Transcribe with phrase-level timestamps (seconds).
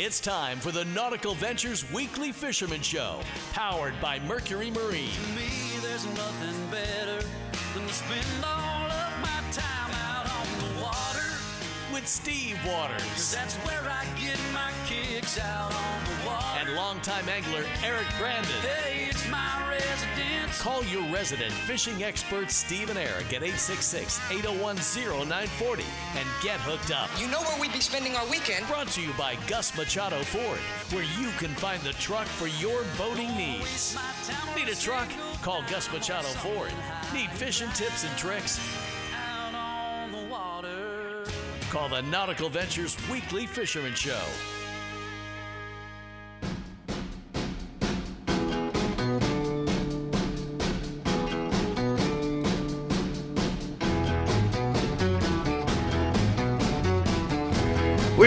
[0.00, 3.18] It's time for the Nautical Ventures Weekly Fisherman Show,
[3.52, 5.10] powered by Mercury Marine.
[5.10, 5.50] To me,
[5.82, 7.26] there's nothing better
[7.74, 11.26] than to spend all of my time out on the water.
[11.92, 16.60] With Steve Waters That's where I get my kicks out on the water.
[16.60, 18.52] and longtime angler Eric Brandon.
[18.62, 19.57] hey, it's my.
[20.56, 25.84] Call your resident fishing expert Steve and Eric at 866 801 0940
[26.16, 27.08] and get hooked up.
[27.20, 28.66] You know where we'd be spending our weekend.
[28.66, 30.58] Brought to you by Gus Machado Ford,
[30.90, 33.96] where you can find the truck for your boating needs.
[34.56, 35.08] Need a truck?
[35.42, 36.72] Call Gus Machado Ford.
[37.14, 38.58] Need fishing tips and tricks?
[39.14, 41.24] Out on the water.
[41.70, 44.24] Call the Nautical Ventures Weekly Fisherman Show.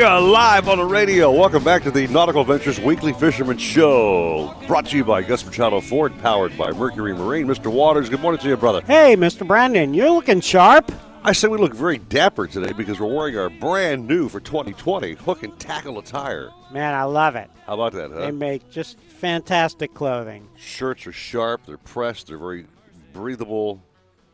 [0.02, 1.30] We are live on the radio.
[1.30, 4.52] Welcome back to the Nautical Ventures Weekly Fisherman Show.
[4.66, 7.46] Brought to you by Gus Machado Ford, powered by Mercury Marine.
[7.46, 7.72] Mr.
[7.72, 8.82] Waters, good morning to you, brother.
[8.82, 9.46] Hey, Mr.
[9.46, 10.92] Brandon, you're looking sharp.
[11.24, 15.14] I say we look very dapper today because we're wearing our brand new for 2020
[15.14, 16.50] hook and tackle attire.
[16.72, 17.52] Man, I love it.
[17.68, 20.48] How about that, They make just fantastic clothing.
[20.58, 22.66] Shirts are sharp, they're pressed, they're very
[23.14, 23.80] breathable,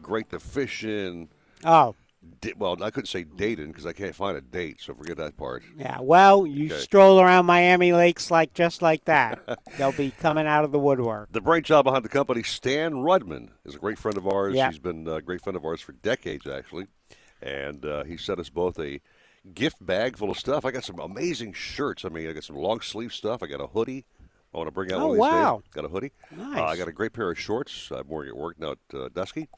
[0.01, 1.27] great to fish in.
[1.65, 1.93] Oh,
[2.57, 5.37] Well, I couldn't say date in because I can't find a date, so forget that
[5.37, 5.63] part.
[5.77, 5.99] yeah.
[5.99, 6.77] Well, you Okay.
[6.81, 9.39] stroll around Miami lakes like just like that.
[9.77, 11.31] They'll be coming out of the woodwork.
[11.31, 14.55] The brainchild behind the company, Stan Rudman, is a great friend of ours.
[14.55, 14.69] Yeah.
[14.69, 16.87] He's been a great friend of ours for decades, actually.
[17.41, 18.99] And uh, he sent us both a
[19.53, 20.65] gift bag full of stuff.
[20.65, 22.03] I got some amazing shirts.
[22.05, 23.43] I mean, I got some long sleeve stuff.
[23.43, 24.05] I got a hoodie.
[24.53, 25.55] I want to bring out Oh, one of these wow.
[25.57, 25.71] days.
[25.73, 26.11] Got a hoodie.
[26.35, 26.57] Nice.
[26.57, 27.91] Uh, I got a great pair of shorts.
[27.91, 29.49] I'm wearing at work now at uh, Dusky.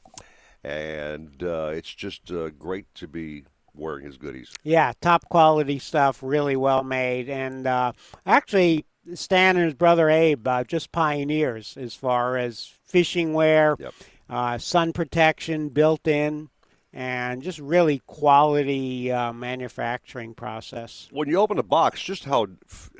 [0.62, 3.44] And uh, it's just uh, great to be
[3.74, 4.52] wearing his goodies.
[4.62, 7.28] Yeah, top quality stuff, really well made.
[7.30, 7.92] And uh,
[8.26, 13.94] actually, Stan and his brother Abe, uh, just pioneers as far as fishing wear, Yep.
[14.28, 16.50] uh, sun protection built in,
[16.92, 21.08] and just really quality uh, manufacturing process.
[21.10, 22.90] When you open the box, just how f-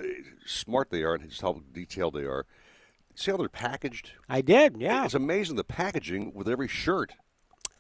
[0.47, 2.47] smart they are and just how detailed they are.
[3.17, 4.13] See how they're packaged?
[4.29, 5.05] I did, yeah.
[5.05, 7.13] It's amazing the packaging with every shirt.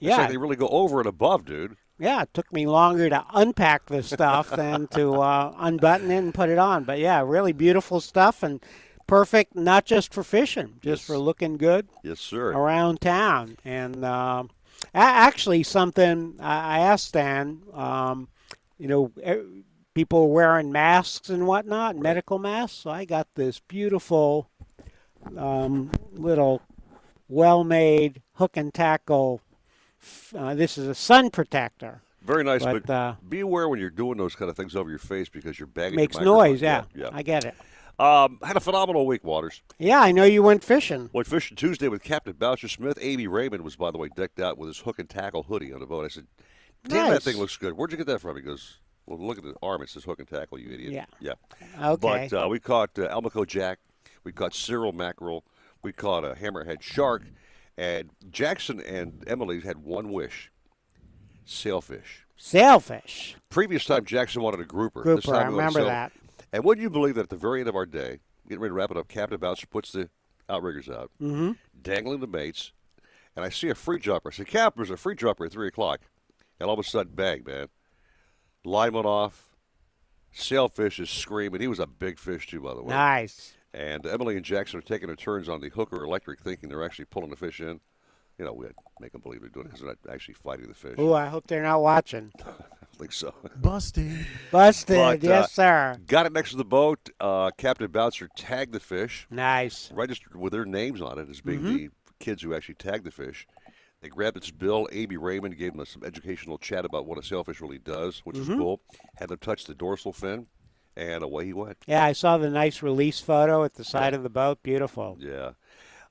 [0.01, 1.77] Yeah, like they really go over and above, dude.
[1.99, 2.23] yeah.
[2.23, 6.49] It took me longer to unpack this stuff than to uh, unbutton it and put
[6.49, 6.85] it on.
[6.85, 8.65] But yeah, really beautiful stuff and
[9.07, 11.07] perfect, not just for fishing, just Yes.
[11.07, 12.53] for looking good Yes, sir.
[12.53, 13.57] around town.
[13.65, 14.51] And um,
[14.95, 18.29] a- actually, something I, asked Stan, um,
[18.79, 19.13] you know,
[19.95, 22.79] people wearing masks and whatnot, medical masks.
[22.79, 24.49] So I got this beautiful
[25.37, 26.63] um, little
[27.29, 29.41] well-made hook and tackle.
[30.37, 32.03] Uh, this is a sun protector.
[32.23, 34.91] Very nice, But, but, uh, be aware when you're doing those kind of things over
[34.91, 35.97] your face because you're bagging.
[35.97, 36.61] Makes your noise.
[36.61, 37.09] Yeah, yeah.
[37.13, 37.55] I get it.
[37.99, 39.63] Um, had a phenomenal week, Waters.
[39.79, 41.11] Yeah, I know you went fishing.
[41.13, 42.99] Went fishing Tuesday with Captain Bouncer Smith.
[43.01, 45.81] AB Raymond was, by the way, decked out with his hook and tackle hoodie on
[45.81, 46.05] the boat.
[46.05, 46.27] I said,
[46.87, 47.75] "Damn, that thing looks good.
[47.75, 49.83] Where'd you get that from?" He goes, "Well, look at the arm.
[49.83, 50.59] It says hook and tackle.
[50.59, 51.05] You idiot." Yeah.
[51.21, 51.35] Yeah.
[51.93, 52.29] Okay.
[52.31, 53.81] But uh, we caught uh, Almaco Jack.
[54.25, 55.45] We caught Cero Mackerel.
[55.83, 57.23] We caught a hammerhead shark.
[57.81, 60.51] And Jackson and Emily had one wish
[61.47, 62.27] sailfish.
[62.37, 63.37] Sailfish.
[63.49, 65.03] Previous time, Jackson wanted a grouper.
[65.03, 66.13] This Grouper, time I remember that.
[66.53, 68.75] And wouldn't you believe that at the very end of our day, getting ready to
[68.75, 70.11] wrap it up, Captain Bouncer puts the
[70.49, 71.53] outriggers out, Mm-hmm.
[71.81, 72.73] dangling the baits,
[73.35, 74.29] and I see a free dropper.
[74.31, 76.01] I say, Cap, there's a free dropper at 3 o'clock.
[76.61, 77.69] And all of a sudden, bang, man.
[78.65, 79.57] Line went off.
[80.33, 81.63] Sailfish is screaming.
[81.63, 82.91] He was a big fish, too, by the way.
[82.95, 83.55] Nice.
[83.73, 87.05] And Emily and Jackson are taking their turns on the hooker electric, thinking they're actually
[87.07, 87.81] pulling the fish in.
[88.39, 90.35] You know, we had to make them believe they're doing it because they're not actually
[90.35, 90.99] fighting the fish.
[90.99, 92.33] Ooh, I hope they're not watching.
[92.47, 93.35] I think so.
[93.57, 94.27] Busted.
[94.51, 94.97] Busted.
[94.97, 95.97] But, uh, yes, sir.
[96.07, 97.11] Got it next to the boat.
[97.21, 99.91] Uh, Captain Bouncer tagged the fish, Nice.
[99.93, 101.77] registered with their names on it as being Mm-hmm.
[101.77, 101.89] the
[102.19, 103.47] kids who actually tagged the fish.
[104.01, 104.89] They grabbed its bill.
[104.91, 108.53] AB Raymond gave them some educational chat about what a sailfish really does, which Mm-hmm.
[108.53, 108.81] is cool.
[109.17, 110.47] Had them touch the dorsal fin,
[110.97, 111.79] and away he went.
[111.87, 114.63] Yeah, I saw the nice release photo at the side of the boat.
[114.63, 115.17] Beautiful.
[115.21, 115.53] Yeah.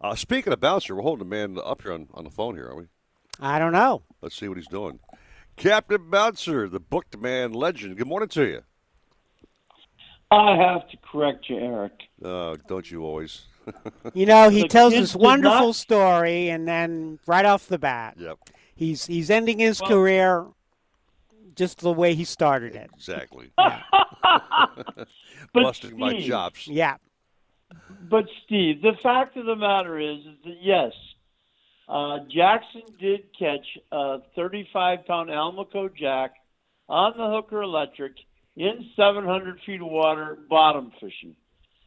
[0.01, 2.67] Uh, speaking of Bouncer, we're holding a man up here on, on the phone here,
[2.69, 2.85] are we?
[3.39, 4.03] I don't know.
[4.21, 4.99] Let's see what he's doing.
[5.57, 7.97] Captain Bouncer, the booked man legend.
[7.97, 8.61] Good morning to you.
[10.31, 12.03] I have to correct you, Eric.
[12.23, 13.45] Uh, don't you always?
[14.15, 18.15] You know, he The tells this wonderful not- story, and then right off the bat,
[18.17, 18.39] Yep,
[18.73, 20.45] he's he's ending his Well- career
[21.59, 22.89] just the way he started it.
[22.95, 23.51] exactly.
[25.53, 26.67] But Busting my Steve, chops.
[26.67, 26.97] Yeah.
[28.09, 30.91] But Steve, the fact of the matter is, is that yes,
[31.87, 36.33] uh, Jackson did catch a 35-pound Almaco jack
[36.87, 38.13] on the hooker electric
[38.57, 41.35] in 700 feet of water bottom fishing,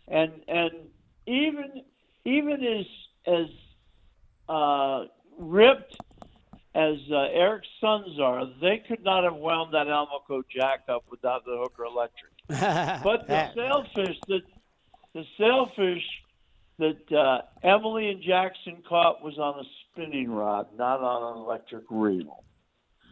[0.08, 0.70] and and
[1.26, 1.82] even
[2.24, 2.86] even as
[3.26, 3.46] as
[4.48, 5.04] uh,
[5.38, 5.96] ripped
[6.74, 11.44] as uh, Eric's sons are, they could not have wound that Almaco jack up without
[11.44, 12.32] the hooker electric.
[13.04, 14.40] But the That- sailfish that
[15.14, 16.02] the sailfish
[16.78, 21.84] that uh, Emily and Jackson caught was on a spinning rod, not on an electric
[21.90, 22.42] reel.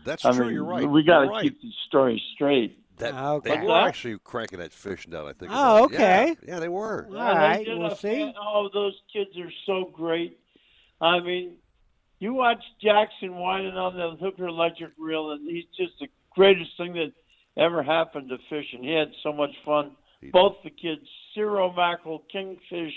[0.05, 0.47] That's I true.
[0.47, 0.89] mean, you're right.
[0.89, 1.43] We got to right.
[1.43, 2.79] keep the story straight.
[2.97, 3.59] That, Okay.
[3.61, 5.27] They were actually cranking that fish down.
[5.27, 5.53] I think.
[5.55, 5.99] Oh, about it.
[6.01, 6.23] Yeah.
[6.33, 6.37] okay.
[6.49, 7.07] Yeah, they were.
[7.11, 8.09] All Yeah, right, did we'll see.
[8.09, 10.39] fan- Oh, those kids are so great.
[11.03, 11.57] I mean,
[12.21, 16.07] you watch Jackson whining on the hooker electric reel, and he's just the
[16.37, 17.13] greatest thing that
[17.61, 18.85] ever happened to fishing.
[18.85, 19.93] He had so much fun.
[20.33, 21.01] Both the kids,
[21.35, 22.93] cero mackerel, kingfish,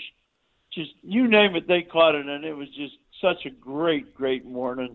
[0.72, 4.44] just you name it, they caught it, and it was just such a great, great
[4.44, 4.94] morning.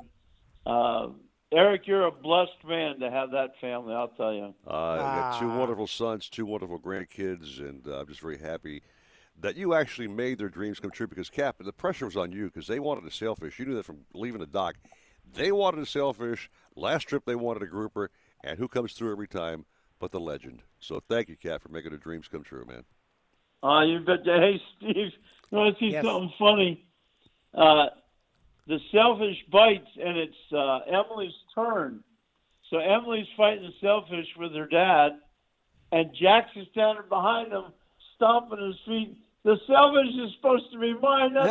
[0.65, 1.07] Uh,
[1.51, 3.95] Eric, you're a blessed man to have that family.
[3.95, 4.53] I'll tell you.
[4.67, 5.57] Uh, I got two Ah.
[5.57, 8.83] wonderful sons, two wonderful grandkids, and uh, I'm just very happy
[9.41, 11.07] that you actually made their dreams come true.
[11.07, 13.59] Because Cap, the pressure was on you because they wanted a sailfish.
[13.59, 14.75] You knew that from leaving the dock.
[15.31, 16.49] They wanted a sailfish.
[16.75, 18.09] Last trip they wanted a grouper,
[18.43, 19.65] and who comes through every time
[19.99, 20.63] but the legend.
[20.79, 22.83] So thank you, Cap, for making their dreams come true, man.
[23.61, 24.19] Uh, you bet.
[24.23, 24.95] Hey, Steve,
[25.51, 26.05] you want to see Yes.
[26.05, 26.85] something funny?
[27.53, 27.87] Uh,
[28.67, 32.03] the selfish bites, and it's uh, Emily's turn.
[32.69, 35.19] So Emily's fighting the selfish with her dad,
[35.91, 37.65] and Jackson's standing behind him,
[38.15, 39.17] stomping his feet.
[39.43, 41.33] The selfish is supposed to be mine.
[41.33, 41.47] That's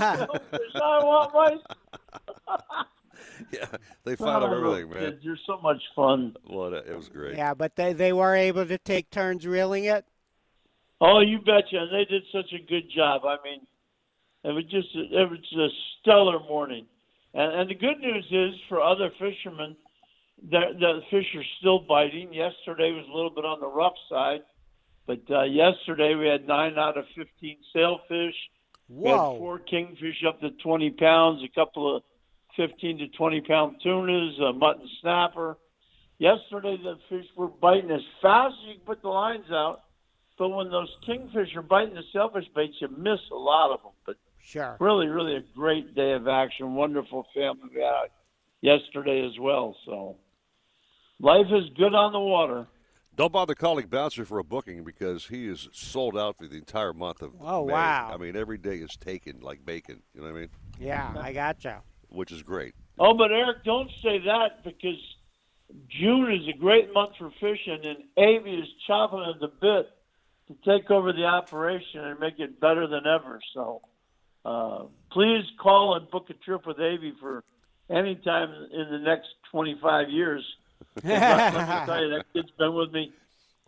[0.00, 0.60] my selfish.
[0.74, 2.84] I want my.
[3.52, 3.66] Yeah,
[4.04, 5.12] they found oh, out Oh, everything, man.
[5.12, 6.34] kids, You're so much fun.
[6.48, 7.36] Well, it was great.
[7.36, 10.04] yeah, but they, they were able to take turns reeling it.
[11.00, 11.76] Oh, you betcha!
[11.78, 13.22] And they did such a good job.
[13.24, 13.60] I mean,
[14.42, 15.68] it was just a, it was a
[16.00, 16.86] stellar morning.
[17.34, 19.76] And, and the good news is for other fishermen,
[20.50, 22.32] the, the fish are still biting.
[22.34, 24.40] Yesterday was a little bit on the rough side,
[25.08, 28.34] but uh, yesterday we had nine out of fifteen sailfish.
[28.88, 32.02] We had four kingfish up to 20 pounds, a couple of
[32.56, 35.58] 15 to 20 pound tunas, a mutton snapper.
[36.18, 39.80] Yesterday, the fish were biting as fast as you can put the lines out.
[40.38, 43.92] But when those kingfish are biting the sailfish baits, you miss a lot of them.
[44.06, 44.76] But Sure.
[44.80, 46.74] really, really a great day of action.
[46.74, 48.10] Wonderful family we had out
[48.62, 49.76] yesterday as well.
[49.84, 50.16] So
[51.20, 52.66] life is good on the water.
[53.18, 56.92] Don't bother calling Bouncer for a booking because he is sold out for the entire
[56.92, 57.72] month of Oh, May.
[57.72, 58.12] wow.
[58.14, 60.00] I mean, every day is taken like bacon.
[60.14, 60.48] You know what I mean?
[60.78, 61.82] Yeah, I gotcha.
[62.10, 62.76] Which is great.
[62.96, 65.00] Oh, but Eric, don't say that because
[65.88, 69.88] June is a great month for fishing, and Avy is chopping at the bit
[70.46, 73.40] to take over the operation and make it better than ever.
[73.52, 73.82] So,
[74.44, 77.42] uh, please call and book a trip with Avy for
[77.90, 80.44] any time in the next 25 years.
[81.04, 83.12] Let me tell you, that kid's been with me.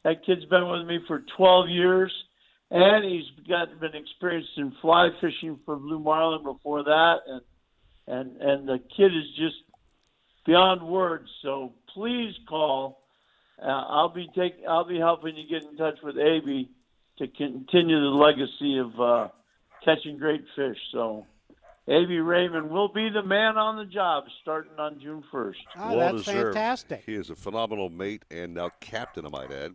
[0.05, 2.13] That kid's been with me for 12 years,
[2.71, 7.41] and he's got been experienced in fly fishing for blue marlin before that, and
[8.07, 9.57] and and the kid is just
[10.47, 11.29] beyond words.
[11.43, 13.03] So please call.
[13.63, 16.71] Uh, I'll be take I'll be helping you get in touch with AB
[17.19, 19.29] to continue the legacy of uh,
[19.85, 20.79] catching great fish.
[20.93, 21.27] So.
[21.91, 25.55] AB Raymond will be the man on the job starting on June 1st.
[25.77, 26.55] Oh, well that's deserved.
[26.55, 27.03] fantastic.
[27.05, 29.75] He is a phenomenal mate and now captain, I might add.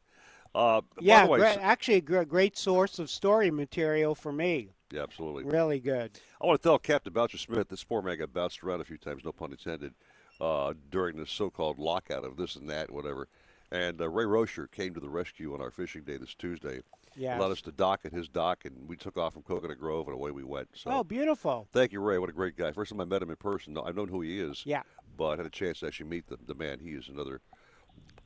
[0.54, 4.70] Uh, by Yeah, the way, great, actually, a great source of story material for me.
[4.92, 5.44] yeah, absolutely.
[5.44, 6.18] Really good.
[6.42, 8.98] I want to tell Captain Bouncer Smith this poor man got bounced around a few
[8.98, 9.94] times, no pun intended,
[10.40, 13.28] uh, during this so-called lockout of this and that, whatever.
[13.72, 16.80] And uh, Ray Rosher came to the rescue on our fishing day this Tuesday.
[17.16, 17.40] Yes.
[17.40, 20.14] Allowed us to dock at his dock, and we took off from Coconut Grove, and
[20.16, 20.68] away we went.
[20.74, 21.68] So Oh, beautiful.
[21.72, 22.18] thank you, Ray.
[22.18, 22.72] What a great guy.
[22.74, 23.78] First time I met him in person.
[23.78, 24.64] I've known who he is.
[24.66, 24.84] Yeah.
[25.18, 26.80] But had a chance to actually meet the, the man.
[26.80, 27.40] He is another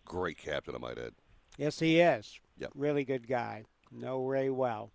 [0.05, 1.13] great captain, I might add.
[1.57, 2.39] Yes, he is.
[2.57, 2.71] Yep.
[2.73, 3.65] Really good guy.
[3.91, 4.89] Know Ray well.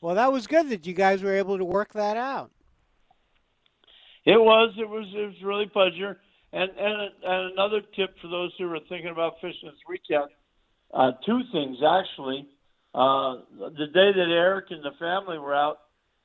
[0.00, 2.50] Well, that was good that you guys were able to work that out.
[4.24, 4.74] It was.
[4.78, 5.06] It was.
[5.14, 6.18] It was really pleasure.
[6.52, 10.30] And and and another tip for those who are thinking about fishing this weekend.
[10.92, 12.46] Uh, two things actually.
[12.94, 13.36] Uh,
[13.76, 15.78] the day that Eric and the family were out,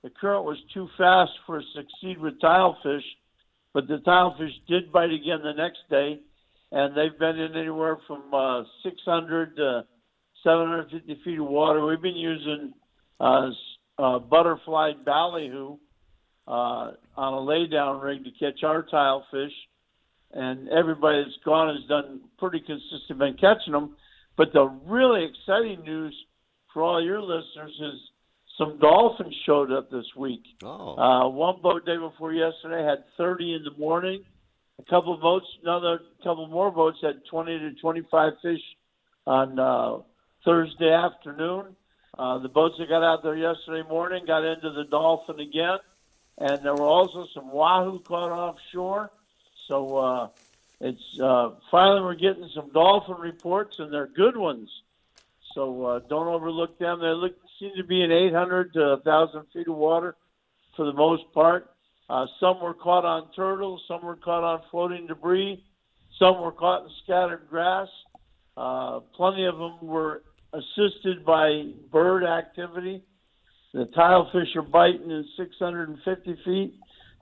[0.04, 3.04] the current was too fast for a succeed with tilefish,
[3.74, 6.20] but the tilefish did bite again the next day,
[6.72, 9.86] and they've been in anywhere from uh, 600 to
[10.44, 11.86] 750 feet of water.
[11.86, 12.74] We've been using
[13.20, 13.50] uh,
[13.98, 15.78] uh, butterfly ballyhoo
[16.48, 19.54] uh, on a laydown rig to catch our tilefish,
[20.34, 23.96] and everybody that's gone has done pretty consistent been catching them.
[24.38, 26.14] But the really exciting news
[26.76, 28.02] for all your listeners is
[28.58, 30.44] some dolphins showed up this week.
[30.62, 30.96] Oh.
[30.98, 34.26] Uh, one boat day before yesterday had 30 in the morning.
[34.78, 38.60] A couple of boats, another couple more boats had 20 to 25 fish
[39.26, 40.00] on uh,
[40.44, 41.78] Thursday afternoon.
[42.20, 45.78] Uh, the boats that got out there yesterday morning got into the Dolphin again,
[46.38, 49.12] and there were also some wahoo caught offshore.
[49.70, 50.28] So uh,
[50.82, 54.70] it's uh, finally we're getting some dolphin reports, and they're good ones.
[55.56, 57.00] So uh, don't overlook them.
[57.00, 60.16] They look seem to be in 800 to 1,000 feet of water
[60.76, 61.72] for the most part.
[62.10, 65.64] Uh, some were caught on turtles, some were caught on floating debris,
[66.20, 67.88] some were caught in scattered grass.
[68.58, 70.22] Uh, plenty of them were
[70.54, 73.04] assisted by bird activity.
[73.74, 76.74] The tilefish are biting in 650 feet.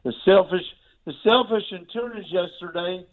[0.04, 0.66] The sailfish,
[1.06, 3.06] the sailfish and tunas yesterday,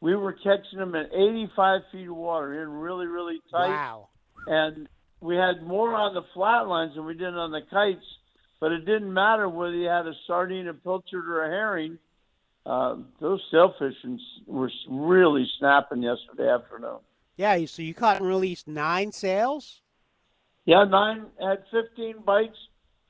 [0.00, 3.68] we were catching them at 85 feet of water in really, really tight.
[3.68, 4.07] Wow.
[4.48, 4.88] And
[5.20, 8.04] we had more on the flatlines than we did on the kites,
[8.60, 11.98] but it didn't matter whether you had a sardine, a pilchard, or a herring.
[12.64, 13.94] Uh, those sailfish
[14.46, 16.98] were really snapping yesterday afternoon.
[17.36, 19.80] Yeah, so you caught and released nine sails?
[20.64, 22.56] Yeah, nine had 15 bites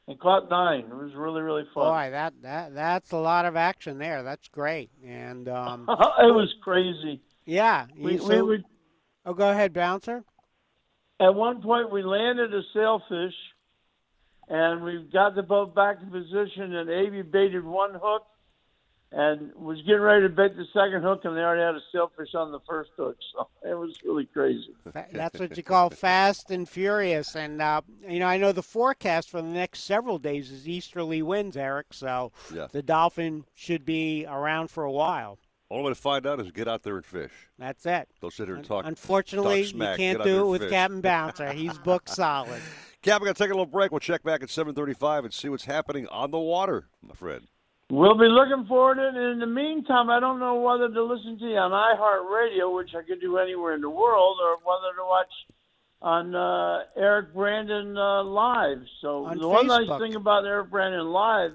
[0.06, 0.84] and caught nine.
[0.90, 1.84] It was really really fun.
[1.84, 4.22] Boy, that that that's a lot of action there.
[4.22, 4.90] That's great.
[5.04, 7.20] And um, it was crazy.
[7.46, 8.64] Yeah, we, so, we would.
[9.24, 10.24] Oh, go ahead, bouncer.
[11.20, 13.34] At one point, we landed a sailfish,
[14.48, 18.22] and we got the boat back in position, and Avy baited one hook,
[19.10, 22.34] and was getting ready to bait the second hook, and they already had a sailfish
[22.34, 23.16] on the first hook.
[23.34, 24.74] So it was really crazy.
[25.12, 27.34] That's what you call fast and furious.
[27.34, 31.22] And uh, you know, I know the forecast for the next several days is easterly
[31.22, 31.92] winds, Eric.
[31.92, 32.68] So Yeah.
[32.70, 35.38] the dolphin should be around for a while.
[35.70, 37.32] Only way to find out is get out there and fish.
[37.58, 38.08] That's it.
[38.22, 38.86] Don't sit here and talk.
[38.86, 39.98] Unfortunately, talk smack.
[39.98, 40.70] you can't Get out there do it with fish.
[40.70, 41.52] Captain Bouncer.
[41.52, 42.60] He's booked solid.
[43.02, 43.90] Cap, we're going to take a little break.
[43.90, 47.46] We'll check back at 735 and see what's happening on the water, my friend.
[47.90, 49.14] We'll be looking forward to it.
[49.14, 52.90] And in the meantime, I don't know whether to listen to you on iHeartRadio, which
[52.94, 55.32] I could do anywhere in the world, or whether to watch
[56.00, 58.78] on uh, Eric Brandon uh, Live.
[59.00, 61.52] So On the one nice thing about Eric Brandon Live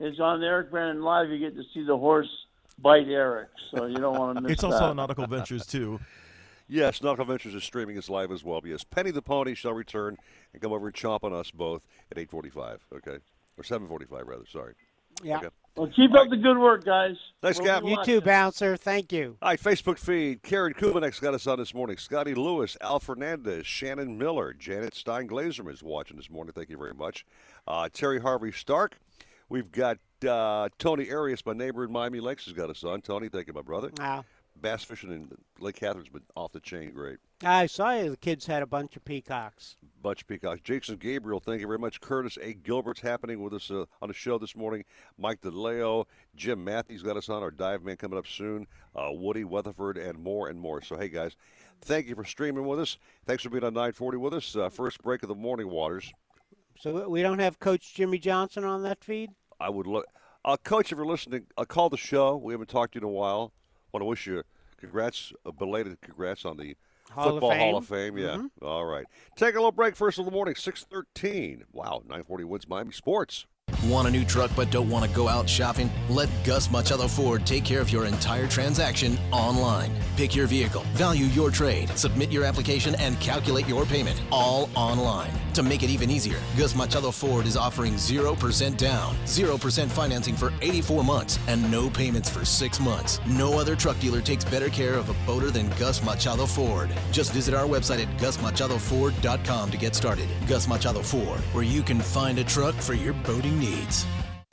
[0.00, 2.28] is on Eric Brandon Live, you get to see the horse
[2.82, 3.48] bite Eric.
[3.74, 4.72] So you don't want to miss It's that.
[4.72, 6.00] also on Nautical Ventures too.
[6.72, 8.60] Yes, Nautical Ventures is streaming us live as well.
[8.64, 10.16] Yes, Penny the Pony shall return
[10.52, 12.78] and come over and chomp on us both at 8:45.
[12.94, 13.18] Okay,
[13.56, 14.46] or 7:45 rather.
[14.46, 14.74] Sorry.
[15.20, 15.38] Yeah.
[15.38, 15.48] Okay.
[15.76, 17.16] Well, keep up the good work, guys.
[17.42, 17.82] Thanks, We'll Cap.
[17.84, 18.76] You too, Bouncer.
[18.76, 19.36] Thank you.
[19.42, 20.44] All right, Facebook feed.
[20.44, 21.96] Karen Kubanek got us on this morning.
[21.96, 26.52] Scotty Lewis, Al Fernandez, Shannon Miller, Janet Stein Glazerman is watching this morning.
[26.52, 27.26] Thank you very much.
[27.66, 28.96] Uh, Terry Harvey Stark.
[29.50, 33.02] We've got uh, Tony Arias, my neighbor in Miami Lakes, has got a son.
[33.02, 33.90] Tony, thank you, my brother.
[33.98, 34.24] Wow.
[34.56, 35.28] Bass fishing in
[35.58, 37.18] Lake Catherine's been off the chain great.
[37.42, 38.10] I saw you.
[38.10, 39.76] The kids had a bunch of peacocks.
[40.02, 40.60] Bunch of peacocks.
[40.62, 42.00] Jason Gabriel, thank you very much.
[42.00, 42.52] Curtis A.
[42.54, 44.84] Gilbert's happening with us uh, on the show this morning.
[45.18, 46.04] Mike DeLeo,
[46.36, 47.42] Jim Matthews got us on.
[47.42, 48.66] Our dive man coming up soon.
[48.94, 50.82] Uh, Woody Weatherford, and more and more.
[50.82, 51.34] So, hey, guys,
[51.80, 52.98] thank you for streaming with us.
[53.26, 54.54] Thanks for being on 940 with us.
[54.54, 56.12] Uh, first break of the morning waters.
[56.78, 59.30] So we don't have Coach Jimmy Johnson on that feed.
[59.60, 60.06] I would look.
[60.44, 62.36] Uh, Coach, if you're listening, I uh, call the show.
[62.36, 63.52] We haven't talked to you in a while.
[63.92, 64.42] Want to wish you
[64.78, 66.76] congrats, uh, belated congrats on the
[67.10, 67.74] Hall of Football Hall Fame.
[67.74, 68.18] of Fame.
[68.18, 68.36] Yeah.
[68.36, 68.50] Mhm.
[68.62, 69.04] All right.
[69.36, 71.64] Take a little break first of the morning, 613.
[71.72, 73.46] Wow, 940 WINZ Miami Sports.
[73.84, 75.90] Want a new truck but don't want to go out shopping?
[76.10, 79.90] Let Gus Machado Ford take care of your entire transaction online.
[80.16, 85.30] Pick your vehicle, value your trade, submit your application, and calculate your payment all online.
[85.54, 90.52] To make it even easier, Gus Machado Ford is offering 0% down, 0% financing for
[90.60, 93.18] 84 months, and no payments for 6 months.
[93.26, 96.90] No other truck dealer takes better care of a boater than Gus Machado Ford.
[97.12, 100.28] Just visit our website at gusmachadoford.com to get started.
[100.46, 103.69] Gus Machado Ford, where you can find a truck for your boating needs.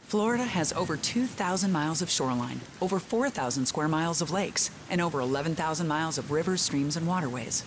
[0.07, 5.19] Florida has over 2,000 miles of shoreline, over 4,000 square miles of lakes, and over
[5.19, 7.63] 11,000 miles of rivers, streams, and waterways.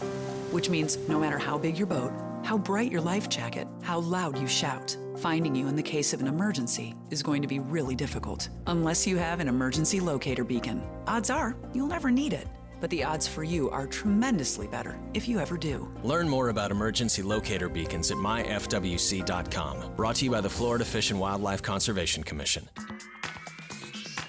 [0.51, 4.39] Which means no matter how big your boat, how bright your life jacket, how loud
[4.39, 7.95] you shout, finding you in the case of an emergency is going to be really
[7.95, 8.49] difficult.
[8.67, 10.83] Unless you have an emergency locator beacon.
[11.07, 12.49] Odds are you'll never need it.
[12.81, 15.91] But the odds for you are tremendously better if you ever do.
[16.03, 19.95] Learn more about emergency locator beacons at myfwc.com.
[19.97, 22.69] Brought to you by the Florida Fish and Wildlife Conservation Commission.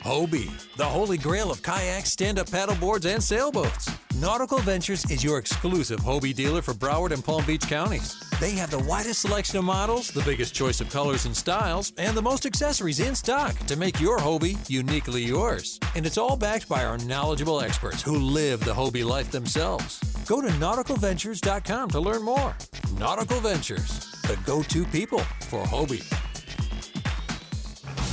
[0.03, 3.89] Hobie, the holy grail of kayaks, stand up paddleboards, and sailboats.
[4.15, 8.30] Nautical Ventures is your exclusive Hobie dealer for Broward and Palm Beach counties.
[8.41, 12.17] They have the widest selection of models, the biggest choice of colors and styles, and
[12.17, 15.79] the most accessories in stock to make your Hobie uniquely yours.
[15.93, 19.99] And it's all backed by our knowledgeable experts who live the Hobie life themselves.
[20.25, 22.57] Go to nauticalventures.com to learn more.
[22.97, 26.20] Nautical Ventures, the go to people for Hobie.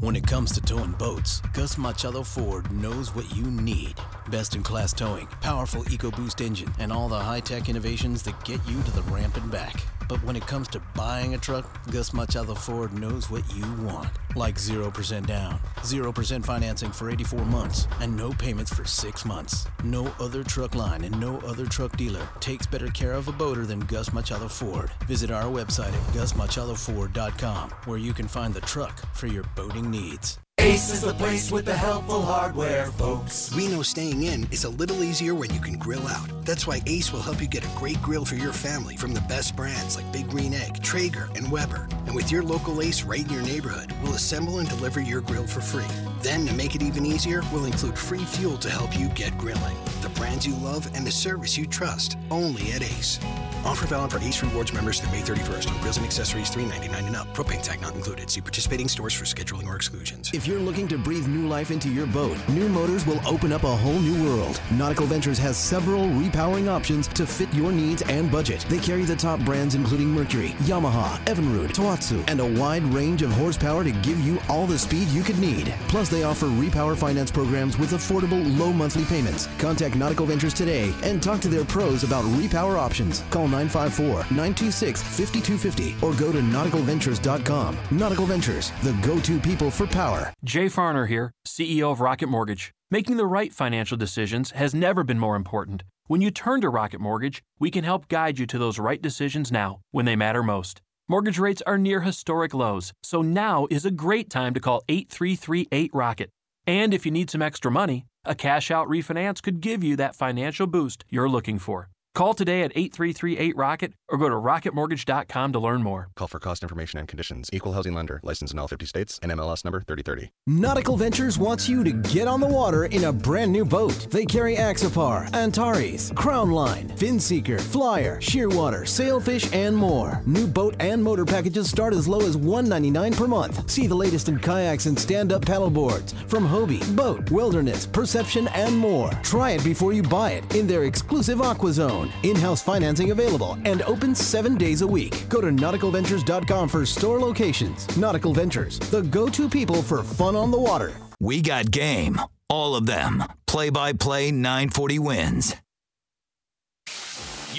[0.00, 3.94] When it comes to towing boats, Gus Machado Ford knows what you need.
[4.30, 8.60] Best in class towing, powerful EcoBoost engine, and all the high tech innovations that get
[8.68, 9.82] you to the ramp and back.
[10.08, 14.08] But when it comes to buying a truck, Gus Machado Ford knows what you want.
[14.34, 19.66] Like 0% down, 0% financing for 84 months, and no payments for 6 months.
[19.84, 23.66] No other truck line and no other truck dealer takes better care of a boater
[23.66, 24.90] than Gus Machado Ford.
[25.06, 30.38] Visit our website at gusmachadoford.com where you can find the truck for your boating needs.
[30.60, 33.54] Ace is the place with the helpful hardware, folks.
[33.54, 36.28] We know staying in is a little easier when you can grill out.
[36.44, 39.20] That's why Ace will help you get a great grill for your family from the
[39.22, 41.88] best brands like Big Green Egg, Traeger, and Weber.
[42.06, 45.46] And with your local Ace right in your neighborhood, we'll assemble and deliver your grill
[45.46, 45.84] for free.
[46.22, 49.76] Then, to make it even easier, we'll include free fuel to help you get grilling.
[50.02, 53.18] The brands you love and the service you trust, only at Ace.
[53.64, 57.16] Offer valid for Ace Rewards members through May 31st on grills and accessories $3.99 and
[57.16, 57.26] up.
[57.34, 58.30] Propane tank not included.
[58.30, 60.30] See participating stores for scheduling or exclusions.
[60.32, 63.64] If you're looking to breathe new life into your boat, New Motors will open up
[63.64, 64.60] a whole new world.
[64.72, 68.64] Nautical Ventures has several repowering options to fit your needs and budget.
[68.68, 73.32] They carry the top brands including Mercury, Yamaha, Evinrude, Tohatsu, and a wide range of
[73.32, 75.74] horsepower to give you all the speed you could need.
[75.88, 79.46] Plus, they offer repower finance programs with affordable low monthly payments.
[79.58, 83.22] Contact Nautical Ventures today and talk to their pros about repower options.
[83.30, 87.78] Call 954-926-5250 or go to nauticalventures.com.
[87.90, 90.32] Nautical Ventures, the go-to people for power.
[90.44, 92.72] Jay Farner here, CEO of Rocket Mortgage.
[92.90, 95.82] Making the right financial decisions has never been more important.
[96.06, 99.52] When you turn to Rocket Mortgage, we can help guide you to those right decisions
[99.52, 100.80] now when they matter most.
[101.10, 105.90] Mortgage rates are near historic lows, so now is a great time to call 8338
[105.94, 106.28] Rocket.
[106.66, 110.14] And if you need some extra money, a cash out refinance could give you that
[110.14, 111.88] financial boost you're looking for.
[112.18, 116.08] Call today at 8338 Rocket or go to rocketmortgage.com to learn more.
[116.16, 117.48] Call for cost information and conditions.
[117.52, 118.18] Equal housing lender.
[118.24, 119.20] Licensed in all 50 states.
[119.22, 120.32] And MLS number 3030.
[120.48, 124.08] Nautical Ventures wants you to get on the water in a brand new boat.
[124.10, 130.20] They carry Axopar, Antares, Crownline, Finseeker, Flyer, Shearwater, Sailfish, and more.
[130.26, 133.70] New boat and motor packages start as low as 199 per month.
[133.70, 139.12] See the latest in kayaks and stand-up paddleboards from Hobie, Boat, Wilderness, Perception, and more.
[139.22, 142.07] Try it before you buy it in their exclusive Aqua Zone.
[142.22, 145.28] In-house financing available and open seven days a week.
[145.28, 147.96] Go to nauticalventures.com for store locations.
[147.96, 150.92] Nautical Ventures, the go-to people for fun on the water.
[151.20, 152.20] We got game.
[152.48, 153.24] All of them.
[153.46, 155.56] Play by play 940 WINZ.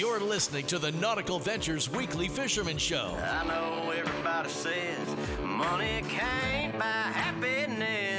[0.00, 3.14] You're listening to the Nautical Ventures Weekly Fisherman Show.
[3.22, 8.09] I know everybody says money can't buy happiness,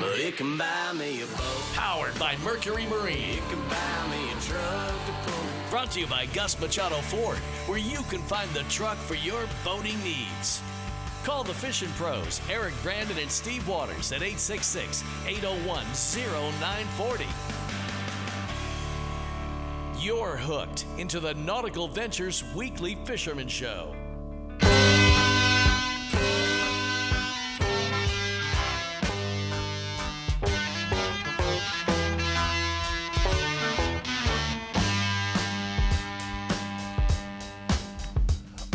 [0.00, 1.62] but it can buy me a boat.
[1.74, 3.38] Powered by Mercury Marine.
[3.38, 5.70] It can buy me a truck to pull.
[5.70, 9.44] Brought to you by Gus Machado Ford, where you can find the truck for your
[9.64, 10.62] boating needs.
[11.22, 17.26] Call the fishing pros, Eric Brandon and Steve Waters at 866 801 0940.
[19.98, 23.94] You're hooked into the Nautical Ventures Weekly Fisherman Show.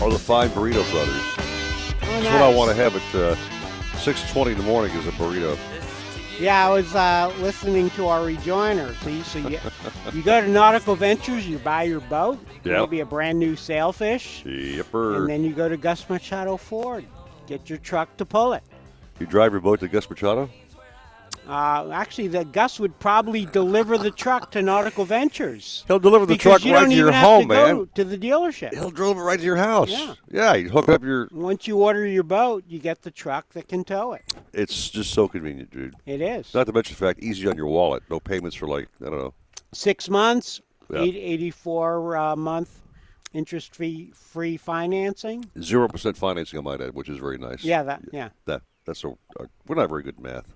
[0.06, 1.36] Or the fine burrito brothers.
[2.00, 3.36] That's what I want to have at uh,
[4.04, 5.58] 6:20 in the morning is a burrito.
[6.40, 8.94] Yeah, I was uh, listening to our rejoiner.
[9.04, 9.58] See, so you,
[10.14, 12.82] you go to Nautical Ventures, you buy your boat, Yep.
[12.82, 15.18] maybe a brand new sailfish, Yipper.
[15.18, 17.06] and then you go to Gus Machado Ford,
[17.48, 18.62] get your truck to pull it.
[19.20, 20.50] You drive your boat to Gus Machado?
[21.48, 25.84] Uh, actually, the Gus would probably deliver the truck to Nautical Ventures.
[25.88, 27.90] He'll deliver the truck right to your home, to man.
[27.96, 28.74] To the dealership.
[28.74, 29.90] He'll drive it right to your house.
[29.90, 30.16] Yeah.
[30.30, 31.28] Yeah, you hook up your.
[31.32, 34.24] Once you order your boat, you get the truck that can tow it.
[34.54, 35.96] It's just so convenient, dude.
[36.06, 36.54] It is.
[36.54, 38.04] Not to mention the fact, easy on your wallet.
[38.10, 39.34] No payments for like I don't know.
[39.74, 41.02] Six months, Yeah.
[41.02, 42.82] eight, 84 uh, month
[43.36, 45.46] interest free free financing.
[45.62, 47.64] Zero percent financing, I might add, which is very nice.
[47.64, 48.30] Yeah, that yeah.
[48.46, 49.10] That that's a.
[49.10, 50.55] Uh, we're not very good at math.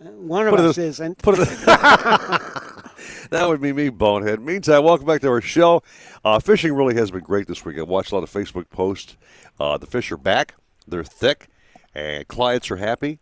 [0.00, 1.18] One of Put us in- isn't.
[1.18, 1.48] Put it.
[1.66, 4.40] that would be me, bonehead.
[4.40, 5.82] Meantime, welcome back to our show.
[6.24, 7.76] Uh, fishing really has been great this week.
[7.78, 9.18] I watched a lot of Facebook posts.
[9.58, 10.54] Uh, the fish are back.
[10.88, 11.48] They're thick,
[11.94, 13.18] and clients are happy.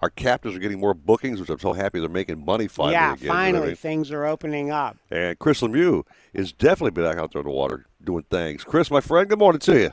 [0.00, 3.12] Our captains are getting more bookings, which I'm so happy they're making money finally yeah,
[3.12, 3.22] again.
[3.22, 3.76] you know I finally mean?
[3.76, 4.96] things are opening up.
[5.10, 8.64] And Chris Lemieux is definitely back out there in the water doing things.
[8.64, 9.90] Chris, my friend, good morning to you.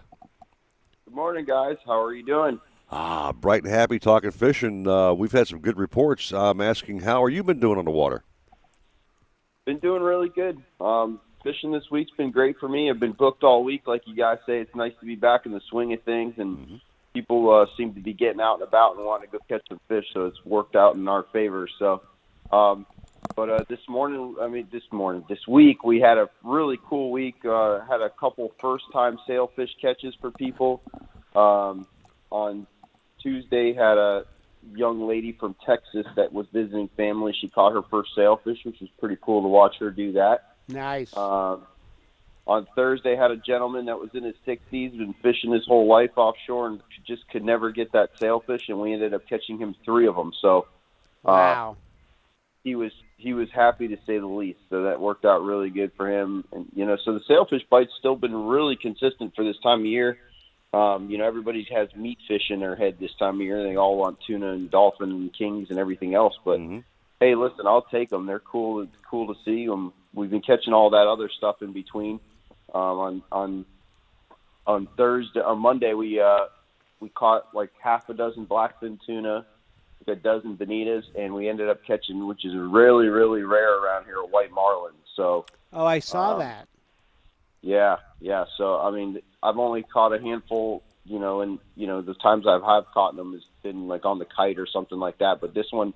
[1.06, 1.76] Good morning, guys.
[1.86, 2.62] How are you doing?
[2.92, 4.88] Ah, bright and happy talking fishing.
[4.88, 6.34] Uh, we've had some good reports.
[6.34, 8.24] I'm asking, how are you been doing on the water?
[9.66, 10.58] Been doing really good.
[10.82, 12.90] Um, fishing this week's been great for me.
[12.90, 14.60] I've been booked all week, like you guys say.
[14.60, 16.82] It's nice to be back in the swing of things, and
[17.14, 19.80] people uh, seem to be getting out and about and wanting to go catch some
[19.88, 20.06] fish.
[20.14, 21.68] So it's worked out in our favor.
[21.78, 22.02] So,
[22.52, 22.88] um,
[23.36, 27.12] but uh, this morning, I mean, this morning, this week, we had a really cool
[27.12, 27.46] week.
[27.46, 30.82] Uh, had a couple first-time sailfish catches for people.
[31.36, 31.86] Um,
[32.32, 32.68] on
[33.22, 34.26] Tuesday, had a
[34.76, 37.34] young lady from Texas that was visiting family.
[37.40, 40.42] She caught her first sailfish, which was pretty cool to watch her do that.
[40.68, 41.10] Nice.
[41.16, 41.64] Um,
[42.46, 46.12] on Thursday, had a gentleman that was in his 60s, been fishing his whole life
[46.18, 50.08] offshore, and just could never get that sailfish, and we ended up catching him three
[50.08, 50.32] of them.
[50.42, 50.68] So,
[51.26, 51.78] uh, Wow.
[52.64, 54.60] he was he was happy to say the least.
[54.70, 56.44] So that worked out really good for him.
[56.52, 59.86] And you know, so the sailfish bite's still been really consistent for this time of
[59.86, 60.18] year.
[60.74, 63.64] Um, you know, everybody has meat fish in their head this time of year.
[63.64, 66.36] They all want tuna and dolphin and kings and everything else.
[66.46, 66.60] But
[67.20, 68.26] hey, listen, I'll take them.
[68.28, 68.82] They're cool.
[68.82, 69.94] It's cool to see them.
[70.14, 72.20] We've been catching all that other stuff in between.
[72.74, 73.66] Um, on on
[74.68, 76.46] on Thursday, on Monday, we uh,
[77.00, 79.46] we caught like half a dozen blackfin tuna,
[80.06, 84.06] like a dozen bonitas, and we ended up catching, which is really really rare around
[84.06, 84.94] here, a white marlin.
[85.16, 86.68] So Oh, I saw Um, that.
[87.62, 88.46] Yeah, yeah.
[88.58, 92.46] So I mean, I've only caught a handful, you know, and you know the times
[92.48, 95.38] I've have caught them has been like on the kite or something like that.
[95.42, 95.94] But this one,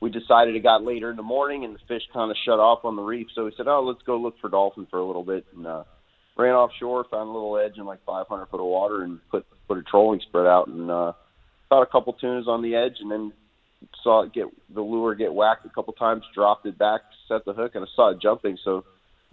[0.00, 2.84] we decided it got later in the morning and the fish kind of shut off
[2.84, 3.28] on the reef.
[3.34, 5.84] So we said, oh, let's go look for dolphin for a little bit, and uh,
[6.36, 9.78] ran offshore, found a little edge in like 500 foot of water, and put put
[9.78, 11.12] a trolling spread out and uh,
[11.68, 13.32] caught a couple tunas on the edge, and then
[14.02, 17.52] saw it get the lure get whacked a couple times, dropped it back, set the
[17.52, 18.56] hook, and I saw it jumping.
[18.64, 18.84] So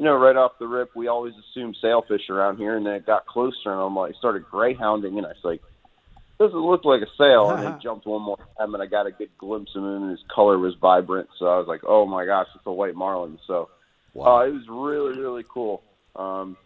[0.02, 3.06] you know, right off the rip, we always assume sailfish around here, and then it
[3.06, 5.62] got closer, and I'm like, started greyhounding, and I was like,
[6.40, 9.12] doesn't look like a sail, and then jumped one more time, and I got a
[9.12, 12.26] good glimpse of him, and his color was vibrant, so I was like, oh my
[12.26, 13.38] gosh, it's a white marlin.
[13.46, 13.70] So,
[14.16, 15.84] uh, it was really, really cool.
[16.16, 16.58] Um,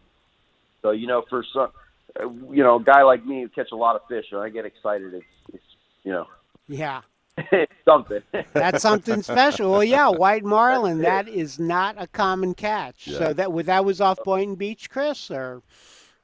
[0.82, 1.72] so you know, for some,
[2.18, 4.48] uh, you know, a guy like me who catch a lot of fish, when I
[4.48, 5.64] get excited, it's, it's
[6.06, 6.28] you know,
[6.70, 7.02] Yeah.
[7.86, 8.22] something.
[8.54, 9.72] That's something special.
[9.72, 11.00] Well, yeah, white marlin.
[11.00, 13.08] That is not a common catch.
[13.08, 13.18] Yeah.
[13.18, 15.62] So that was that was off Boynton Beach, Chris, or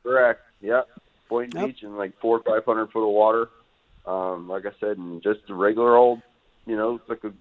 [0.03, 0.41] Correct.
[0.61, 0.87] Yep.
[1.29, 1.65] Boynton.
[1.65, 3.49] Beach in like four or five hundred foot of water.
[4.05, 6.21] Um, like I said, and just a regular old,
[6.65, 7.31] you know, like a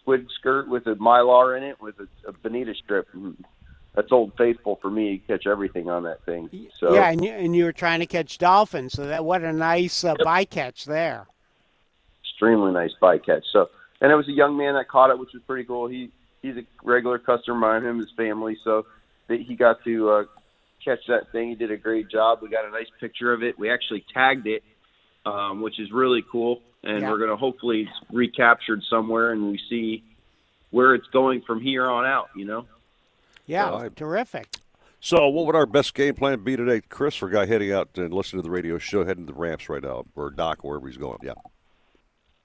[0.00, 3.08] squid skirt with a mylar in it with a, a bonita strip.
[3.12, 3.42] And
[3.94, 5.12] that's old faithful for me.
[5.12, 6.50] You catch everything on that thing.
[6.78, 8.92] So yeah, and you, and you were trying to catch dolphins.
[8.92, 11.26] So that what a nice uh, bycatch there.
[12.34, 13.42] Extremely nice bycatch.
[13.52, 13.70] So,
[14.00, 15.86] and it was a young man that caught it, which was pretty cool.
[15.86, 16.10] He
[16.42, 18.56] he's a regular customer of him, his family.
[18.64, 18.86] So
[19.28, 20.24] that he got to uh,
[20.84, 21.50] catch that thing.
[21.50, 22.40] He did a great job.
[22.42, 23.58] We got a nice picture of it.
[23.58, 24.62] We actually tagged it,
[25.24, 26.60] um, which is really cool.
[26.82, 27.10] And Yeah.
[27.10, 30.02] we're going to hopefully it's recaptured somewhere, and we see
[30.70, 32.28] where it's going from here on out.
[32.36, 32.66] You know.
[33.46, 34.48] Yeah, So terrific.
[35.00, 37.90] So, what would our best game plan be today, Chris, for a guy heading out
[37.96, 40.88] and listening to the radio show, heading to the ramps right now, or Doc, wherever
[40.88, 41.18] he's going?
[41.22, 41.34] Yeah.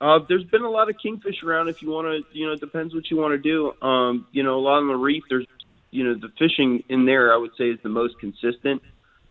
[0.02, 1.68] Uh, there's been a lot of kingfish around.
[1.68, 3.74] If you want to, you know, it depends what you want to do.
[3.86, 5.24] Um, you know, a lot on the reef.
[5.30, 5.46] There's,
[5.92, 7.34] you know, the fishing in there.
[7.34, 8.82] I would say is the most consistent.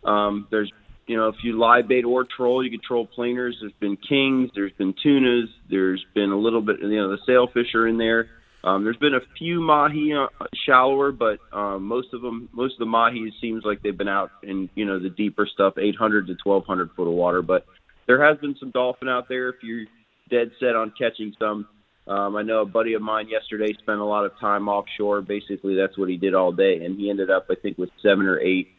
[0.03, 0.71] Um, there's,
[1.07, 3.57] you know, if you live bait or troll, you can troll planers.
[3.59, 4.51] There's been kings.
[4.53, 5.49] There's been tunas.
[5.69, 8.29] There's been a little bit, you know, the sailfish are in there.
[8.63, 10.27] Um, there's been a few mahi uh,
[10.65, 14.31] shallower, but um, most of them, most of the mahi seems like they've been out
[14.43, 17.41] in you know the deeper stuff, 800 to 1200 foot of water.
[17.41, 17.65] But
[18.05, 19.47] there has been some dolphin out there.
[19.47, 19.85] If you're
[20.29, 21.67] dead set on catching some,
[22.07, 25.21] um, I know a buddy of mine yesterday spent a lot of time offshore.
[25.21, 28.25] Basically, that's what he did all day, and he ended up, I think, with seven
[28.25, 28.69] or eight.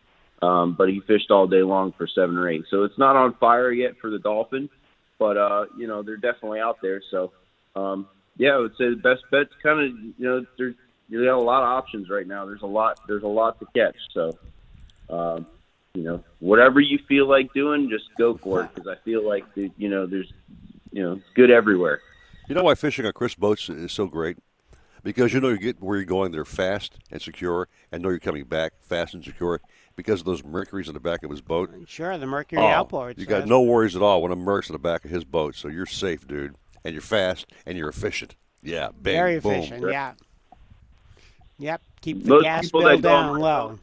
[0.43, 2.65] Um, but he fished all day long for seven or eight.
[2.71, 4.71] So it's not on fire yet for the dolphin,
[5.19, 7.03] but uh, you know they're definitely out there.
[7.11, 7.33] So
[7.77, 10.75] um, yeah, I would say the best bet's kind of you know there's
[11.09, 12.47] you got a lot of options right now.
[12.47, 13.97] There's a lot there's a lot to catch.
[14.13, 14.39] So
[15.11, 15.47] um,
[15.95, 19.45] you know whatever you feel like doing, just go for it because I feel like
[19.55, 20.33] the, you know there's
[20.93, 22.01] you know it's good everywhere.
[22.49, 24.37] You know why fishing on Chris boats is so great?
[25.03, 28.19] Because you know you get where you're going there fast and secure, and know you're
[28.19, 29.61] coming back fast and secure
[29.97, 31.71] because of those mercuries in the back of his boat.
[31.87, 33.19] Sure, the mercury Oh, outboards.
[33.19, 35.55] You got no worries at all when a merc's in the back of his boat,
[35.55, 36.55] so you're safe, dude.
[36.85, 38.37] And you're fast and you're efficient.
[38.63, 39.53] Yeah, bang, very boom.
[39.53, 39.91] efficient.
[39.91, 40.15] Yeah.
[41.59, 41.83] Yep.
[42.01, 43.79] Keep the Most gas bill that go on down my low.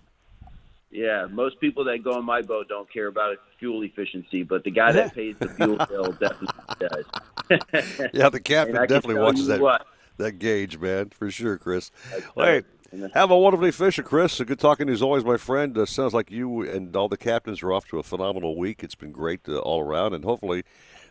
[0.89, 4.71] Yeah, most people that go on my boat don't care about fuel efficiency, but the
[4.71, 6.47] guy that pays the fuel bill definitely
[6.80, 7.06] does.
[8.13, 9.86] Yeah, the captain definitely watches that what,
[10.17, 11.91] that gauge, man, for sure, Chris.
[12.36, 12.65] right.
[12.91, 14.39] Hey, have a wonderful day fishing, Chris.
[14.39, 15.78] A Good talking to you as always, my friend.
[15.78, 18.84] Uh, sounds like you and all the captains are off to a phenomenal week.
[18.84, 20.63] It's been great uh, all around, and hopefully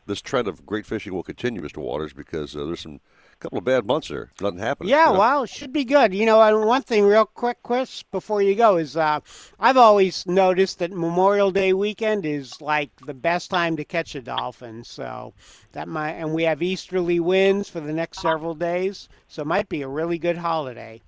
[0.07, 1.79] this trend of great fishing will continue, Mr.
[1.79, 3.01] Waters, because uh, there's some
[3.39, 4.31] couple of bad months there.
[4.41, 4.91] Nothing happening.
[4.91, 5.19] Yeah, you know?
[5.19, 6.15] well, it should be good.
[6.15, 9.21] You know, and one thing real quick, Chris, before you go, is uh,
[9.59, 14.23] I've always noticed that Memorial Day weekend is like the best time to catch a
[14.23, 14.85] dolphin.
[14.85, 15.35] So
[15.73, 19.69] that might, and we have easterly winds for the next several days, so it might
[19.69, 21.01] be a really good holiday.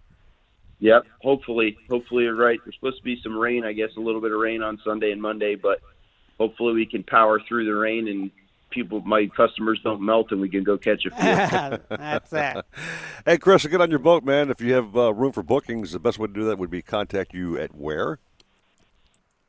[0.80, 1.06] Yep.
[1.22, 2.60] Hopefully, hopefully you're right.
[2.64, 5.10] There's supposed to be some rain, I guess, a little bit of rain on Sunday
[5.10, 5.80] and Monday, but
[6.38, 8.30] hopefully we can power through the rain and
[8.70, 11.78] people, my customers don't melt and we can go catch a few.
[11.96, 12.64] That's it.
[13.26, 14.48] Hey, Chris, get on your boat, man.
[14.48, 16.80] If you have uh, room for bookings, the best way to do that would be
[16.80, 18.18] contact you at where?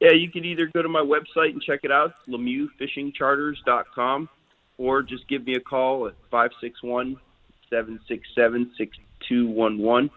[0.02, 4.30] Yeah, you can either go to my website and check it out, LemieuxFishingCharters.com,
[4.78, 7.18] or just give me a call at 561
[7.70, 10.10] 767 6211.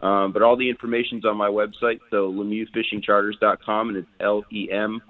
[0.00, 5.02] Um, But all the information's on my website, so LemieuxFishingCharters.com, and it's L E M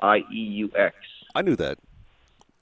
[0.00, 0.94] I E U X.
[1.34, 1.78] I knew that.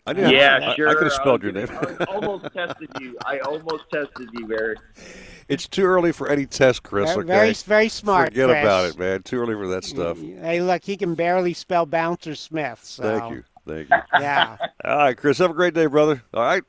[0.06, 0.88] I knew Yeah, I, sure.
[0.88, 1.68] I could have spelled your name.
[1.70, 3.16] I almost tested you.
[3.24, 4.76] I almost tested you, Barry.
[5.48, 7.10] It's too early for any test, Chris.
[7.10, 7.28] Very- okay?
[7.28, 8.62] very- very smart, Forget Chris.
[8.62, 9.22] about it, man.
[9.22, 10.18] Too early for that stuff.
[10.20, 12.80] Hey, look, he can barely spell Bouncer Smith.
[12.82, 13.02] So.
[13.02, 13.44] Thank you.
[13.66, 13.96] Thank you.
[14.20, 14.56] Yeah.
[14.84, 15.38] All right, Chris.
[15.38, 16.22] Have a great day, brother.
[16.34, 16.62] All right.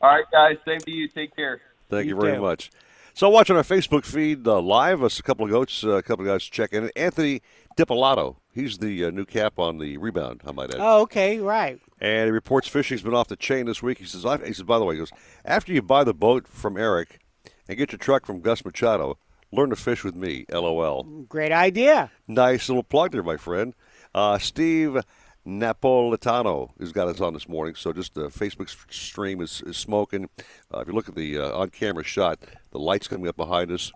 [0.00, 0.56] All right, guys.
[0.66, 1.06] Same to you.
[1.08, 1.60] Take care.
[1.90, 2.42] Thank you, You very too.
[2.42, 2.70] much.
[3.14, 6.24] So, watching our Facebook feed uh, live, us a couple of goats, uh, a couple
[6.24, 6.90] of guys checking in.
[6.96, 7.42] Anthony
[7.80, 10.42] Dipolato, he's the uh, new cap on the rebound.
[10.46, 10.80] I might add.
[10.80, 11.80] Oh, okay, right.
[11.98, 13.98] And he reports fishing's been off the chain this week.
[13.98, 15.12] He says, I, he says, by the way, he goes,
[15.46, 17.20] after you buy the boat from Eric
[17.68, 19.16] and get your truck from Gus Machado,
[19.50, 20.44] learn to fish with me.
[20.52, 21.04] LOL.
[21.28, 22.10] Great idea.
[22.28, 23.74] Nice little plug there, my friend.
[24.14, 24.98] Uh, Steve
[25.46, 27.74] Napolitano has got us on this morning.
[27.74, 30.28] So just the Facebook stream is, is smoking.
[30.72, 32.40] Uh, if you look at the uh, on-camera shot,
[32.72, 33.90] the lights coming up behind us.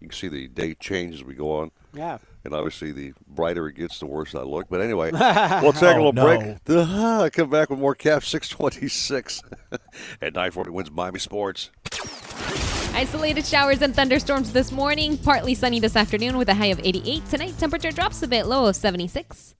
[0.00, 1.70] You can see the day change as we go on.
[1.92, 2.18] Yeah.
[2.44, 4.66] And obviously, the brighter it gets, the worse I look.
[4.70, 5.10] But anyway,
[5.62, 6.24] we'll take a Oh, little no.
[6.24, 6.64] break.
[6.64, 9.42] The, come back with more Cap 626
[10.22, 11.70] at 940 WINZ Miami Sports.
[12.94, 15.18] Isolated showers and thunderstorms this morning.
[15.18, 17.28] Partly sunny this afternoon with a high of 88.
[17.28, 19.54] Tonight, temperature drops a bit, low of 76.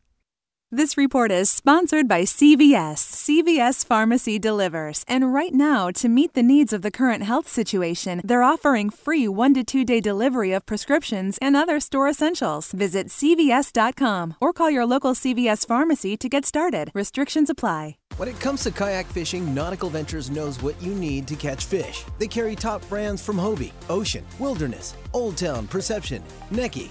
[0.70, 2.98] This report is sponsored by CVS.
[2.98, 5.02] CVS Pharmacy delivers.
[5.08, 9.26] And right now, to meet the needs of the current health situation, they're offering free
[9.28, 12.70] one to two day delivery of prescriptions and other store essentials.
[12.72, 16.90] Visit CVS.com or call your local CVS pharmacy to get started.
[16.92, 17.96] Restrictions apply.
[18.18, 22.04] When it comes to kayak fishing, Nautical Ventures knows what you need to catch fish.
[22.18, 26.90] They carry top brands from Hobie, Ocean, Wilderness, Old Town, Perception, Necky,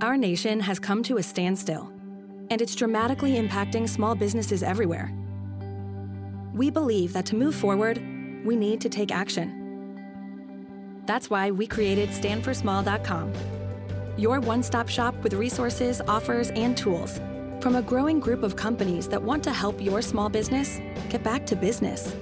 [0.00, 1.92] Our nation has come to a standstill.
[2.50, 5.12] and it's dramatically impacting small businesses everywhere.
[6.52, 8.02] We believe that to move forward,
[8.44, 9.92] we need to take action.
[11.06, 13.32] That's why we created standforsmall.com,
[14.16, 17.20] your one stop shop with resources, offers, and tools
[17.60, 21.46] from a growing group of companies that want to help your small business get back
[21.46, 22.16] to business.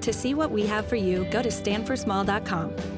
[0.00, 2.97] To see what we have for you, go to standforsmall.com.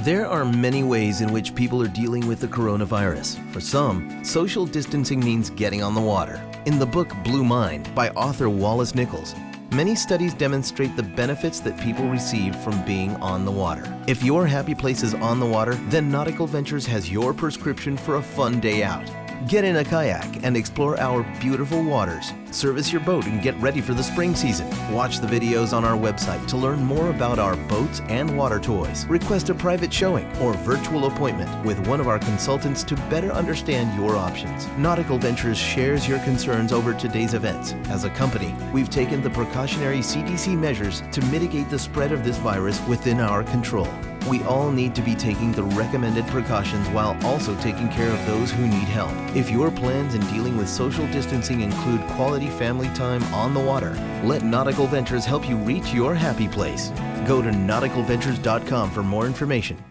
[0.00, 3.38] There are many ways in which people are dealing with the coronavirus.
[3.52, 6.42] For some, social distancing means getting on the water.
[6.66, 9.36] In the book Blue Mind by author Wallace Nichols,
[9.70, 13.96] many studies demonstrate the benefits that people receive from being on the water.
[14.08, 18.16] If your happy place is on the water, then Nautical Ventures has your prescription for
[18.16, 19.08] a fun day out.
[19.48, 22.32] Get in a kayak and explore our beautiful waters.
[22.52, 24.68] Service your boat and get ready for the spring season.
[24.92, 29.04] Watch the videos on our website to learn more about our boats and water toys.
[29.06, 33.98] Request a private showing or virtual appointment with one of our consultants to better understand
[33.98, 34.68] your options.
[34.78, 37.72] Nautical Ventures shares your concerns over today's events.
[37.88, 42.36] As a company, we've taken the precautionary CDC measures to mitigate the spread of this
[42.38, 43.88] virus within our control.
[44.28, 48.50] We all need to be taking the recommended precautions while also taking care of those
[48.50, 49.12] who need help.
[49.34, 53.92] If your plans in dealing with social distancing include quality family time on the water,
[54.24, 56.90] let Nautical Ventures help you reach your happy place.
[57.26, 59.82] Go to nauticalventures.com for more information.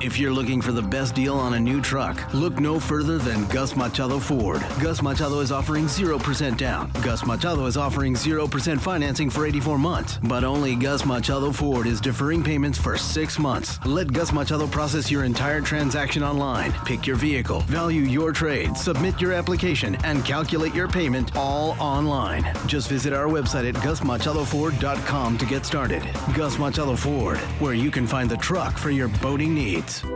[0.00, 3.44] If you're looking for the best deal on a new truck, look no further than
[3.48, 4.64] Gus Machado Ford.
[4.80, 6.92] Gus Machado is offering 0% down.
[7.02, 10.20] Gus Machado is offering 0% financing for 84 months.
[10.22, 13.84] But only Gus Machado Ford is deferring payments for six months.
[13.84, 16.72] Let Gus Machado process your entire transaction online.
[16.84, 22.44] Pick your vehicle, value your trade, submit your application, and calculate your payment all online.
[22.68, 26.02] Just visit our website at gusmachadoford.com to get started.
[26.34, 29.67] Gus Machado Ford, where you can find the truck for your boating needs.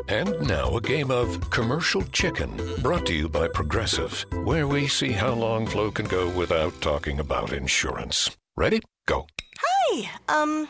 [0.09, 5.13] And now a game of commercial chicken brought to you by Progressive, where we see
[5.13, 8.35] how long Flo can go without talking about insurance.
[8.57, 8.81] Ready?
[9.05, 9.27] Go.
[9.61, 10.11] Hi.
[10.29, 10.69] Um,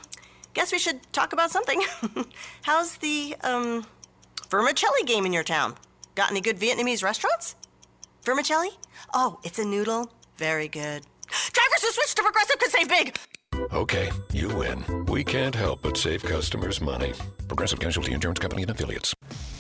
[0.55, 1.81] guess we should talk about something.
[2.63, 3.87] How's the um
[4.51, 5.77] vermicelli game in your town?
[6.17, 7.55] Got any good Vietnamese restaurants?
[8.25, 8.71] Vermicelli?
[9.15, 10.11] Oh, it's a noodle.
[10.39, 11.03] Very good.
[11.53, 13.17] Drivers who switch to Progressive could save big.
[13.73, 15.07] Okay, you win.
[15.07, 17.13] We can't help but save customers money.
[17.53, 19.15] Progressive Casualty Insurance Company and affiliates.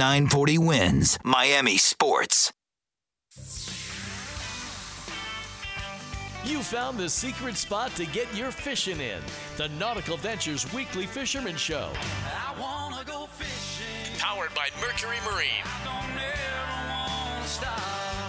[0.00, 2.54] 940 WINZ Miami Sports.
[6.42, 9.20] You found the secret spot to get your fishing in.
[9.58, 11.92] The Nautical Ventures Weekly Fisherman Show.
[12.24, 14.18] I wanna go fishing.
[14.18, 15.66] Powered by Mercury Marine.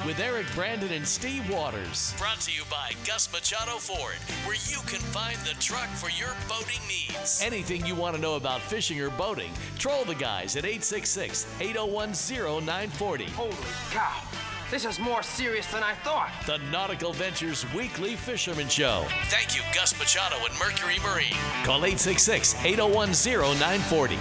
[0.06, 2.16] With Eric Brandon and Steve Waters.
[2.18, 6.36] Brought to you by Gus Machado Ford, where you can find the truck for your
[6.50, 7.40] boating needs.
[7.44, 12.14] Anything you want to know about fishing or boating, troll the guys at 866 801
[12.14, 13.26] 0940.
[13.26, 13.52] Holy
[13.92, 14.24] cow.
[14.72, 16.32] This is more serious than I thought.
[16.48, 19.06] The Nautical Ventures Weekly Fisherman Show.
[19.26, 21.38] Thank you, Gus Machado and Mercury Marine.
[21.64, 24.18] Call 866 801 0940.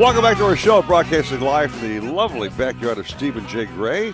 [0.00, 3.66] Welcome back to our show, broadcasting live from the lovely backyard of Stephen J.
[3.66, 4.12] Gray.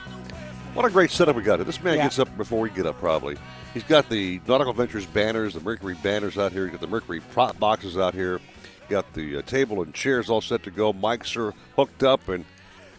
[0.75, 1.65] What a great setup we got here.
[1.65, 2.03] This man Yeah.
[2.03, 3.37] gets up before we get up, probably.
[3.73, 6.65] He's got the Nautical Ventures banners, the Mercury banners out here.
[6.65, 8.41] He's got the Mercury prop boxes out here.
[8.89, 10.93] Got the uh, table and chairs all set to go.
[10.93, 12.45] Mics are hooked up, and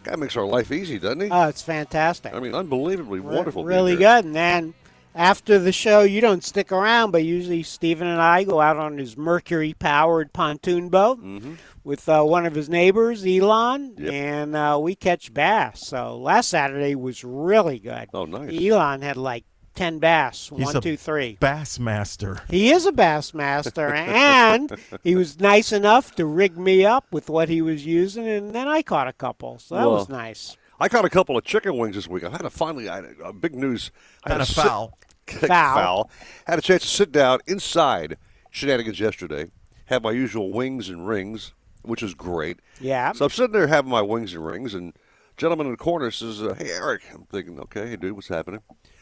[0.04, 1.30] guy makes our life easy, doesn't he?
[1.30, 2.34] Oh, it's fantastic.
[2.34, 3.66] I mean, unbelievably Re- wonderful.
[3.66, 4.24] Really good.
[4.24, 4.74] And then
[5.14, 8.98] after the show, you don't stick around, but usually Stephen and I go out on
[8.98, 11.54] his Mercury powered pontoon boat Mm-hmm.
[11.88, 14.12] With uh, one of his neighbors, Elon, Yep.
[14.14, 15.80] and uh, we catch bass.
[15.88, 18.10] So last Saturday was really good.
[18.14, 18.52] Oh, nice.
[18.62, 20.52] Elon had like 10 bass.
[20.54, 21.38] He's One, a two, three.
[21.40, 22.42] Bass master.
[22.50, 27.30] He is a bass master, and he was nice enough to rig me up with
[27.30, 29.58] what he was using, and then I caught a couple.
[29.60, 30.58] So that was nice.
[30.82, 32.26] I caught a couple of chicken wings this week.
[32.26, 33.92] I had to finally, I had a, a big news.
[34.26, 34.98] I Had a to sit- foul.
[35.28, 35.48] Foul.
[35.76, 36.12] foul.
[36.46, 38.18] Had a chance to sit down inside
[38.52, 39.46] shenanigans yesterday.
[39.86, 41.54] Had my usual wings and rings,
[41.88, 42.60] which is great.
[42.80, 43.12] Yeah.
[43.14, 44.94] So I'm sitting there having my wings and rings, and
[45.38, 48.62] gentleman in the corner says, uh, "Hey, Eric." I'm thinking, "Okay, hey, dude, what's happening?"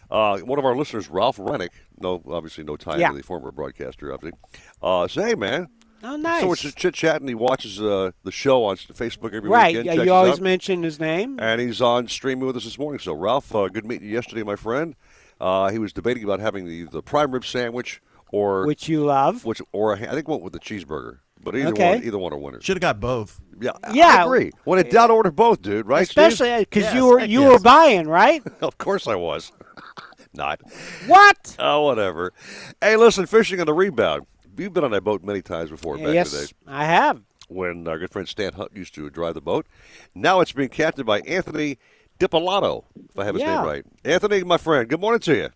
[0.10, 3.10] Uh, one of our listeners, Ralph Rennick, no, obviously no tie Yeah.
[3.10, 4.38] to the former broadcaster, obviously,
[4.82, 5.68] uh, said, "Hey, man."
[6.04, 6.42] Oh, nice.
[6.42, 7.28] So we're chit chatting.
[7.28, 9.70] He watches uh, the show on Facebook every Right.
[9.70, 9.86] weekend.
[9.88, 11.40] yeah, checks You always mention his name.
[11.40, 13.00] And he's on streaming with us this morning.
[13.00, 14.96] So, Ralph, uh, good meeting you yesterday, my friend.
[15.42, 19.46] Uh, he was debating about having the, the prime rib sandwich or Which you love.
[19.46, 21.20] which or I think went with the cheeseburger.
[21.46, 21.90] But either Okay.
[21.96, 22.66] one, either one are winners.
[22.66, 23.40] Should have got both.
[23.62, 24.18] Yeah, I- Yeah.
[24.20, 24.52] I agree.
[24.66, 25.86] When in doubt, order both, dude.
[25.88, 26.02] Right?
[26.02, 27.52] Especially uh, because Yes, you were you yes.
[27.54, 28.42] were buying, right?
[28.62, 29.52] of course I was.
[30.34, 30.60] Not.
[31.08, 31.56] What?
[31.60, 32.34] Oh, whatever.
[32.82, 34.26] Hey, listen, fishing on the rebound.
[34.58, 36.54] You've been on that boat many times before back in the yes, day.
[36.68, 37.22] I have.
[37.48, 39.68] when our good friend Stan Hunt used to drive the boat.
[40.16, 41.78] Now it's being captained by Anthony
[42.20, 43.58] Dipolato, if I have his Yeah.
[43.58, 43.86] name right.
[44.04, 45.50] Anthony, my friend, good morning to you.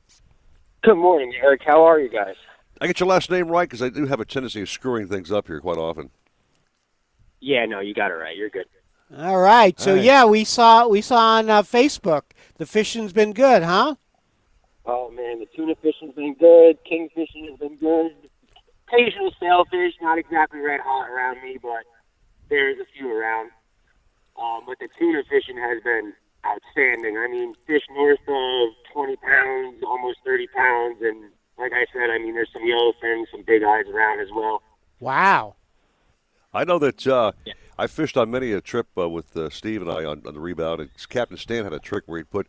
[0.83, 1.61] Good morning, Eric.
[1.65, 2.35] How are you guys?
[2.82, 5.32] I get your last name right because I do have a tendency of screwing things
[5.32, 6.09] up here quite often.
[7.41, 8.36] Yeah, no, you got it right.
[8.36, 8.65] You're good.
[9.17, 9.77] All right.
[9.80, 10.05] So All right.
[10.05, 12.23] yeah, we saw we saw on uh, Facebook
[12.57, 13.95] the fishing's been good, huh?
[14.86, 16.77] Oh man, the tuna fishing's been good.
[16.84, 18.11] King fishing has been good.
[18.88, 21.84] Occasional sailfish, not exactly red hot around me, but
[22.49, 23.51] there's a few around.
[24.41, 26.13] Um, but the tuna fishing has been
[26.45, 27.17] outstanding.
[27.17, 32.18] I mean, fish north of 20 pounds, almost 30 pounds, and like I said, I
[32.18, 34.62] mean, there's some yellowfin, some big eyes around as well.
[34.99, 35.55] Wow.
[36.53, 37.32] I know that uh,
[37.78, 40.39] I fished on many a trip uh, with uh, Steve and I on, on the
[40.39, 42.47] rebound, and Captain Stan had a trick where he'd put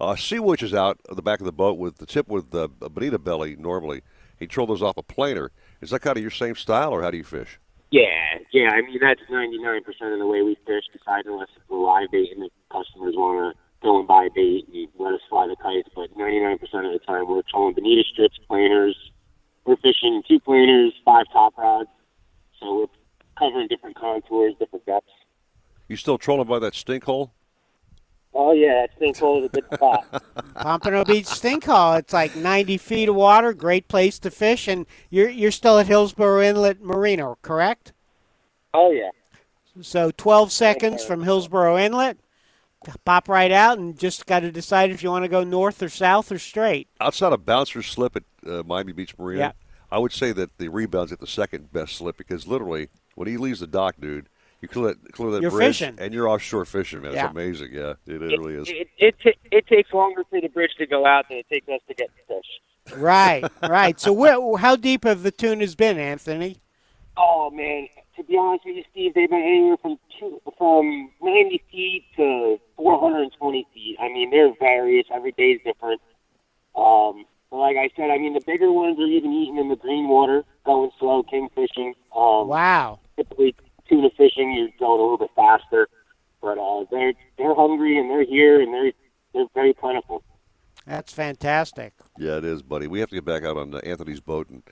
[0.00, 2.68] uh, sea witches out of the back of the boat with the tip with uh,
[2.80, 4.02] a bonita belly normally.
[4.38, 5.50] He'd troll those off a planer.
[5.80, 7.58] Is that kind of your same style, or how do you fish?
[7.90, 8.70] Yeah, yeah.
[8.70, 9.78] I mean, that's 99%
[10.12, 13.54] of the way we fish, besides unless it's a live bait and the customers want
[13.54, 15.88] to go and buy bait and let us fly the kites.
[15.94, 18.96] But 99% of the time, we're trolling bonita strips, planers.
[19.64, 21.88] We're fishing two planers, five top rods.
[22.58, 22.86] So we're
[23.38, 25.08] covering different contours, different depths.
[25.88, 27.32] You still trolling by that stink hole?
[28.32, 30.22] Oh, yeah, that stink hole is a good spot.
[30.54, 31.94] Pompano Beach Stink Hole.
[31.94, 33.52] It's like 90 feet of water.
[33.52, 37.92] Great place to fish, and you're you're still at Hillsborough Inlet Marina, correct?
[38.72, 39.10] oh, yeah.
[39.80, 42.18] So 12 seconds from Hillsborough Inlet.
[43.04, 45.88] Pop right out, and just got to decide if you want to go north or
[45.90, 46.88] south or straight.
[47.00, 49.52] outside of bouncer slip at uh, Miami Beach Marina, Yeah.
[49.92, 53.36] I would say that the rebounds at the second best slip because literally when he
[53.36, 54.28] leaves the dock, dude,
[54.62, 55.96] you clear that, clear that You're bridge fishing.
[55.98, 57.12] and you're offshore fishing, man.
[57.12, 57.24] Yeah.
[57.24, 57.68] It's amazing.
[57.72, 58.68] Yeah, it, it really is.
[58.68, 61.68] It, it, it, it takes longer for the bridge to go out than it takes
[61.68, 62.96] us to get the fish.
[62.98, 63.98] Right, right.
[64.00, 66.60] So where, how deep have the tunas been, Anthony?
[67.16, 67.88] Oh man,
[68.20, 72.58] to be honest with you, Steve, they've been anywhere from two, from 90 feet to
[72.76, 73.96] 420 feet.
[73.98, 75.06] I mean, they're various.
[75.12, 76.00] Every day is different.
[76.76, 79.76] Um, but like I said, I mean, the bigger ones are even eating in the
[79.76, 81.94] green water, going slow, king fishing.
[82.14, 83.00] Um, wow.
[83.16, 83.54] Typically,
[83.88, 85.88] tuna fishing, you're going a little bit faster.
[86.42, 88.92] But uh, they're they're hungry and they're here and they're
[89.34, 90.22] they're very plentiful.
[90.86, 91.92] That's fantastic.
[92.18, 92.86] Yeah, it is, buddy.
[92.86, 94.62] We have to get back out on uh, Anthony's boat and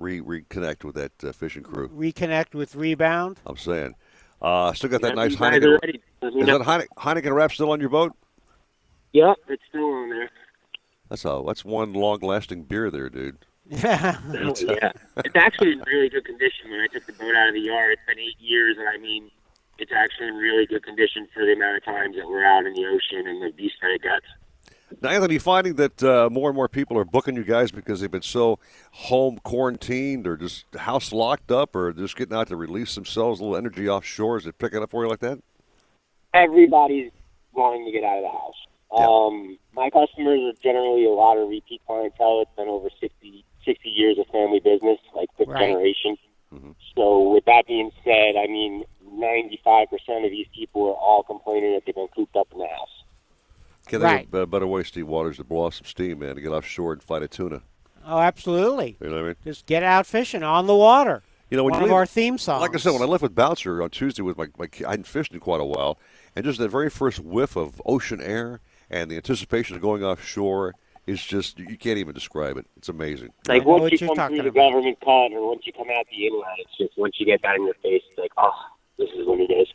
[0.00, 1.88] re reconnect with that uh, fishing crew.
[1.88, 3.38] Reconnect with Rebound.
[3.46, 3.94] I'm saying.
[4.42, 5.80] Uh, still got that Yeah, nice you guys Heineken.
[5.82, 6.02] ready.
[6.22, 6.58] Is know.
[6.58, 8.12] that Heine- Heineken wrap still on your boat?
[9.12, 10.30] Yep, it's still on there.
[11.10, 13.36] That's a, that's one long lasting beer there, dude.
[13.72, 16.70] Oh, yeah, it's actually in really good condition.
[16.70, 18.96] When I took the boat out of the yard, it's been eight years, and I
[18.96, 19.30] mean,
[19.78, 22.72] it's actually in really good condition for the amount of times that we're out in
[22.74, 24.26] the ocean and the beast that it gets.
[25.00, 28.00] Now, Anthony, you finding that uh, more and more people are booking you guys because
[28.00, 28.58] they've been so
[28.92, 33.44] home quarantined or just house locked up or just getting out to release themselves, a
[33.44, 34.38] little energy offshore?
[34.38, 35.38] Is it picking up for you like that?
[36.34, 37.12] Everybody's
[37.52, 38.54] wanting to get out of the house.
[38.92, 42.42] Um, my customers are generally a lot of repeat clientele.
[42.42, 45.68] It's been over 60, 60 years of family business, like fifth Right.
[45.68, 46.16] generation.
[46.96, 51.84] So, with that being said, I mean, 95% of these people are all complaining that
[51.86, 52.99] they've been cooped up in the house.
[53.90, 54.26] Can Right.
[54.26, 56.50] Uh, they a better way, Steve Waters, to blow off some steam, man, to get
[56.50, 57.62] offshore and fight a tuna?
[58.06, 58.96] Oh, absolutely.
[59.00, 59.36] You know what I mean?
[59.44, 61.22] Just get out fishing on the water.
[61.50, 62.60] You know, when One you of leave- our theme songs.
[62.62, 64.90] Like I said, when I left with Bouncer on Tuesday with my, my ki- I
[64.90, 65.98] hadn't fished in quite a while,
[66.36, 70.74] and just that very first whiff of ocean air and the anticipation of going offshore
[71.08, 72.66] is just you can't even describe it.
[72.76, 73.30] It's amazing.
[73.48, 74.70] Like once what you come through the about.
[74.70, 77.56] government cut or once you come out the inlet, it's just once you get that
[77.56, 78.52] in your face, it's like, oh,
[78.96, 79.66] this is what it is.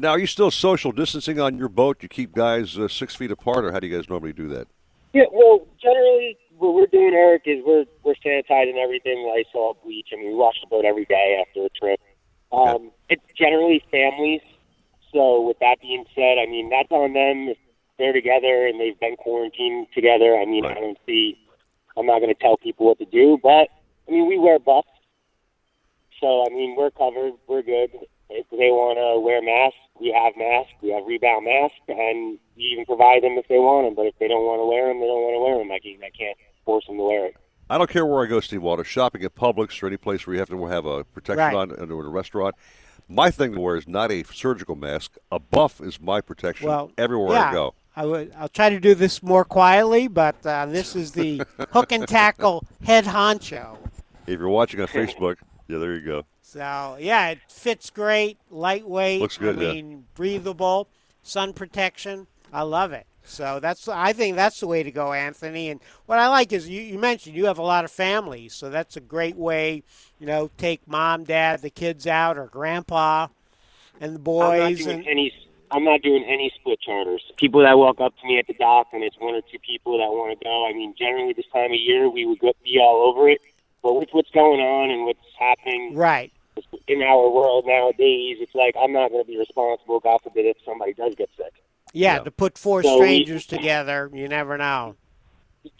[0.00, 2.02] Now, are you still social distancing on your boat?
[2.02, 4.66] You keep guys uh, six feet apart, or how do you guys normally do that?
[5.12, 10.08] Yeah, well, generally what we're doing, Eric, is we're we're sanitizing everything, Lysol, bleach.
[10.14, 12.00] I mean, we wash the boat every day after a trip.
[12.50, 14.40] Um, It's generally families.
[15.12, 17.48] So with that being said, I mean that's on them.
[17.48, 17.58] If
[17.98, 21.36] they're together and they've been quarantined together, I mean I don't see.
[21.98, 23.68] I'm not going to tell people what to do, but
[24.08, 24.88] I mean we wear buffs.
[26.20, 27.34] So I mean we're covered.
[27.46, 27.90] We're good.
[28.30, 30.72] If they want to wear masks, we have masks.
[30.82, 33.94] We have rebound masks, and we even provide them if they want them.
[33.96, 35.70] But if they don't want to wear them, they don't want to wear them.
[35.72, 37.36] I can't, I can't force them to wear it.
[37.68, 40.34] I don't care where I go, Steve Waters, shopping at Publix or any place where
[40.34, 41.54] you have to have a protection Right.
[41.54, 42.54] on or in a restaurant.
[43.08, 45.16] My thing to wear is not a surgical mask.
[45.32, 47.74] A buff is my protection Well, everywhere yeah, I go.
[47.96, 48.32] I would.
[48.38, 52.64] I'll try to do this more quietly, but uh, this is the hook and tackle
[52.84, 53.76] head honcho.
[54.26, 56.24] If you're watching on Facebook, yeah, there you go.
[56.50, 59.20] So yeah, it fits great, lightweight.
[59.20, 59.72] Looks good, I yeah.
[59.74, 60.88] mean, breathable,
[61.22, 62.26] sun protection.
[62.52, 63.06] I love it.
[63.22, 65.70] So that's I think that's the way to go, Anthony.
[65.70, 68.68] And what I like is you, you mentioned you have a lot of families, so
[68.68, 69.84] that's a great way.
[70.18, 73.28] You know, take mom, dad, the kids out, or grandpa,
[74.00, 74.42] and the boys.
[74.42, 74.84] I'm not boys.
[74.84, 75.32] doing And any.
[75.70, 77.22] I'm not doing any split charters.
[77.36, 79.98] People that walk up to me at the dock and it's one or two people
[79.98, 80.66] that want to go.
[80.68, 83.40] I mean, generally this time of year we would be all over it.
[83.80, 86.32] But with what's going on and what's happening right.
[86.88, 90.00] In our world nowadays, it's like I'm not going to be responsible.
[90.00, 91.52] God forbid if somebody does get sick.
[91.92, 94.96] yeah, to put four So we- strangers together, you never know.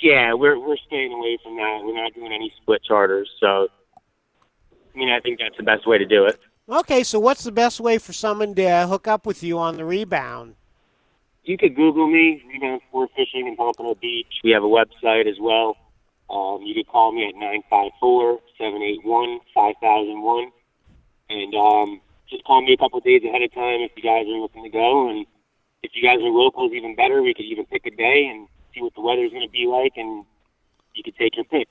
[0.00, 1.80] Yeah, we're we're staying away from that.
[1.82, 3.30] We're not doing any split charters.
[3.40, 3.68] So,
[4.94, 6.38] I mean, I think that's the best way to do it.
[6.68, 9.84] Okay, so what's the best way for someone to hook up with you on the
[9.86, 10.54] rebound?
[11.44, 14.26] You could Google me, Rebound Sport Fishing in Pompano Beach.
[14.44, 15.76] We have a website as well.
[16.28, 20.50] Um, you could call me at nine five four seven eight one five thousand one,
[21.30, 24.26] and um, just call me a couple of days ahead of time if you guys
[24.26, 25.08] are looking to go.
[25.08, 25.24] And
[25.82, 27.22] if you guys are locals, even better.
[27.22, 29.92] We could even pick a day and see what the weather's going to be like,
[29.96, 30.24] and
[30.94, 31.68] you could take your pick.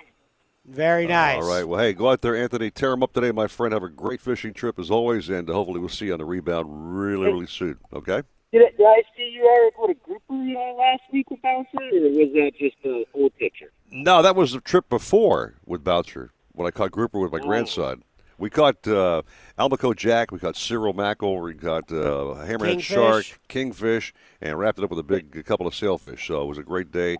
[0.65, 1.41] Very nice.
[1.43, 1.67] All right.
[1.67, 2.69] Well, hey, go out there, Anthony.
[2.69, 3.73] Tear them up today, my friend.
[3.73, 6.25] Have a great fishing trip as always, and uh, hopefully we'll see you on the
[6.25, 7.77] rebound really, really soon.
[7.93, 8.21] Okay?
[8.51, 11.41] Did, I- did I see you, Eric, with a grouper you uh, last week with
[11.41, 13.71] Bouncer, or was that just a old picture?
[13.91, 18.03] No, that was the trip before with Bouncer when I caught grouper with my grandson.
[18.39, 19.21] We caught uh,
[19.57, 22.83] Almaco Jack, we caught Cero Mackerel, we caught uh, Hammerhead Kingfish.
[22.85, 26.25] Shark, Kingfish, and wrapped it up with a big a couple of sailfish.
[26.25, 27.17] So it was a great day.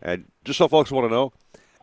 [0.00, 1.32] And just so folks want to know,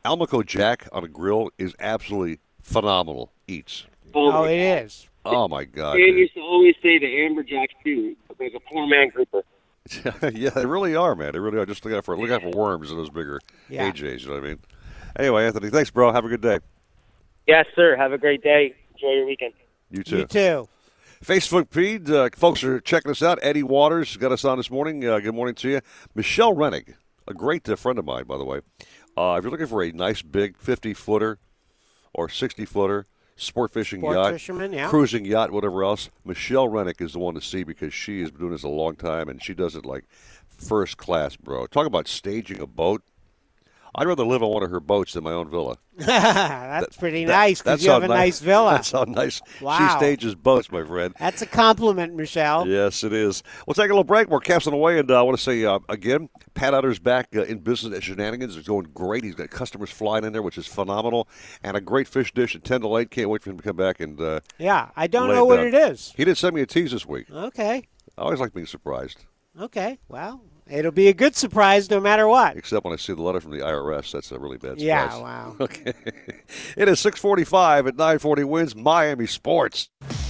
[0.04, 3.32] Almaco Jack on a grill is absolutely phenomenal.
[3.48, 3.86] Eats.
[4.16, 5.08] Oh, it is.
[5.24, 5.98] Oh my God!
[5.98, 8.16] Dan used to always say the amberjack too.
[8.40, 9.44] There's a poor man grouper.
[10.34, 11.34] yeah, they really are, man.
[11.34, 11.66] They really are.
[11.66, 13.92] Just look out for look out for worms in those bigger Yeah.
[13.92, 14.22] AJs.
[14.22, 14.60] You know what I mean?
[15.18, 16.12] Anyway, Anthony, thanks, bro.
[16.12, 16.60] Have a good day.
[17.50, 17.95] Yes, sir.
[17.95, 18.76] Have a great day.
[18.93, 19.54] Enjoy your weekend.
[19.89, 20.18] You too.
[20.20, 20.70] You too.
[21.26, 23.39] Facebook feed, uh, folks are checking us out.
[23.41, 25.04] Eddie Waters got us on this morning.
[25.04, 25.82] Uh, good morning to you.
[26.14, 26.93] Michelle Rennick,
[27.28, 28.60] a great uh, friend of mine, by the way.
[29.18, 31.39] Uh, if you're looking for a nice big 50 footer
[32.14, 34.88] or 60 footer sport fishing Sport yacht, fisherman, yeah.
[34.88, 38.41] cruising yacht, whatever else, Michelle Rennick is the one to see because she has been
[38.41, 40.06] doing this a long time and she does it like
[40.47, 41.66] first class, bro.
[41.66, 43.02] Talk about staging a boat.
[44.00, 45.78] I'd rather live on one of her boats than my own villa.
[45.97, 48.72] that's pretty That- nice because you have a ni- nice villa.
[48.76, 49.78] That's how nice Wow.
[49.78, 51.14] she stages boats, my friend.
[51.20, 52.66] That's a compliment, Michelle.
[52.68, 53.43] Yes, it is.
[53.68, 54.30] We'll take a little break.
[54.30, 57.43] We're casting away, and uh, I want to say uh, again, Pat Utter's back uh,
[57.43, 58.56] in business at Shenanigans.
[58.56, 59.24] It's going great.
[59.24, 61.28] He's got customers flying in there, which is phenomenal,
[61.64, 63.12] and a great fish dish at ten to eight.
[63.12, 64.20] Can't wait for him to come back and.
[64.22, 65.68] Uh, Yeah, I don't know what down.
[65.68, 66.14] it is.
[66.16, 67.30] He did send me a tease this week.
[67.30, 67.84] Okay.
[68.18, 69.26] I always like being surprised,
[69.60, 70.00] Okay.
[70.08, 72.56] Well, it'll be a good surprise no matter what.
[72.58, 74.12] except when I see the letter from the IRS.
[74.12, 74.84] That's a really bad surprise.
[74.84, 75.56] Yeah, wow.
[75.62, 75.94] Okay.
[76.78, 78.44] it is six forty-five at nine forty.
[78.44, 79.90] WINZ Miami Sports.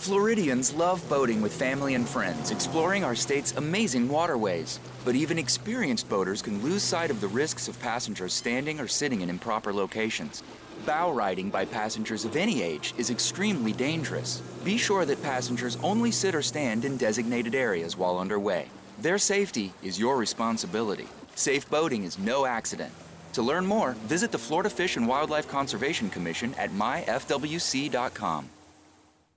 [0.00, 4.80] Floridians love boating with family and friends, exploring our state's amazing waterways.
[5.04, 9.20] But even experienced boaters can lose sight of the risks of passengers standing or sitting
[9.20, 10.42] in improper locations.
[10.86, 14.40] Bow riding by passengers of any age is extremely dangerous.
[14.64, 18.68] Be sure that passengers only sit or stand in designated areas while underway.
[19.00, 21.08] Their safety is your responsibility.
[21.34, 22.92] Safe boating is no accident.
[23.34, 28.48] To learn more, visit the Florida Fish and Wildlife Conservation Commission at myfwc.com.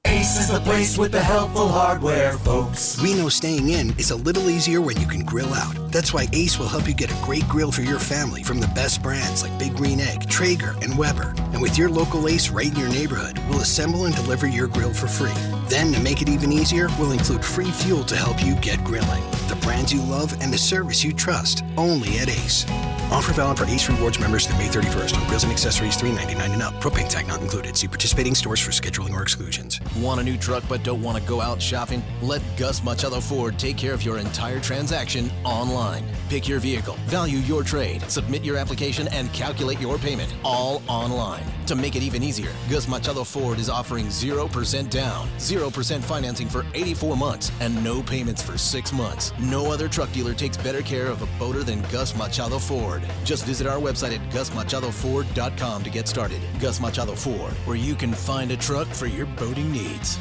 [0.07, 3.01] Ace is the place with the helpful hardware, folks.
[3.01, 5.75] We know staying in is a little easier when you can grill out.
[5.91, 8.67] That's why Ace will help you get a great grill for your family from the
[8.67, 11.33] best brands like Big Green Egg, Traeger, and Weber.
[11.53, 14.93] And with your local Ace right in your neighborhood, we'll assemble and deliver your grill
[14.93, 15.62] for free.
[15.73, 19.23] Then, to make it even easier, we'll include free fuel to help you get grilling.
[19.47, 22.65] The brands you love and the service you trust, only at Ace.
[23.09, 26.63] Offer valid for Ace Rewards members through May 31st on grills and accessories $3.99 and
[26.63, 26.73] up.
[26.75, 27.77] Propane tank not included.
[27.77, 29.79] See participating stores for scheduling or exclusions.
[29.99, 32.03] Want a new truck but don't want to go out shopping?
[32.21, 36.03] Let Gus Machado Ford take care of your entire transaction online.
[36.29, 41.43] Pick your vehicle, value your trade, submit your application, and calculate your payment all online.
[41.67, 46.65] To make it even easier, Gus Machado Ford is offering 0% down, 0% financing for
[46.73, 49.31] 84 months, and no payments for 6 months.
[49.39, 53.03] No other truck dealer takes better care of a boater than Gus Machado Ford.
[53.23, 56.41] Just visit our website at gusmachadoford.com to get started.
[56.59, 60.17] Gus Machado Ford, where you can find a truck for your boating needs.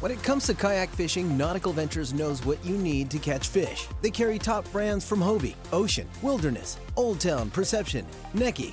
[0.00, 3.86] When it comes to kayak fishing, Nautical Ventures knows what you need to catch fish.
[4.00, 8.72] They carry top brands from Hobie, Ocean, Wilderness, Old Town, Perception, Necky,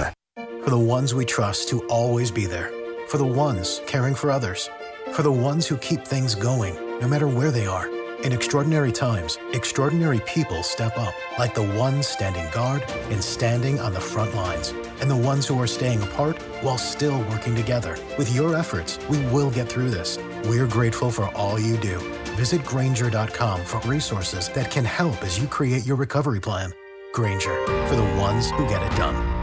[0.63, 2.71] For the ones we trust to always be there.
[3.07, 4.69] For the ones caring for others.
[5.11, 7.89] For the ones who keep things going, no matter where they are.
[8.23, 13.91] In extraordinary times, extraordinary people step up, like the ones standing guard and standing on
[13.91, 14.69] the front lines,
[15.01, 17.97] and the ones who are staying apart while still working together.
[18.19, 20.19] With your efforts, we will get through this.
[20.45, 21.97] We're grateful for all you do.
[22.35, 26.71] Visit Grainger.com for resources that can help as you create your recovery plan.
[27.13, 29.40] Grainger, for the ones who get it done.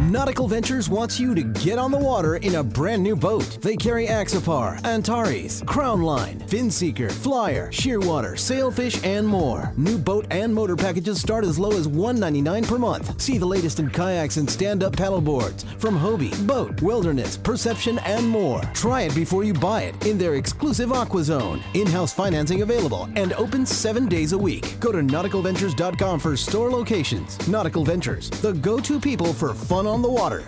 [0.00, 3.58] Nautical Ventures wants you to get on the water in a brand new boat.
[3.60, 9.72] They carry Axopar, Antares, Crownline, Finseeker, Flyer, Shearwater, Sailfish, and more.
[9.76, 13.20] New boat and motor packages start as low as 199 per month.
[13.22, 18.62] See the latest in kayaks and stand-up paddleboards from Hobie, BOTE, Wilderness, Perception, and more.
[18.74, 21.62] Try it before you buy it in their exclusive Aqua Zone.
[21.74, 24.74] In-house financing available and open seven days a week.
[24.80, 27.46] Go to nauticalventures.com for store locations.
[27.46, 30.44] Nautical Ventures, the go-to people for fun on the water.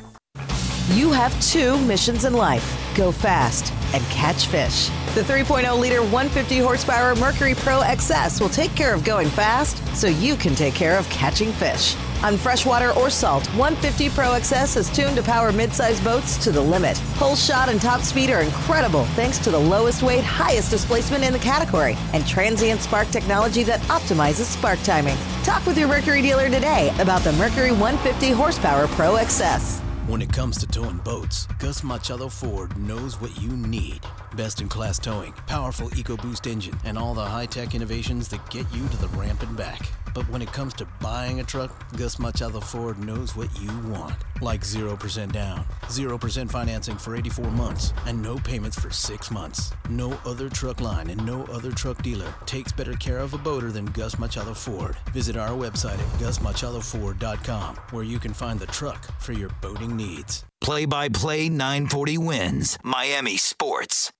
[0.91, 4.89] You have two missions in life go fast and catch fish.
[5.14, 10.07] The 3.0 liter 150 horsepower Mercury Pro XS will take care of going fast so
[10.07, 11.95] you can take care of catching fish.
[12.22, 16.60] On freshwater or salt, 150 Pro XS is tuned to power midsize boats to the
[16.60, 16.96] limit.
[17.18, 21.32] Hole shot and top speed are incredible thanks to the lowest weight, highest displacement in
[21.32, 25.16] the category and transient spark technology that optimizes spark timing.
[25.44, 29.86] Talk with your Mercury dealer today about the Mercury 150 horsepower Pro XS.
[30.07, 34.02] When it comes to towing boats, Gus Machado Ford knows what you need.
[34.36, 38.72] Best in class towing, powerful EcoBoost engine, and all the high tech innovations that get
[38.72, 39.80] you to the ramp and back.
[40.14, 44.14] But when it comes to buying a truck, Gus Machado Ford knows what you want.
[44.40, 49.72] Like 0% down, 0% financing for 84 months, and no payments for 6 months.
[49.90, 53.72] No other truck line and no other truck dealer takes better care of a boater
[53.72, 54.96] than Gus Machado Ford.
[55.12, 60.44] Visit our website at gusmachadoford.com where you can find the truck for your boating needs.
[60.61, 62.78] Play by play 940 WINZ.
[62.84, 64.12] Miami Sports.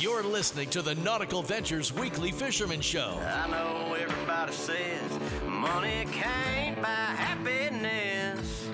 [0.00, 3.18] You're listening to the Nautical Ventures Weekly Fisherman Show.
[3.20, 8.66] I know everybody says money can't buy happiness,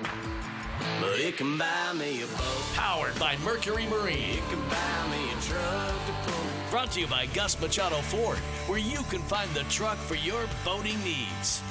[1.01, 2.63] but it can buy me a boat.
[2.75, 4.37] Powered by Mercury Marine.
[4.37, 6.71] It can buy me a truck to pull.
[6.71, 10.47] Brought to you by Gus Machado Ford, where you can find the truck for your
[10.63, 11.61] boating needs.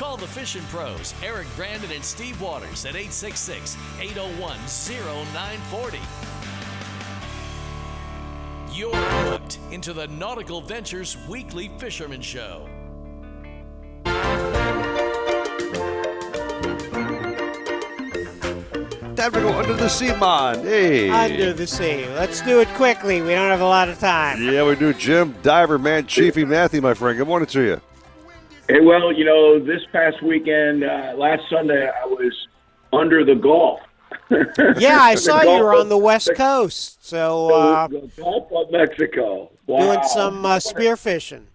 [0.00, 5.98] Call the fishing pros, Eric Brandon and Steve Waters at 866 801 0940.
[8.72, 12.66] You're hooked into the Nautical Ventures Weekly Fisherman Show.
[19.16, 20.64] Time to go under the sea, man.
[20.64, 21.10] Hey.
[21.10, 22.06] Under the sea.
[22.06, 23.20] Let's do it quickly.
[23.20, 24.42] We don't have a lot of time.
[24.42, 24.94] Yeah, we do.
[24.94, 27.18] Jim, diver, man, Chiefy Matthew, my friend.
[27.18, 27.82] Good morning to you.
[28.70, 32.32] Hey, well, you know, this past weekend, uh, last Sunday, I was
[32.92, 33.80] under the Gulf.
[34.78, 37.04] Yeah, I saw you were on the West Coast.
[37.04, 39.50] So, uh, the Gulf of Mexico.
[39.66, 39.78] Wow.
[39.80, 41.48] doing some uh, spear fishing.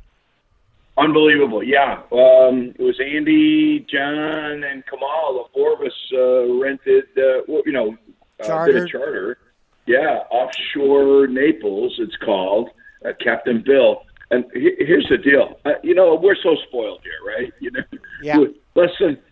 [0.97, 2.01] Unbelievable, yeah.
[2.11, 5.45] Um, it was Andy, John, and Kamal.
[5.45, 7.97] The four of us uh, rented, uh, well, you know,
[8.43, 9.38] uh, did a charter.
[9.86, 12.72] Yeah, offshore Naples, it's called.
[13.05, 14.01] Uh, Captain Bill.
[14.32, 15.59] And he- here's the deal.
[15.65, 17.51] Uh, you know, we're so spoiled here, right?
[17.59, 17.82] You know,
[18.21, 18.38] Yeah.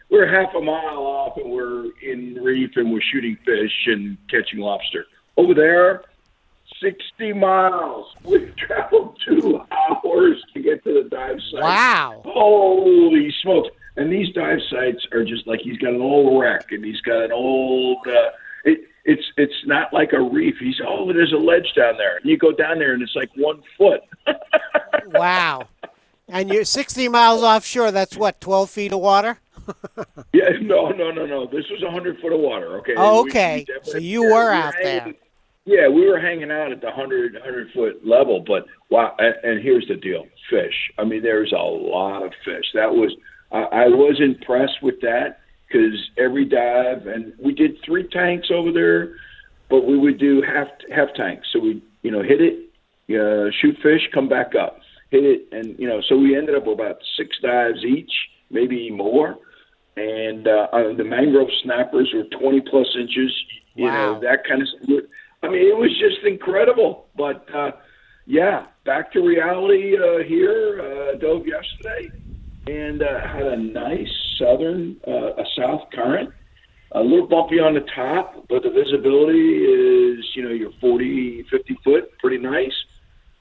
[0.10, 4.60] we're half a mile off, and we're in reef, and we're shooting fish and catching
[4.60, 5.06] lobster.
[5.38, 6.04] Over there,
[6.80, 8.14] 60 miles.
[8.24, 11.62] We've traveled two hours to get to the dive site.
[11.64, 12.22] Wow.
[12.26, 13.70] Holy smokes.
[13.96, 17.24] And these dive sites are just like he's got an old wreck and he's got
[17.26, 17.98] an old.
[18.08, 18.30] Uh,
[18.66, 20.56] it, it's it's not like a reef.
[20.60, 22.18] He's oh, there's a ledge down there.
[22.18, 24.02] And you go down there and it's like one foot.
[25.08, 25.68] Wow.
[26.30, 27.92] And you're 60 miles offshore.
[27.92, 29.40] That's what, 12 feet of water?
[30.34, 31.46] Yeah, no, no, no, no.
[31.46, 32.78] This was a hundred foot of water.
[32.80, 32.94] Okay.
[32.98, 33.60] Oh, okay.
[33.60, 35.00] we definitely- So you yeah, were we out there.
[35.02, 35.16] hanging-
[35.66, 39.16] Yeah, we were hanging out at the 100, 100 foot level, but wow!
[39.20, 40.74] And, and here's the deal: fish.
[40.98, 42.66] I mean, there's a lot of fish.
[42.74, 43.14] That was
[43.52, 45.40] I, I was impressed with that
[45.74, 49.16] because every dive, and we did three tanks over there,
[49.70, 51.48] but we would do half half tanks.
[51.52, 52.70] So we, you know, hit it,
[53.10, 56.66] uh, shoot fish, come back up, hit it, and you know, so we ended up
[56.66, 58.12] with about six dives each,
[58.50, 59.38] maybe more.
[59.96, 63.32] And uh, uh, the mangrove snappers were 20 plus inches.
[63.76, 64.68] You know, that kind of.
[65.44, 67.08] I mean, it was just incredible.
[67.16, 67.72] But uh,
[68.26, 70.82] yeah, back to reality uh, here.
[70.82, 72.12] Uh, dove yesterday
[72.68, 76.32] and uh, had a nice southern, uh, a south current.
[76.96, 81.78] A little bumpy on the top, but the visibility is, you know, you're 40, 50
[81.84, 82.74] foot, pretty nice.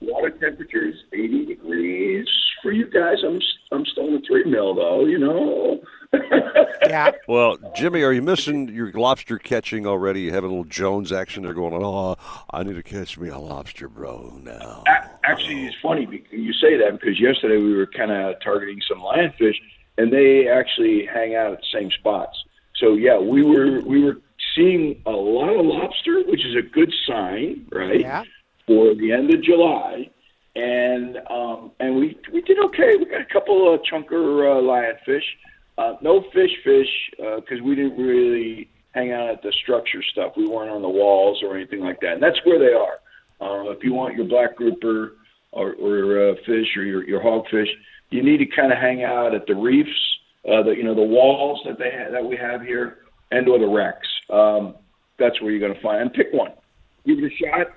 [0.01, 2.27] Water temperature is 80 degrees
[2.63, 3.19] for you guys.
[3.25, 5.81] I'm I'm still in the three mil though, you know.
[6.13, 7.13] Yeah.
[7.27, 10.23] Well, Jimmy, are you missing your lobster catching already?
[10.23, 11.73] You having a little Jones action there going?
[11.75, 12.17] Oh,
[12.51, 14.85] I need to catch me a lobster, bro, now.
[15.25, 18.99] Actually, it's funny because you say that because yesterday we were kind of targeting some
[18.99, 19.57] lionfish,
[19.99, 22.37] and they actually hang out at the same spots.
[22.77, 24.19] So yeah, we were we were
[24.55, 28.01] seeing a lot of lobster, which is a good sign, right?
[28.01, 28.25] Yeah.
[28.67, 30.11] For the end of July,
[30.55, 32.97] and um, and we we did okay.
[32.97, 35.25] We got a couple of chunker uh, lionfish.
[35.79, 40.33] Uh, no fish, fish, because we didn't really hang out at the structure stuff.
[40.37, 42.15] We weren't on the walls or anything like that.
[42.15, 43.01] And that's where they are.
[43.41, 45.17] Uh, if you want your black grouper
[45.51, 47.69] or, or uh, fish or your, your hogfish,
[48.11, 49.91] you need to kind of hang out at the reefs,
[50.47, 52.99] uh, the you know the walls that they ha- that we have here,
[53.31, 54.09] and or the wrecks.
[54.31, 54.75] Um,
[55.19, 56.51] that's where you're going to find and pick one.
[57.07, 57.69] Give it a shot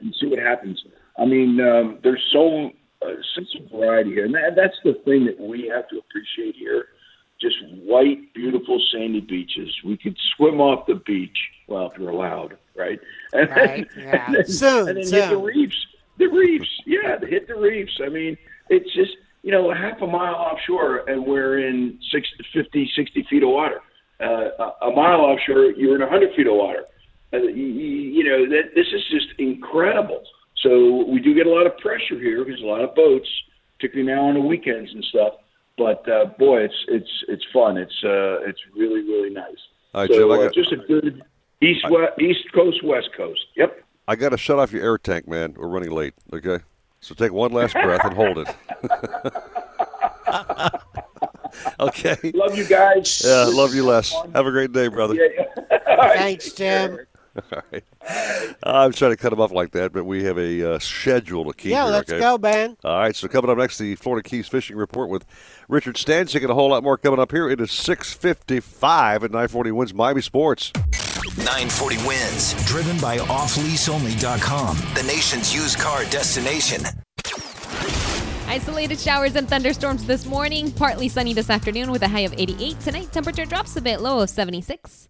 [0.00, 0.80] and see what happens.
[1.18, 2.70] I mean, um, there's so
[3.02, 6.54] uh, such a variety here, and that, that's the thing that we have to appreciate
[6.56, 6.86] here.
[7.40, 9.72] Just white, beautiful, sandy beaches.
[9.84, 11.36] We could swim off the beach,
[11.68, 12.98] well, if you're allowed, right?
[13.32, 14.26] And Right, then, yeah.
[14.26, 15.86] and then, Soon, and then hit the reefs.
[16.18, 18.00] The reefs, yeah, the hit the reefs.
[18.04, 18.36] I mean,
[18.70, 19.12] it's just
[19.42, 23.80] you know half a mile offshore, and we're in 60, 50, 60 feet of water.
[24.20, 26.84] Uh, a a mile offshore, you're in 100 feet of water.
[27.32, 30.22] Uh, you, you know that this is just incredible.
[30.62, 33.28] So we do get a lot of pressure here because a lot of boats,
[33.76, 35.34] particularly now on the weekends and stuff.
[35.78, 37.78] But uh, boy, it's it's it's fun.
[37.78, 39.56] It's uh, it's really really nice.
[39.94, 41.22] All right, so Jim, I uh, got- just a good
[41.62, 43.46] east west, east coast, west coast.
[43.56, 43.84] Yep.
[44.08, 45.54] I got to shut off your air tank, man.
[45.56, 46.14] We're running late.
[46.32, 46.58] Okay,
[47.00, 48.48] so take one last breath and hold it.
[51.80, 52.16] okay.
[52.34, 53.22] Love you guys.
[53.24, 54.12] Yeah, love you, Les.
[54.34, 55.14] Have a great day, brother.
[55.14, 55.44] Yeah.
[56.14, 56.98] Thanks, Jim.
[57.52, 57.84] All right.
[58.62, 61.52] I'm trying to cut him off like that, but we have a uh, schedule to
[61.52, 61.72] keep.
[61.72, 62.20] Yeah, here, let's okay?
[62.20, 62.76] go, Ben.
[62.84, 65.24] All right, so coming up next, the Florida Keys Fishing Report with
[65.68, 67.48] Richard Stanczyk and a whole lot more coming up here.
[67.48, 70.72] It is 6.55 at 940 WINZ Miami Sports.
[71.36, 76.82] 940 WINZ, driven by offleaseonly.com, the nation's used car destination.
[78.48, 80.72] Isolated showers and thunderstorms this morning.
[80.72, 82.80] Partly sunny this afternoon with a high of 88.
[82.80, 85.08] Tonight, temperature drops a bit, low of 76.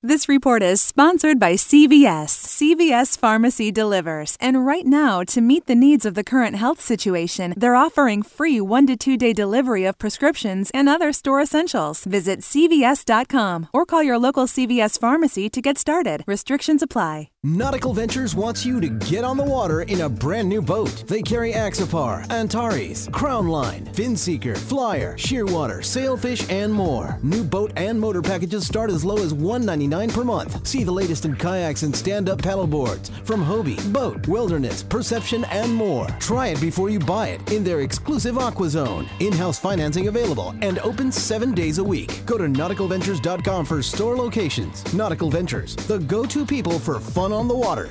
[0.00, 2.28] This report is sponsored by CVS.
[2.30, 4.36] CVS Pharmacy delivers.
[4.40, 8.60] And right now, to meet the needs of the current health situation, they're offering free
[8.60, 12.04] one to two day delivery of prescriptions and other store essentials.
[12.04, 16.22] Visit CVS.com or call your local CVS pharmacy to get started.
[16.28, 17.30] Restrictions apply.
[17.44, 21.04] Nautical Ventures wants you to get on the water in a brand new boat.
[21.06, 27.18] They carry Axopar, Antares, Crownline, Finseeker, Flyer, Shearwater, Sailfish, and more.
[27.22, 30.66] New boat and motor packages start as low as $199 per month.
[30.66, 36.06] See the latest in kayaks and stand-up paddleboards from Hobie, BOTE, Wilderness, Perception, and more.
[36.20, 39.08] Try it before you buy it in their exclusive Aqua Zone.
[39.20, 42.24] In-house financing available and open seven days a week.
[42.26, 44.92] Go to nauticalventures.com for store locations.
[44.94, 47.90] Nautical Ventures, the go-to people for fun on the water.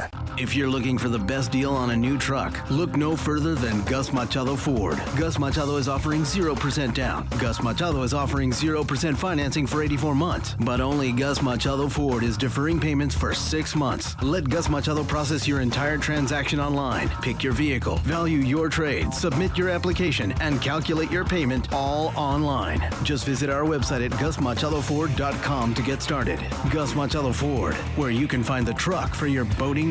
[0.37, 3.83] If you're looking for the best deal on a new truck, look no further than
[3.83, 4.99] Gus Machado Ford.
[5.17, 7.27] Gus Machado is offering 0% down.
[7.39, 10.55] Gus Machado is offering 0% financing for 84 months.
[10.59, 14.15] But only Gus Machado Ford is deferring payments for six months.
[14.23, 17.09] Let Gus Machado process your entire transaction online.
[17.21, 22.81] Pick your vehicle, value your trade, submit your application, and calculate your payment all online.
[23.03, 26.39] Just visit our website at gusmachadoford.com to get started.
[26.71, 29.90] Gus Machado Ford, where you can find the truck for your boating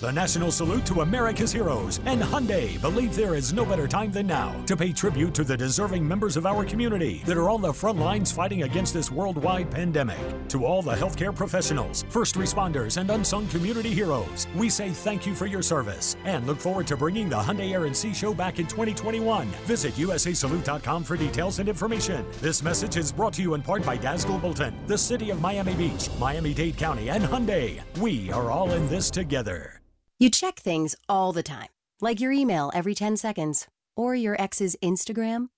[0.00, 4.28] The national salute to America's heroes and Hyundai believe there is no better time than
[4.28, 7.72] now to pay tribute to the deserving members of our community that are on the
[7.72, 10.20] front lines fighting against this worldwide pandemic.
[10.50, 15.34] To all the healthcare professionals, first responders, and unsung community heroes, we say thank you
[15.34, 18.60] for your service and look forward to bringing the Hyundai Air and Sea Show back
[18.60, 19.48] in 2021.
[19.66, 22.24] Visit usasalute.com for details and information.
[22.40, 25.74] This message is brought to you in part by Dazzle Bolton, the city of Miami
[25.74, 27.80] Beach, Miami-Dade County, and Hyundai.
[27.98, 29.78] We are all in this together.
[30.20, 31.68] You check things all the time,
[32.00, 35.48] like your email every 10 seconds or your ex's Instagram.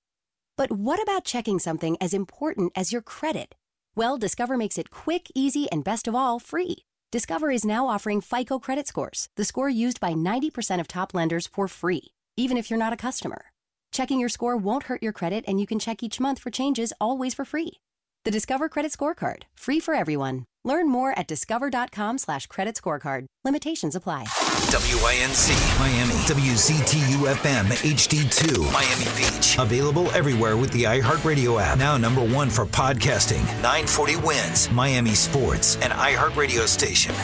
[0.59, 3.55] But what about checking something as important as your credit?
[3.97, 6.85] Well, Discover makes it quick, easy, and best of all, free.
[7.11, 11.47] Discover is now offering FICO credit scores, the score used by 90% of top lenders
[11.47, 13.47] for free, even if you're not a customer.
[13.93, 16.93] Checking your score won't hurt your credit, and you can check each month for changes
[17.01, 17.81] always for free.
[18.27, 20.45] The Discover Credit Scorecard, free for everyone.
[20.65, 23.27] Learn more at discover.com slash credit scorecard.
[23.45, 24.25] Limitations apply.
[24.71, 29.57] WINZ Miami, WCTU FM HD2 Miami Beach.
[29.59, 31.79] Available everywhere with the iHeartRadio app.
[31.79, 33.43] Now number one for podcasting.
[33.63, 37.15] 940 WINZ Miami Sports and iHeartRadio station.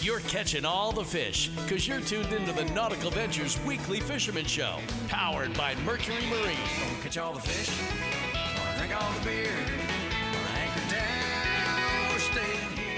[0.00, 4.78] You're catching all the fish because you're tuned into the Nautical Ventures Weekly Fisherman Show,
[5.08, 6.56] powered by Mercury Marine.
[7.02, 7.74] Catch all the fish,
[8.78, 9.50] drink all the beer,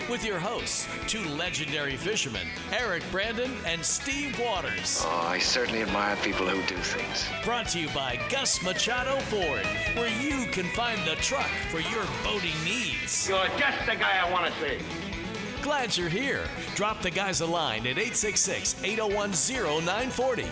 [0.08, 5.02] With your hosts, two legendary fishermen, Eric Brandon and Steve Waters.
[5.04, 7.26] Oh, I certainly admire people who do things.
[7.44, 12.04] Brought to you by Gus Machado Ford, where you can find the truck for your
[12.24, 13.28] boating needs.
[13.28, 14.78] You're just the guy I want to see.
[15.60, 16.44] Glad you're here.
[16.74, 19.32] Drop the guys a line at 866 801
[19.84, 20.46] 0940.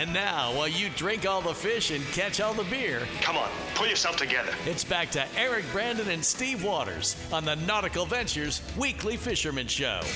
[0.00, 3.50] And now, while you drink all the fish and catch all the beer, Come on,
[3.74, 4.50] pull yourself together.
[4.64, 10.00] it's back to Eric Brandon and Steve Waters on the Nautical Ventures Weekly Fisherman Show.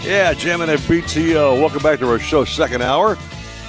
[0.00, 1.60] Yeah, jamming at BTO.
[1.60, 3.18] Welcome back to our show, second hour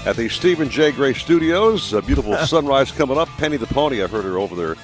[0.06, 0.92] at the Stephen J.
[0.92, 1.92] Gray Studios.
[1.92, 3.28] A beautiful sunrise coming up.
[3.38, 4.76] Penny the Pony, I've heard her over there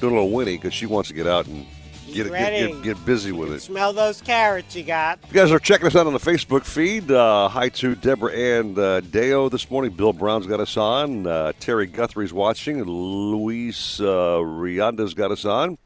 [0.00, 1.66] doing a little whinny because she wants to get out and
[2.06, 2.32] get, get,
[2.72, 3.60] get, get busy with it.
[3.60, 5.18] Smell those carrots you got.
[5.24, 8.32] If you guys are checking us out on the Facebook feed, uh, hi to Deborah
[8.32, 9.92] and uh, Deo this morning.
[9.92, 11.26] Bill Brown's got us on.
[11.26, 12.82] Uh, Terry Guthrie's watching.
[12.84, 14.04] Luis uh,
[14.38, 15.78] Rionda's got us on.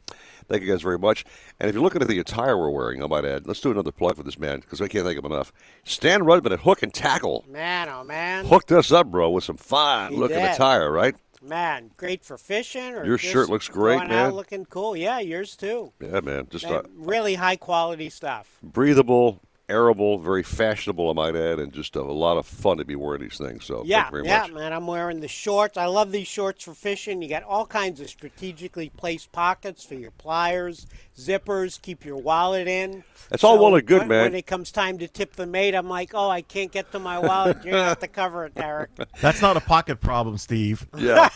[0.49, 1.27] Thank you guys very much.
[1.61, 3.93] And if you're looking at the attire we're wearing, I might add, let's do another
[3.93, 5.53] plug for this man because I can't thank him enough.
[5.85, 8.47] Stan Rudman at Hook and Tackle Man, oh man.
[8.47, 10.53] hooked us up, bro, with some fine He looking did.
[10.53, 11.15] attire, right?
[11.43, 12.95] Man, great for fishing.
[12.95, 14.33] Or Your shirt looks great, man.
[14.33, 14.97] Looking cool.
[14.97, 15.93] Yeah, yours too.
[16.01, 16.49] Yeah, man.
[16.51, 18.59] Just uh, really high quality stuff.
[18.63, 22.97] breathable, airable, very fashionable, I might add, and just a, lot of fun to be
[22.97, 23.65] wearing these things.
[23.65, 24.53] So yeah, thank you very yeah, much.
[24.53, 24.73] man.
[24.73, 25.77] I'm wearing the shorts.
[25.77, 27.21] I love these shorts for fishing.
[27.23, 32.67] You got all kinds of strategically placed pockets for your pliers, zippers, keep your wallet
[32.67, 33.05] in.
[33.31, 34.23] It's all well and good, when, man.
[34.25, 36.99] When it comes time to tip the mate, I'm like, oh, I can't get to
[36.99, 37.59] my wallet.
[37.63, 38.91] You're gonna have to cover it, Derek.
[39.21, 40.87] That's not a pocket problem, Steve.
[40.99, 41.29] Yeah.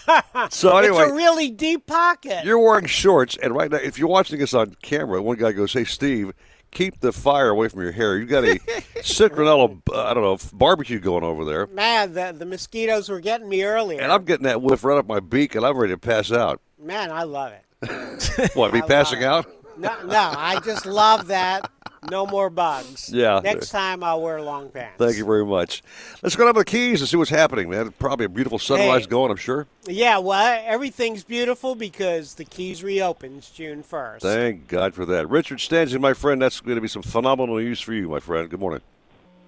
[0.51, 2.45] so anyway, it's a really deep pocket.
[2.45, 5.73] You're wearing shorts, and right now, if you're watching us on camera, one guy goes,
[5.73, 6.33] "Hey, Steve,
[6.73, 8.17] keep the fire away from your hair.
[8.19, 8.59] You got a
[8.97, 13.49] citronella, uh, I don't know, barbecue going over there, Man, the, the mosquitoes were getting
[13.49, 14.01] me earlier.
[14.01, 16.61] and I'm getting that whiff right up my beak, and I'm ready to pass out.
[16.81, 17.65] Man, I love it.
[18.55, 18.75] What?
[18.75, 19.47] I passing out?
[19.79, 21.71] No, no, I just love that.
[22.11, 23.11] No more bugs.
[23.23, 23.41] Yeah.
[23.45, 24.95] Next time I'll wear long pants.
[24.99, 25.83] Thank you very much.
[26.23, 27.93] Let's go down to the Keys and see what's happening, man.
[27.99, 29.11] Probably a beautiful sunrise Hey.
[29.11, 29.67] going, I'm sure.
[29.87, 34.21] Yeah, well, everything's beautiful because the Keys reopens June 1st.
[34.21, 35.29] Thank God for that.
[35.29, 38.49] Richard Stanczyk, my friend, that's going to be some phenomenal news for you, my friend.
[38.51, 38.81] Good morning.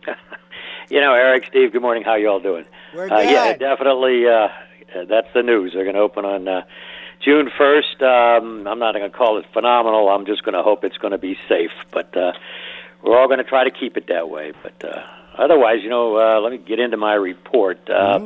[0.90, 2.02] You know, Eric, Steve, good morning.
[2.04, 2.66] How you all doing?
[2.94, 4.26] We're Uh, yeah, definitely.
[4.28, 4.48] Uh,
[4.94, 5.72] uh, that's the news.
[5.72, 6.60] They're going to open on uh,
[7.24, 8.02] June 1st.
[8.02, 10.08] Um, I'm not going to call it phenomenal.
[10.08, 11.70] I'm just going to hope it's going to be safe.
[11.92, 12.32] But uh,
[13.02, 14.52] we're all going to try to keep it that way.
[14.62, 15.02] But uh,
[15.38, 17.88] otherwise, you know, uh, let me get into my report.
[17.88, 18.18] Uh,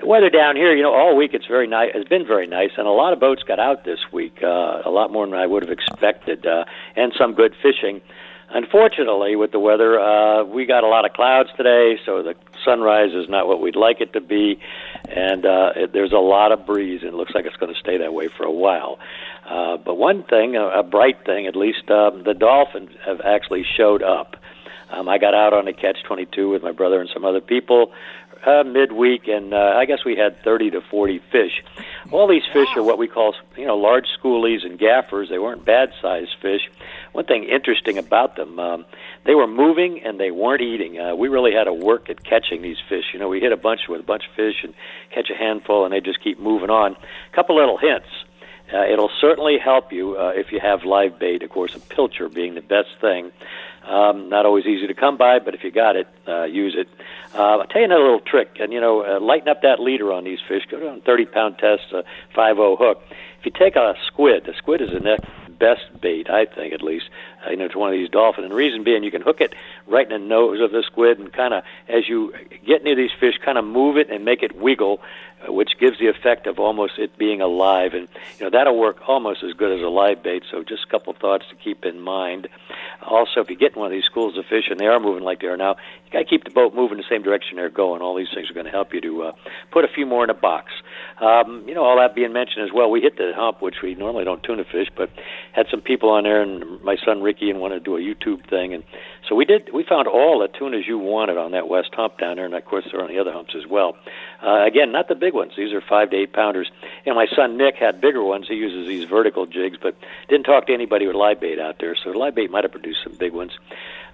[0.00, 1.90] The weather down here, you know, all week it's very nice.
[1.92, 4.38] It's been very nice, and a lot of boats got out this week.
[4.42, 6.64] Uh, a lot more than I would have expected, uh,
[6.94, 8.00] and some good fishing.
[8.50, 12.34] Unfortunately, with the weather, uh, we got a lot of clouds today, so the
[12.64, 14.58] sunrise is not what we'd like it to be,
[15.06, 17.78] and uh, it, there's a lot of breeze, and it looks like it's going to
[17.78, 18.98] stay that way for a while.
[19.46, 23.64] Uh, but one thing, a, a bright thing, at least, um, the dolphins have actually
[23.76, 24.36] showed up.
[24.90, 27.92] Um, I got out on a catch 22 with my brother and some other people
[28.46, 31.62] uh, midweek, and uh, I guess we had 30 to 40 fish.
[32.10, 35.28] All these fish are what we call, you know, large schoolies and gaffers.
[35.28, 36.62] They weren't bad-sized fish.
[37.12, 38.84] One thing interesting about them, um,
[39.24, 40.98] they were moving and they weren't eating.
[40.98, 43.04] Uh, we really had to work at catching these fish.
[43.12, 44.74] You know, we hit a bunch with a bunch of fish and
[45.14, 46.92] catch a handful, and they just keep moving on.
[46.92, 48.08] A couple little hints.
[48.72, 51.42] Uh, it'll certainly help you uh, if you have live bait.
[51.42, 53.32] Of course, a pilcher being the best thing.
[53.88, 56.88] Um, not always easy to come by, but if you got it, uh, use it.
[57.34, 60.12] Uh, I'll tell you another little trick, and you know, uh, lighten up that leader
[60.12, 60.64] on these fish.
[60.70, 62.04] Go down 30 pound test, a
[62.34, 63.02] 5 hook.
[63.40, 65.24] If you take a squid, a squid is the next
[65.58, 67.06] best bait, I think at least,
[67.46, 68.44] uh, you know, to one of these dolphin.
[68.44, 69.54] And the reason being, you can hook it
[69.86, 72.32] right in the nose of the squid, and kind of as you
[72.66, 75.00] get near these fish, kind of move it and make it wiggle,
[75.46, 77.94] uh, which gives the effect of almost it being alive.
[77.94, 78.08] And
[78.38, 80.42] you know that'll work almost as good as a live bait.
[80.50, 82.48] So just a couple thoughts to keep in mind.
[83.02, 85.22] Also, if you get in one of these schools of fish and they are moving
[85.22, 87.68] like they are now, you got to keep the boat moving the same direction they're
[87.68, 88.02] going.
[88.02, 89.32] All these things are going to help you to uh,
[89.70, 90.72] put a few more in a box.
[91.20, 93.94] Um, you know, all that being mentioned as well, we hit the hump, which we
[93.94, 95.10] normally don't tuna fish, but
[95.52, 98.48] had some people on there, and my son Ricky, and wanted to do a YouTube
[98.48, 98.82] thing, and
[99.28, 99.70] so we did.
[99.74, 102.64] We found all the tunas you wanted on that west hump down there, and of
[102.64, 103.96] course they're on the other humps as well.
[104.42, 105.52] Uh, again, not the big ones.
[105.54, 106.70] These are five to eight pounders.
[107.04, 108.46] Know, my son Nick had bigger ones.
[108.48, 109.94] He uses these vertical jigs, but
[110.30, 111.94] didn't talk to anybody with live bait out there.
[112.02, 113.52] So live bait might have produced some big ones.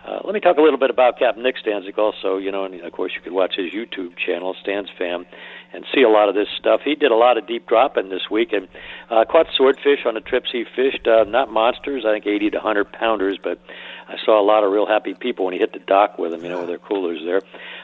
[0.05, 2.36] Uh, let me talk a little bit about Captain Nick Stanczyk also.
[2.36, 5.24] You know, and of course you could watch his YouTube channel, Stan's Fam,
[5.72, 6.82] and see a lot of this stuff.
[6.84, 8.68] He did a lot of deep dropping this week and
[9.11, 11.07] uh, caught swordfish on the trips he fished.
[11.07, 13.59] Uh, not monsters, I think 80 to 100 pounders, but
[14.07, 16.42] I saw a lot of real happy people when he hit the dock with them,
[16.42, 17.40] you know, with their coolers there.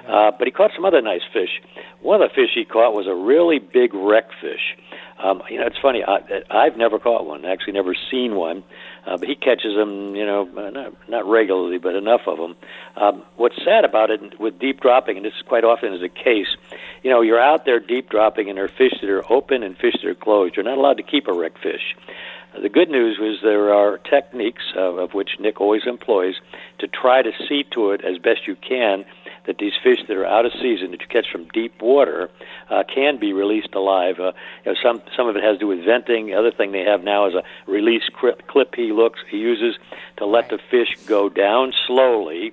[0.06, 1.60] Uh, but he caught some other nice fish.
[2.02, 4.76] One of the fish he caught was a really big wreck fish.
[5.22, 6.02] Um, you know, it's funny.
[6.02, 7.44] I, I've never caught one.
[7.44, 8.64] Actually, never seen one.
[9.06, 12.56] Uh, but he catches them, you know, uh, not not regularly, but enough of them.
[12.96, 16.08] Um, what's sad about it with deep dropping, and this is quite often is the
[16.08, 16.48] case,
[17.02, 19.76] you know, you're out there deep dropping, and there are fish that are open and
[19.76, 20.56] fish that are closed.
[20.56, 21.96] You're not allowed to keep a wreck fish.
[22.60, 26.34] The good news was there are techniques, uh, of which Nick always employs,
[26.80, 29.04] to try to see to it as best you can
[29.50, 32.30] that these fish that are out of season that you catch from deep water
[32.70, 34.20] uh, can be released alive.
[34.20, 34.30] Uh,
[34.64, 36.26] you know, some some of it has to do with venting.
[36.26, 39.76] The other thing they have now is a release clip, clip he looks he uses
[40.18, 42.52] to let the fish go down slowly.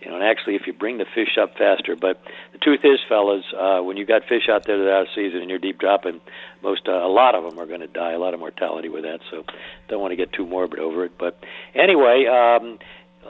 [0.00, 2.22] You know, and actually, if you bring the fish up faster, but
[2.52, 5.08] the truth is, fellas, uh, when you got fish out there that are out of
[5.12, 6.20] season and you're deep dropping,
[6.62, 8.12] most uh, a lot of them are going to die.
[8.12, 9.18] A lot of mortality with that.
[9.28, 9.42] So,
[9.88, 11.18] don't want to get too morbid over it.
[11.18, 11.42] But
[11.74, 12.78] anyway, um,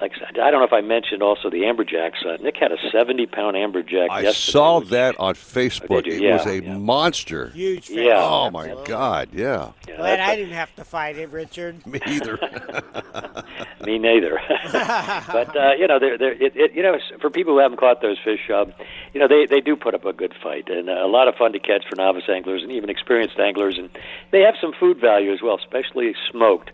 [0.01, 2.24] like I said, I don't know if I mentioned also the amberjacks.
[2.24, 4.09] Uh, Nick had a 70 pound amberjack.
[4.11, 6.07] I yesterday, saw that on Facebook.
[6.07, 6.12] you?
[6.14, 6.76] It Yeah, was a yeah.
[6.78, 7.49] monster.
[7.51, 7.96] Huge fish.
[7.96, 8.18] Yeah.
[8.22, 9.28] Oh my God!
[9.32, 9.72] Yeah.
[9.86, 11.84] Glad I didn't have to fight it, Richard.
[11.86, 12.38] Me either.
[13.84, 14.40] Me neither.
[14.72, 18.01] but uh, you know, they're, they're, it, it, you know, for people who haven't caught
[18.03, 18.72] those fish, um,
[19.14, 21.34] you know, they they do put up a good fight and uh, a lot of
[21.34, 23.90] fun to catch for novice anglers and even experienced anglers, and
[24.30, 26.70] they have some food value as well, especially smoked.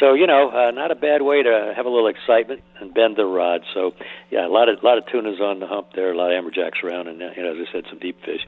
[0.00, 3.16] So you know, uh, not a bad way to have a little excitement and bend
[3.16, 3.62] the rod.
[3.74, 3.94] So
[4.30, 6.82] yeah, a lot of lot of tunas on the hump there, a lot of amberjacks
[6.84, 8.46] around, and you know, as I said, some deep fish.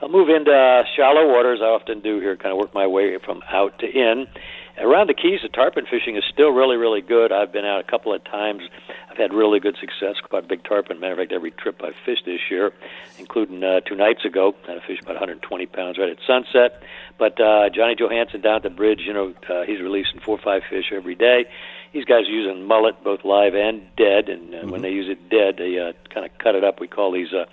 [0.00, 1.60] I'll move into uh, shallow waters.
[1.60, 4.26] I often do here, kind of work my way from out to in.
[4.78, 7.30] Around the Keys, the tarpon fishing is still really, really good.
[7.30, 8.62] I've been out a couple of times.
[9.10, 10.16] I've had really good success.
[10.30, 10.98] Caught big tarpon.
[10.98, 12.72] Matter of fact, every trip I've fished this year,
[13.18, 16.82] including uh, two nights ago, had a fish about 120 pounds right at sunset.
[17.18, 20.42] But uh, Johnny Johansson down at the bridge, you know, uh, he's releasing four or
[20.42, 21.44] five fish every day.
[21.92, 25.28] These guys are using mullet, both live and dead, and uh, when they use it
[25.28, 26.80] dead, they uh, kind of cut it up.
[26.80, 27.44] We call these uh,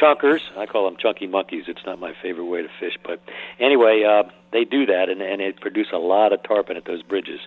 [0.00, 0.40] chunkers.
[0.56, 1.64] I call them chunky monkeys.
[1.68, 3.20] It's not my favorite way to fish, but
[3.60, 7.02] anyway, uh, they do that, and, and it produce a lot of tarpon at those
[7.02, 7.40] bridges.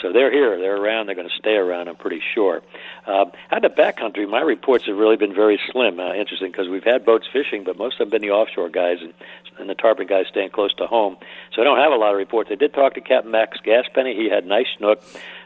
[0.00, 1.88] So they're here, they're around, they're going to stay around.
[1.88, 2.62] I'm pretty sure.
[3.06, 6.00] Uh, out in the backcountry, my reports have really been very slim.
[6.00, 8.98] Uh, interesting because we've had boats fishing, but most of them been the offshore guys
[9.00, 9.14] and,
[9.58, 11.16] and the tarpon guys staying close to home.
[11.54, 12.50] So I don't have a lot of reports.
[12.52, 14.16] I did talk to Captain Max Gaspenny.
[14.16, 15.02] He had nice snook.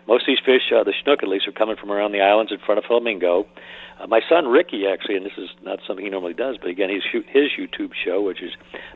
[0.08, 2.50] Most of these fish, uh, the snook at least, are coming from around the islands
[2.50, 3.46] in front of Flamingo.
[4.00, 6.88] Uh, my son Ricky, actually, and this is not something he normally does, but again,
[6.88, 8.52] he's shoot his YouTube show, which is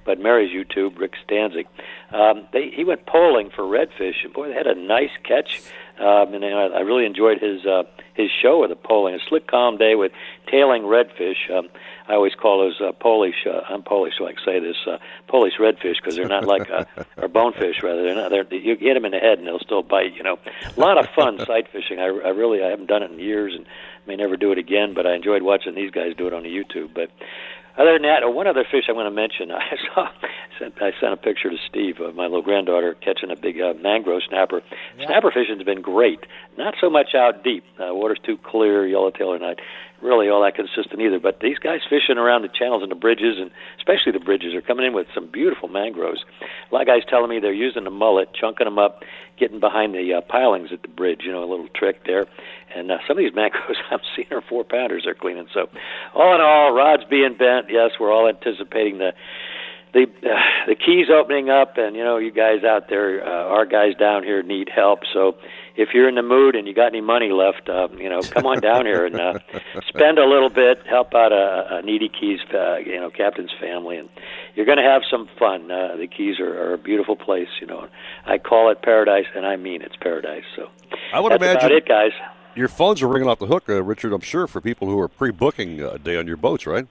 [0.06, 1.66] Bud N' Mary's YouTube, Rick Stanczyk.
[2.12, 5.60] Um, they, he went poling for redfish, and boy, they had a nice catch.
[5.98, 7.82] Um, and I, I really enjoyed his uh,
[8.14, 9.14] his show with the poling.
[9.14, 10.12] A slick, calm day with
[10.50, 11.50] tailing redfish.
[11.50, 11.68] Um,
[12.08, 13.46] I always call those uh, Polish.
[13.46, 14.98] Uh, I'm Polish, so I can say this: uh,
[15.28, 16.84] Polish redfish because they're not like uh,
[17.16, 17.82] or bonefish.
[17.82, 18.30] Rather, they're not.
[18.30, 20.14] They're, you hit them in the head and they'll still bite.
[20.14, 20.38] You know,
[20.76, 21.98] a lot of fun sight fishing.
[21.98, 23.66] I, I really I haven't done it in years and
[24.06, 24.94] may never do it again.
[24.94, 26.94] But I enjoyed watching these guys do it on the YouTube.
[26.94, 27.10] But
[27.76, 29.50] other than that, uh, one other fish I want to mention.
[29.52, 30.08] I saw
[30.58, 33.74] sent I sent a picture to Steve of my little granddaughter catching a big uh,
[33.80, 34.62] mangrove snapper.
[35.06, 36.20] Snapper fishing's been great.
[36.58, 37.64] Not so much out deep.
[37.78, 38.86] Uh, water's too clear.
[38.86, 39.58] Yellowtail are not
[40.02, 41.18] really all that consistent either.
[41.18, 44.60] But these guys fishing around the channels and the bridges, and especially the bridges, are
[44.60, 46.24] coming in with some beautiful mangroves.
[46.42, 49.02] A lot of guys telling me they're using the mullet, chunking them up,
[49.38, 51.20] getting behind the uh, pilings at the bridge.
[51.24, 52.26] You know, a little trick there.
[52.74, 55.48] And uh, some of these macros I'm seeing are four pounders they're cleaning.
[55.52, 55.68] So,
[56.14, 57.66] all in all, rods being bent.
[57.70, 59.12] Yes, we're all anticipating the
[59.92, 63.66] the uh, the keys opening up, and you know, you guys out there, uh, our
[63.66, 65.00] guys down here need help.
[65.12, 65.36] So,
[65.76, 68.46] if you're in the mood and you got any money left, uh, you know, come
[68.46, 69.38] on down here and uh,
[69.88, 73.96] spend a little bit, help out a, a needy Keys, uh, you know, captain's family,
[73.98, 74.08] and
[74.54, 75.70] you're going to have some fun.
[75.70, 77.86] Uh, the Keys are, are a beautiful place, you know.
[78.24, 80.44] I call it paradise, and I mean it's paradise.
[80.56, 80.68] So,
[81.12, 82.12] I would that's imagine about it, guys.
[82.54, 84.12] Your phones are ringing off the hook, uh, Richard.
[84.12, 86.86] I'm sure for people who are pre-booking a day on your boats, right?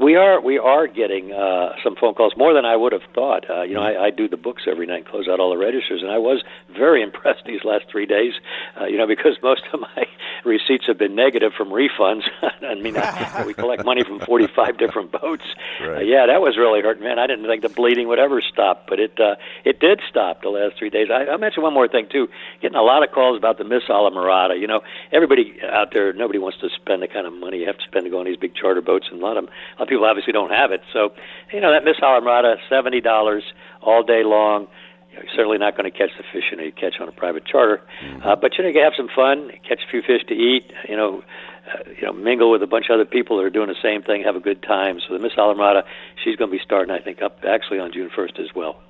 [0.00, 3.50] We are we are getting uh, some phone calls more than I would have thought.
[3.50, 5.56] Uh, you know, I, I do the books every night, and close out all the
[5.56, 8.34] registers, and I was very impressed these last three days.
[8.80, 10.06] Uh, you know, because most of my
[10.44, 12.22] receipts have been negative from refunds.
[12.62, 15.44] I mean, I, we collect money from 45 different boats.
[15.80, 17.18] Uh, yeah, that was really hurting, man.
[17.18, 19.34] I didn't think the bleeding would ever stop, but it uh,
[19.64, 21.08] it did stop the last three days.
[21.10, 22.28] I, I'll mention one more thing too.
[22.62, 24.60] Getting a lot of calls about the Miss Islamorada.
[24.60, 27.78] You know, everybody out there, nobody wants to spend the kind of money you have
[27.78, 29.54] to spend to go on these big charter boats, and a lot of them,
[29.88, 30.82] of people obviously don't have it.
[30.92, 31.10] So,
[31.52, 33.42] you know, that Miss Islamorada, seventy dollars
[33.82, 34.68] all day long.
[35.10, 37.44] You're certainly not going to catch the fish you know you catch on a private
[37.44, 37.82] charter,
[38.22, 40.70] uh, but you know you can have some fun, catch a few fish to eat.
[40.88, 41.24] You know,
[41.66, 44.02] uh, you know, mingle with a bunch of other people that are doing the same
[44.02, 45.00] thing, have a good time.
[45.00, 45.82] So the Miss Islamorada,
[46.22, 48.80] she's going to be starting, I think, up actually on June 1st as well.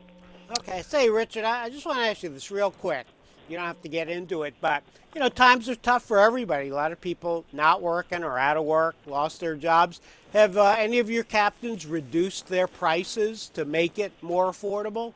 [0.59, 3.07] Okay, say, Richard, I I just want to ask you this real quick.
[3.49, 4.83] You don't have to get into it, but
[5.15, 6.69] you know, times are tough for everybody.
[6.69, 10.01] A lot of people not working or out of work, lost their jobs.
[10.35, 15.15] Have uh, any of your captains reduced their prices to make it more affordable?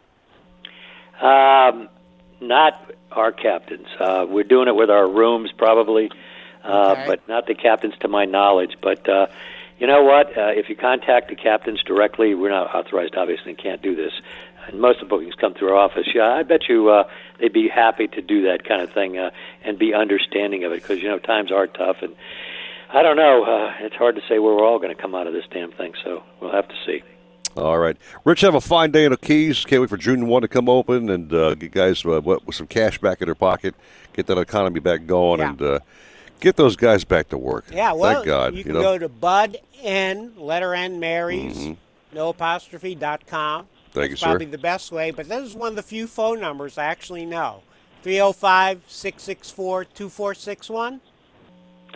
[1.21, 1.89] Um,
[2.41, 3.87] not our captains.
[4.01, 6.11] Uh, we're doing it with our rooms probably,
[6.65, 7.05] uh, Okay.
[7.07, 8.77] but not the captains to my knowledge.
[8.81, 9.27] But uh,
[9.79, 10.37] you know what?
[10.37, 14.13] Uh, if you contact the captains directly, we're not authorized, obviously, and can't do this.
[14.69, 16.07] And most of the bookings come through our office.
[16.15, 17.09] Yeah, I bet you uh,
[17.41, 19.31] they'd be happy to do that kind of thing uh,
[19.65, 22.15] and be understanding of it because you know times are tough and
[22.93, 23.45] I don't know.
[23.45, 25.73] Uh, it's hard to say where we're all going to come out of this damn
[25.73, 25.95] thing.
[26.05, 27.03] So we'll have to see.
[27.57, 29.65] All right, Rich, have a fine day in the Keys.
[29.67, 32.57] Can't wait for June one to come open and uh, get guys uh, what, with
[32.57, 33.75] some cash back in their pocket,
[34.15, 35.51] get that economy back going, Yeah.
[35.51, 35.79] and uh,
[36.41, 37.67] get those guys back to work.
[37.71, 38.55] Yeah, well, thank God.
[38.55, 41.77] you can know, go to Bud N, letter N, Mary's, Mhm.
[42.15, 43.67] no apostrophe dot com.
[43.93, 44.27] Thank you, That's sir.
[44.27, 47.27] Probably the best way, but this is one of the few phone numbers I actually
[47.27, 47.63] know.
[48.03, 51.01] 305 664 2461.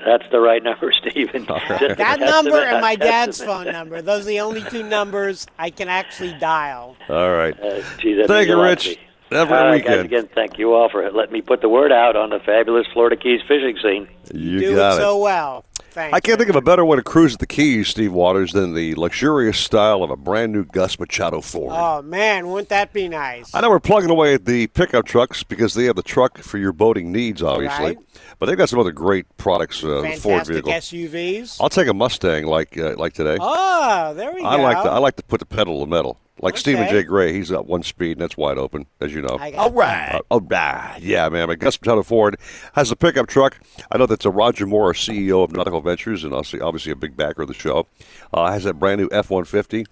[0.05, 1.47] That's the right number, Stephen.
[1.47, 4.03] Just That an number and my dad's phone number.
[4.03, 6.97] Those are the only two numbers I can actually dial.
[7.09, 7.59] All right.
[7.59, 8.99] Uh, gee, Thank you, a lot Rich.
[9.29, 9.39] To me.
[9.39, 10.07] Have a All right, guys, weekend.
[10.07, 13.17] again, thank you all for letting me put the word out on the fabulous Florida
[13.17, 14.09] Keys fishing scene.
[14.35, 15.01] You Do got it it.
[15.03, 15.65] so well.
[15.91, 16.15] Thanks.
[16.15, 18.75] I can't think of a better way to cruise at the Keys, Steve Waters, than
[18.75, 21.73] the luxurious style of a brand new Gus Machado Ford.
[21.75, 23.55] Oh, man, wouldn't that be nice?
[23.55, 26.59] I know we're plugging away at the pickup trucks because they have the truck for
[26.59, 27.85] your boating needs, obviously.
[27.97, 27.99] Right.
[28.39, 29.83] But they've got some other great products.
[29.83, 30.73] Uh, the Ford Fantastic vehicle.
[30.73, 31.57] SUVs.
[31.63, 33.39] I'll take a Mustang like uh, like today.
[33.41, 34.63] Oh, there we I go.
[34.65, 36.19] like to I like to put the pedal to the metal.
[36.41, 37.03] Like Stephen J.
[37.03, 39.39] Gray, he's got one speed and that's wide open, as you know.
[39.57, 40.15] All right.
[40.15, 40.99] Uh, all right.
[41.01, 41.49] Yeah, man.
[41.49, 42.37] But Gus Machado Ford
[42.75, 43.59] has a pickup truck.
[43.91, 47.17] I know that's a Roger Moore, CEO of Nautical Ventures, and obviously, obviously a big
[47.17, 47.87] backer of the show.
[48.35, 49.87] Uh, has that brand new F one fifty.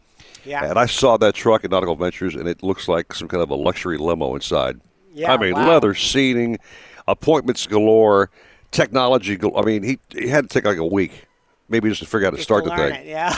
[0.45, 0.65] Yeah.
[0.65, 3.51] And I saw that truck at Nautical Ventures, and it looks like some kind of
[3.51, 4.81] a luxury limo inside.
[5.15, 5.69] Yeah, I mean, wow.
[5.69, 6.59] leather seating,
[7.07, 8.31] appointments galore,
[8.71, 9.37] technology.
[9.37, 11.27] Gal- I mean, he, he had to take like a week,
[11.69, 12.95] maybe just to figure out how to Just start to the thing.
[12.95, 13.35] it, Yeah,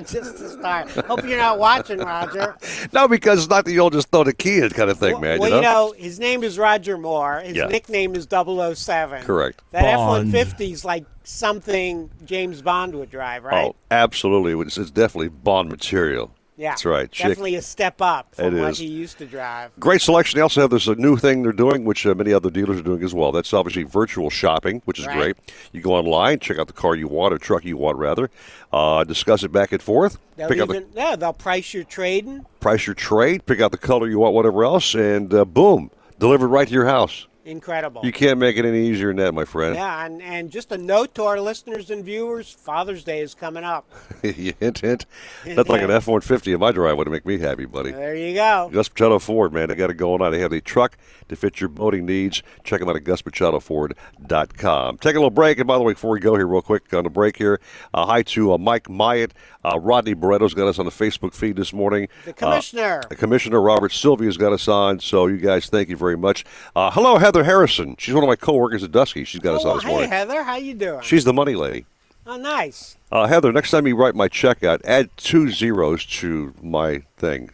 [0.00, 0.90] just to start.
[1.06, 2.56] Hope you're not watching, Roger.
[2.92, 5.38] No, because it's not that you'll just throw the key in kind of thing, man.
[5.40, 5.92] well, you know?
[5.96, 7.40] his name is Roger Moore.
[7.40, 7.66] His Yeah.
[7.66, 9.22] nickname is 007.
[9.24, 9.62] Correct.
[9.70, 13.66] That F 150 is like something James Bond would drive, right?
[13.68, 14.60] Oh, absolutely.
[14.66, 16.32] It's, it's definitely Bond material.
[16.56, 16.70] Yeah.
[16.70, 17.10] That's right.
[17.10, 18.78] Definitely a step up from It what is.
[18.78, 19.70] he used to drive.
[19.80, 20.36] Great selection.
[20.38, 23.02] They also have this new thing they're doing, which uh, many other dealers are doing
[23.02, 23.32] as well.
[23.32, 25.16] That's obviously virtual shopping, which is Right.
[25.18, 25.36] great.
[25.72, 28.30] You go online, check out the car you want or truck you want, rather,
[28.72, 32.44] uh, discuss it back and forth, They'll pick out the yeah, they'll price your trading.
[32.60, 36.48] price your trade, pick out the color you want, whatever else, and uh, boom, delivered
[36.48, 37.26] right to your house.
[37.44, 38.02] Incredible.
[38.04, 39.74] You can't make it any easier than that, my friend.
[39.74, 43.64] Yeah, and, and just a note to our listeners and viewers Father's Day is coming
[43.64, 43.84] up.
[44.22, 45.06] hint, hint.
[45.44, 47.90] That's like an F 150 in my driveway to make me happy, buddy.
[47.90, 48.70] There you go.
[48.72, 50.30] Gus Machado Ford, man, they got it going on.
[50.30, 50.96] They have the truck
[51.28, 52.44] to fit your boating needs.
[52.62, 54.98] Check them out at GusMachadoFord.com.
[54.98, 57.02] Take a little break, and by the way, before we go here, real quick on
[57.02, 57.60] the break here,
[57.92, 59.34] uh, hi to uh, Mike Myatt.
[59.64, 62.08] Uh, Rodney Barreto's got us on the Facebook feed this morning.
[62.24, 63.00] The commissioner.
[63.10, 64.98] Uh, Commissioner Robert Sylvia's got us on.
[65.00, 66.44] So you guys, thank you very much.
[66.74, 67.94] Uh, hello, Heather Harrison.
[67.98, 69.24] She's one of my coworkers at Dusky.
[69.24, 70.10] She's got us Oh, on this hey, morning.
[70.10, 70.42] Heather.
[70.42, 71.02] How you doing?
[71.02, 71.86] She's the money lady.
[72.26, 72.96] Oh, nice.
[73.10, 77.50] Uh, Heather, next time you write my check out, add two zeros to my thing,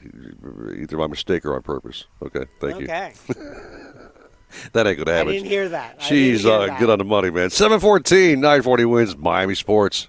[0.79, 2.05] either by mistake or on purpose.
[2.23, 2.85] Okay, thank you.
[2.85, 3.13] Okay.
[4.73, 5.29] That ain't gonna happen.
[5.29, 6.01] I didn't hear that.
[6.03, 7.51] She's uh, good on the money, man.
[7.51, 10.09] 714, 940 WINZ Miami Sports.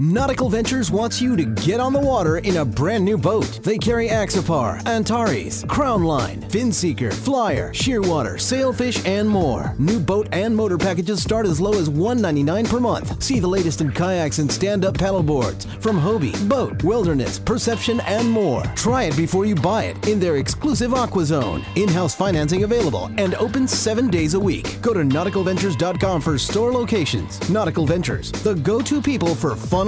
[0.00, 3.58] Nautical Ventures wants you to get on the water in a brand new boat.
[3.64, 9.74] They carry Axopar, Antares, Crownline, Finseeker, Flyer, Shearwater, Sailfish, and more.
[9.76, 13.20] New boat and motor packages start as low as 199 per month.
[13.20, 18.62] See the latest in kayaks and stand-up paddleboards from Hobie, BOTE, Wilderness, Perception, and more.
[18.76, 21.64] Try it before you buy it in their exclusive Aqua Zone.
[21.74, 24.80] In-house financing available and open seven days a week.
[24.80, 27.50] Go to nauticalventures.com for store locations.
[27.50, 29.87] Nautical Ventures, the go-to people for fun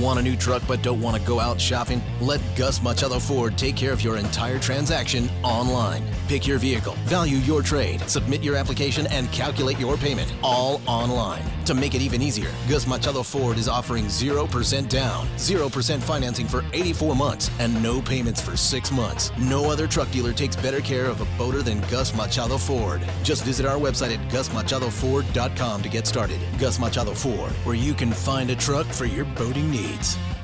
[0.00, 2.00] Want a new truck but don't want to go out shopping?
[2.22, 6.02] Let Gus Machado Ford take care of your entire transaction online.
[6.26, 11.42] Pick your vehicle, value your trade, submit your application, and calculate your payment all online.
[11.66, 16.64] To make it even easier, Gus Machado Ford is offering 0% down, 0% financing for
[16.72, 19.30] 84 months, and no payments for 6 months.
[19.38, 23.02] No other truck dealer takes better care of a boater than Gus Machado Ford.
[23.22, 26.40] Just visit our website at gusmachadoford.com to get started.
[26.58, 29.89] Gus Machado Ford, where you can find a truck for your boating needs.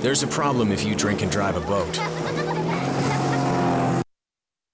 [0.00, 1.98] There's a problem if you drink and drive a boat.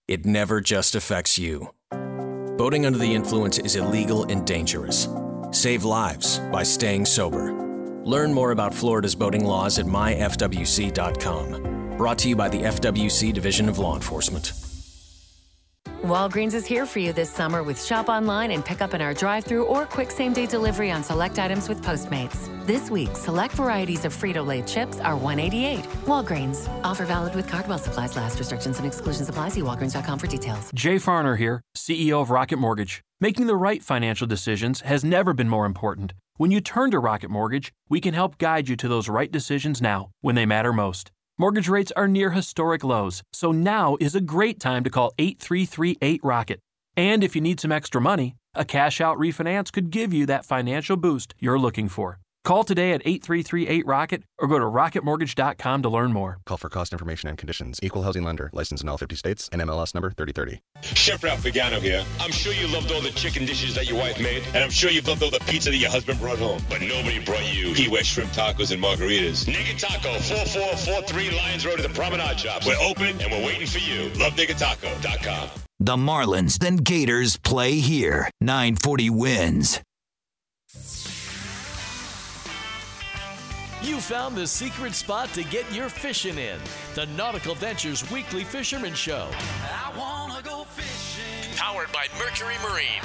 [0.07, 1.71] It never just affects you.
[2.57, 5.09] Boating under the influence is illegal and dangerous.
[5.51, 7.53] Save lives by staying sober.
[8.05, 11.75] Learn more about Florida's boating laws at myfwc.com.
[11.97, 14.53] Brought to you by the FWC Division of Law Enforcement.
[16.05, 19.15] Walgreens is here for you this summer with shop online and pick up in our
[19.15, 22.51] drive through or quick same day delivery on select items with Postmates.
[22.67, 25.83] This week, select varieties of Frito Lay chips are 188.
[26.05, 26.69] Walgreens.
[26.85, 28.39] Offer valid with Cardwell supplies last.
[28.39, 29.49] Restrictions and exclusions apply.
[29.49, 30.71] See walgreens.com for details.
[30.75, 33.01] Jay Farner here, CEO of Rocket Mortgage.
[33.19, 36.13] Making the right financial decisions has never been more important.
[36.37, 39.81] When you turn to Rocket Mortgage, we can help guide you to those right decisions
[39.81, 41.13] now when they matter most.
[41.37, 46.21] Mortgage rates are near historic lows, so now is a great time to call 8338
[46.23, 46.61] Rocket.
[46.97, 50.45] And if you need some extra money, a cash out refinance could give you that
[50.45, 52.21] financial boost you're looking for.
[52.45, 56.41] Call today at 8338 Rocket or go to rocketmortgage.com to learn more.
[56.45, 57.81] Call for cost information and conditions.
[57.83, 58.51] Equal housing lender.
[58.53, 59.49] License in all 50 states.
[59.49, 60.61] NMLS number 3030.
[60.95, 62.05] Chef Ralph Pagano here.
[62.21, 64.91] I'm sure you loved all the chicken dishes that your wife made, and I'm sure
[64.91, 66.61] you've loved all the pizza that your husband brought home.
[66.69, 69.49] But nobody brought you Key West shrimp tacos and margaritas.
[69.49, 72.67] Naked Taco, 4443 Lyons Road at the Promenade Shops.
[72.67, 74.11] We're open and we're waiting for you.
[74.11, 75.49] LoveNakedTaco.com.
[75.81, 78.31] The Marlins, then Gators play here.
[78.43, 79.81] 940 WINZ.
[83.85, 86.59] You found the secret spot to get your fishing in.
[86.95, 89.29] The Nautical Ventures Weekly Fisherman Show.
[89.31, 91.55] I wanna go fishing.
[91.55, 93.03] Powered by Mercury Marine.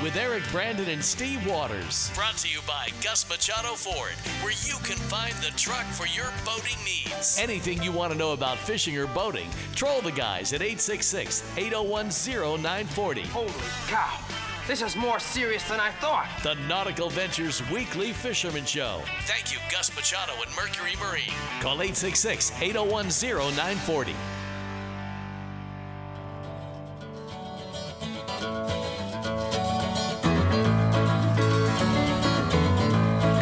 [0.00, 2.12] With Eric Brandon and Steve Waters.
[2.14, 6.30] Brought to you by Gus Machado Ford, where you can find the truck for your
[6.44, 7.36] boating needs.
[7.40, 12.10] Anything you want to know about fishing or boating, troll the guys at 866 801
[12.10, 13.22] 0940.
[13.22, 13.50] Holy
[13.88, 14.43] cow.
[14.66, 16.26] This is more serious than I thought.
[16.42, 19.02] The Nautical Ventures Weekly Fisherman Show.
[19.24, 21.36] Thank you, Gus Machado and Mercury Marine.
[21.60, 24.14] Call 866 801 0940.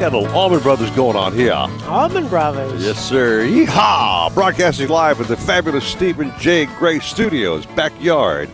[0.01, 1.53] Got a little Allman Brothers going on here.
[1.53, 2.85] Allman Brothers.
[2.85, 3.45] Yes, sir.
[3.45, 4.35] Yeehaw!
[4.35, 6.67] Broadcasting live at the fabulous Stephen J.
[6.67, 8.51] Gray Studios backyard.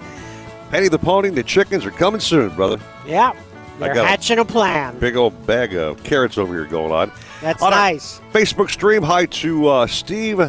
[0.71, 2.79] Penny the Pony the chickens are coming soon, brother.
[3.07, 3.33] Yeah.
[3.79, 4.99] They're got a hatching a plan.
[4.99, 7.13] Big old bag of carrots over here going on.
[7.41, 8.21] That's On nice.
[8.33, 10.41] Facebook stream, hi to uh, Steve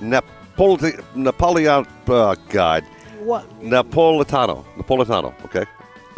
[0.00, 1.86] Napoli- Napoleon.
[2.08, 2.82] Uh, God.
[3.20, 3.48] What?
[3.60, 4.64] Napolitano.
[4.76, 5.64] Napolitano, okay?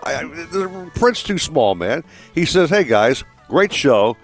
[0.04, 2.02] I, I, the print's too small, man.
[2.34, 4.16] He says, hey, guys, great show.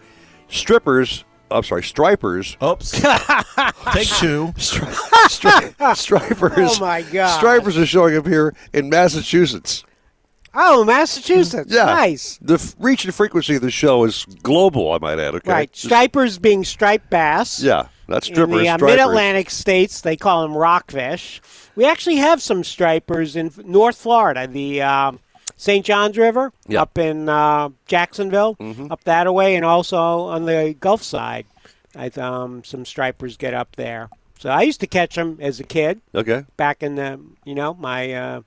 [0.49, 2.57] Strippers, I'm sorry, stripers.
[2.63, 2.91] Oops.
[3.01, 4.53] Take two.
[4.57, 4.93] Stri-
[5.29, 6.79] stri- stripers.
[6.79, 7.37] Oh, my God.
[7.39, 9.85] Stripers are showing up here in Massachusetts.
[10.55, 11.73] Oh, Massachusetts.
[11.73, 11.85] Yeah.
[11.87, 12.39] Nice.
[12.41, 15.51] The f- reach and frequency of the show is global, I might add, okay?
[15.51, 15.73] Right.
[15.73, 17.63] Just- Stripers being striped bass.
[17.63, 18.57] yeah, that's strippers.
[18.59, 21.41] In the uh, mid-Atlantic states, they call them rockfish.
[21.77, 25.19] We actually have some stripers in North Florida, the um
[25.57, 25.85] St.
[25.85, 26.83] Johns River, Yeah.
[26.83, 28.91] up in uh, Jacksonville, Mhm.
[28.91, 31.47] up that way, and also on the Gulf side.
[31.97, 34.09] I, um, some stripers get up there.
[34.41, 36.01] So I used to catch them as a kid.
[36.15, 36.45] Okay.
[36.57, 38.41] Back in the, you know, my uh,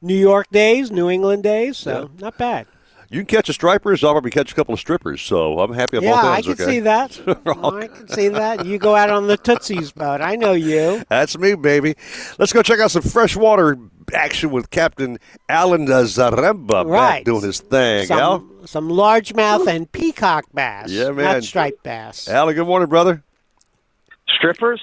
[0.00, 1.76] New York days, New England days.
[1.76, 2.66] So not bad.
[3.10, 5.96] You can catch a stripers, I'll probably catch a couple of strippers, so I'm happy
[5.96, 6.64] on yeah, both I can okay?
[6.66, 7.20] see that.
[7.46, 8.66] I can see that.
[8.66, 10.20] You go out on the Tootsie's boat.
[10.20, 11.02] I know you.
[11.08, 11.94] That's me, baby.
[12.38, 13.78] Let's go check out some freshwater
[14.14, 15.18] action with Captain
[15.48, 18.10] Alan Zaremba back doing his thing.
[18.10, 18.38] Al?
[18.40, 20.90] Some, some largemouth and peacock bass.
[20.90, 21.34] Yeah, man.
[21.34, 22.28] Not striped bass.
[22.28, 23.22] Alan, good morning, brother.
[24.28, 24.80] Strippers?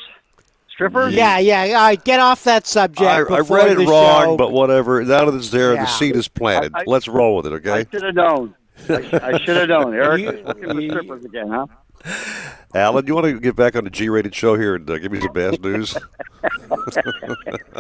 [0.70, 1.14] Strippers?
[1.14, 1.78] Yeah, yeah.
[1.78, 3.02] All right, get off that subject.
[3.02, 4.38] I, I read it wrong, show.
[4.38, 5.04] but whatever.
[5.06, 5.82] Now that it's there, Yeah.
[5.86, 6.74] the seed is planted.
[6.76, 7.72] I- I- Let's roll with it, okay?
[7.72, 8.56] I should have known.
[8.90, 8.94] I,
[9.34, 9.94] I should have known.
[9.96, 11.68] Eric is looking strippers again, huh?
[12.76, 15.22] Alan, you want to get back on the G-rated show here and uh, give me
[15.22, 15.98] some bass news?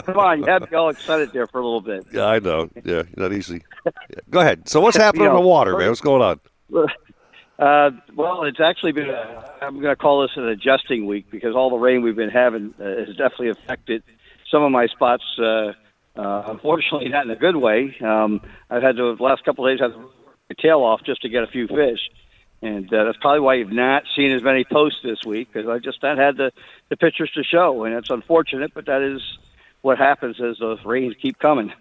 [0.05, 2.05] Come on, you had me all excited there for a little bit.
[2.11, 2.69] yeah, I know.
[2.83, 3.63] Yeah, not easy.
[3.85, 3.91] Yeah.
[4.29, 4.69] Go ahead.
[4.69, 5.89] So what's happening You in the water, man?
[5.89, 6.39] What's going on?
[7.57, 9.09] Uh, well, it's actually been.
[9.09, 12.29] A, I'm going to call this an adjusting week because all the rain we've been
[12.29, 14.03] having uh, has definitely affected
[14.51, 15.23] some of my spots.
[15.39, 15.71] Uh,
[16.17, 17.95] uh, unfortunately, not in a good way.
[18.01, 21.21] Um, I've had to the last couple of days have to my tail off just
[21.21, 21.99] to get a few fish,
[22.65, 25.79] and uh, that's probably why you've not seen as many posts this week because I
[25.79, 26.51] just not had the
[26.89, 29.21] the pictures to show, and it's unfortunate, but that is
[29.81, 31.71] what happens as the rains keep coming.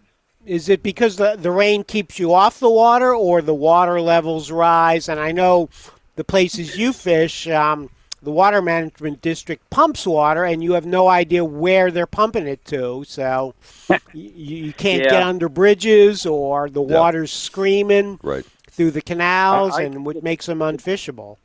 [0.45, 4.51] Is it because the, the rain keeps you off the water or the water levels
[4.51, 5.09] rise?
[5.09, 5.71] And I know
[6.17, 7.89] the places you fish, um,
[8.23, 12.63] the water management district pumps water and you have no idea where they're pumping it
[12.67, 13.05] to.
[13.07, 13.55] So
[14.13, 14.31] you,
[14.67, 15.11] you can't Yeah.
[15.11, 16.99] get under bridges or the Yeah.
[16.99, 18.45] water's screaming right.
[18.75, 21.37] Through the canals I- I- and what makes them unfishable.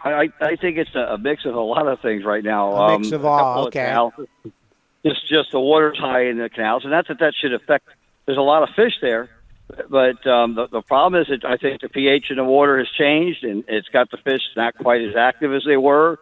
[0.00, 2.70] I, I think it's a, a mix of a lot of things right now.
[2.72, 3.84] A mix of all, okay.
[3.84, 4.12] canals.
[5.04, 7.88] Just just the water's high in the canals, and that's that that should affect.
[8.24, 9.28] There's a lot of fish there,
[9.88, 12.88] but um, the the problem is that I think the pH in the water has
[12.96, 16.20] changed, and it's got the fish not quite as active as they were.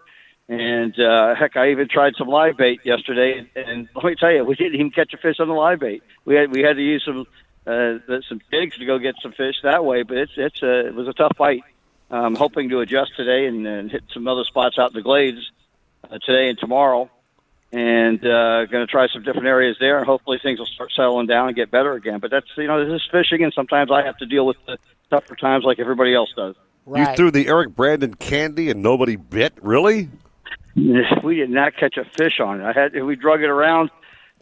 [0.49, 4.33] And uh, heck, I even tried some live bait yesterday, and, and let me tell
[4.33, 6.03] you, we didn't even catch a fish on the live bait.
[6.25, 7.27] We had we had to use some
[7.67, 7.99] uh,
[8.29, 11.09] some jigs to go get some fish that way, but it's it's a, it was
[11.09, 11.65] a tough bite.
[12.11, 15.51] I'm hoping to adjust today and, and hit some other spots out in the glades
[16.09, 17.11] uh, today and tomorrow,
[17.73, 19.99] and uh, going to try some different areas there.
[19.99, 22.21] And hopefully things will start settling down and get better again.
[22.21, 24.79] But that's you know this is fishing, and sometimes I have to deal with the
[25.11, 26.55] tougher times like everybody else does.
[26.95, 29.55] You threw the Eric Brandon candy and nobody bit?
[29.61, 30.09] Really?
[30.77, 32.65] we did not catch a fish on it.
[32.65, 33.91] I had we drug it around,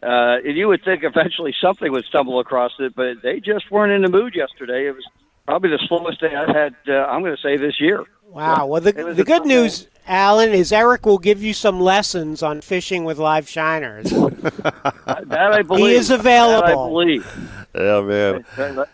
[0.05, 3.91] uh, and you would think eventually something would stumble across it, but they just weren't
[3.91, 4.87] in the mood yesterday.
[4.87, 5.03] It was
[5.47, 6.75] probably the slowest day I've had.
[6.87, 8.03] Uh, I'm going to say this year.
[8.29, 8.67] Wow.
[8.67, 12.61] Well, the, the good tough news, Alan, is Eric will give you some lessons on
[12.61, 14.11] fishing with live shiners.
[14.11, 16.87] That I believe He is That I available.
[16.89, 17.25] believe.
[17.73, 18.85] Yeah, man.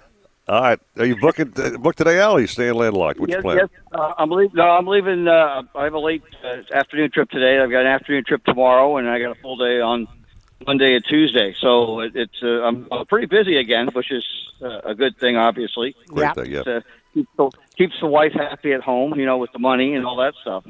[0.47, 0.79] All right.
[0.97, 2.33] Are you booking uh, book today, Al?
[2.33, 3.19] Or are you staying landlocked?
[3.19, 3.57] What's your Yes, plan?
[3.57, 3.69] yes.
[3.93, 4.55] Uh, I'm leaving.
[4.55, 5.27] No, I'm leaving.
[5.27, 7.59] Uh, I have a late uh, afternoon trip today.
[7.59, 10.07] I've got an afternoon trip tomorrow, and I got a full day on
[10.65, 11.55] Monday and Tuesday.
[11.59, 14.25] So it, it's uh, I'm pretty busy again, which is
[14.61, 15.95] uh, a good thing, obviously.
[16.07, 16.33] Great Yeah.
[16.33, 16.59] thing, yeah.
[16.61, 16.81] Uh,
[17.13, 20.17] keeps, the, keeps the wife happy at home, you know, with the money and all
[20.17, 20.65] that stuff.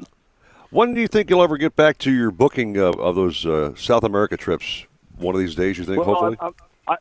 [0.70, 3.74] When do you think you'll ever get back to your booking of, of those uh,
[3.76, 4.86] South America trips?
[5.18, 5.98] One of these days, you think?
[6.04, 6.36] Well, hopefully.
[6.88, 6.96] I, I,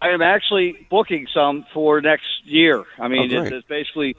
[0.00, 2.84] I am actually booking some for next year.
[2.98, 4.14] I mean, Oh, it's, it's basically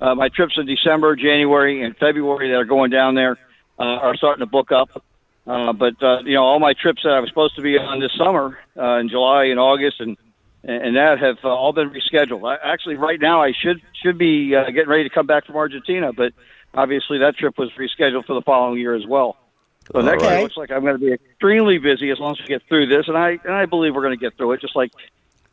[0.00, 3.36] uh, my trips in December, January, and February that are going down there
[3.78, 5.02] uh, are starting to book up.
[5.46, 8.00] Uh, but uh, you know, all my trips that I was supposed to be on
[8.00, 10.16] this summer uh, in July and August and
[10.66, 12.48] and that have uh, all been rescheduled.
[12.48, 15.56] I, actually, right now I should should be uh, getting ready to come back from
[15.56, 16.32] Argentina, but
[16.72, 19.36] obviously that trip was rescheduled for the following year as well.
[19.92, 20.42] So next year right.
[20.42, 23.06] looks like I'm going to be extremely busy as long as we get through this,
[23.08, 24.92] and I and I believe we're going to get through it, just like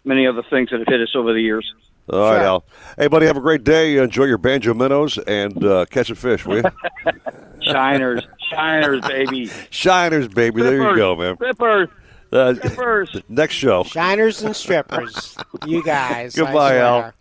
[0.06, 1.74] many other things that have hit us over the years.
[2.12, 2.66] All right, Al.
[2.98, 3.98] Hey, buddy, have a great day.
[3.98, 6.64] Enjoy your banjo minnows and uh, catch a fish, will you?
[7.62, 9.50] Shiners, shiners, baby.
[9.70, 10.62] Shiners, baby.
[10.62, 11.36] There you go, man.
[11.36, 11.90] Strippers.
[12.34, 13.22] Uh, Strippers.
[13.30, 13.84] next show.
[13.84, 15.38] Shiners and strippers.
[15.68, 16.36] You guys.
[16.36, 16.78] I Goodbye.
[16.78, 17.14] Al.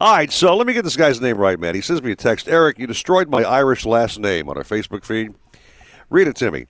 [0.00, 1.74] All right, so let me get this guy's name right, man.
[1.74, 2.48] He sends me a text.
[2.48, 5.34] Eric, you destroyed my Irish last name on our Facebook feed.
[6.08, 6.66] Read it to me.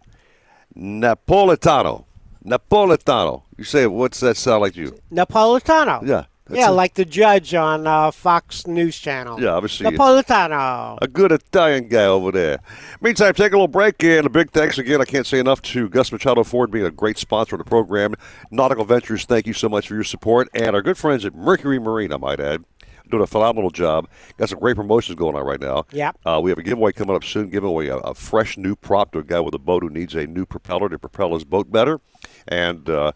[0.76, 2.06] Napolitano.
[2.44, 3.42] Napolitano.
[3.58, 4.98] You say, what's that sound like to you?
[5.12, 6.06] Napolitano.
[6.06, 6.24] Yeah.
[6.46, 6.72] That's Yeah, it.
[6.72, 9.40] like the judge on uh, Fox News Channel.
[9.40, 9.86] Yeah, obviously.
[9.86, 10.98] Napolitano.
[11.00, 12.58] A good Italian guy over there.
[13.00, 15.00] Meantime, take a little break, and a big thanks again.
[15.00, 18.14] I can't say enough to Gus Machado Ford being a great sponsor of the program.
[18.50, 20.48] Nautical Ventures, thank you so much for your support.
[20.54, 22.64] And our good friends at Mercury Marine, I might add,
[23.10, 24.08] doing a phenomenal job.
[24.38, 25.84] Got some great promotions going on right now.
[25.92, 26.18] Yep.
[26.24, 29.12] Uh, we have a giveaway coming up soon, giving away a, a fresh new prop
[29.12, 31.70] to a guy with a boat who needs a new propeller to propel his boat
[31.70, 32.00] better.
[32.48, 33.12] And uh,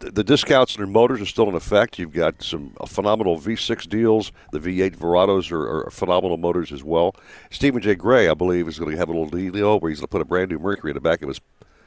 [0.00, 1.98] the discounts on their motors are still in effect.
[1.98, 4.32] You've got some uh, phenomenal V6 deals.
[4.52, 7.14] The V8 Verados are, are phenomenal motors as well.
[7.50, 7.94] Stephen J.
[7.94, 10.20] Gray, I believe, is going to have a little deal where he's going to put
[10.22, 11.40] a brand new Mercury in the back of his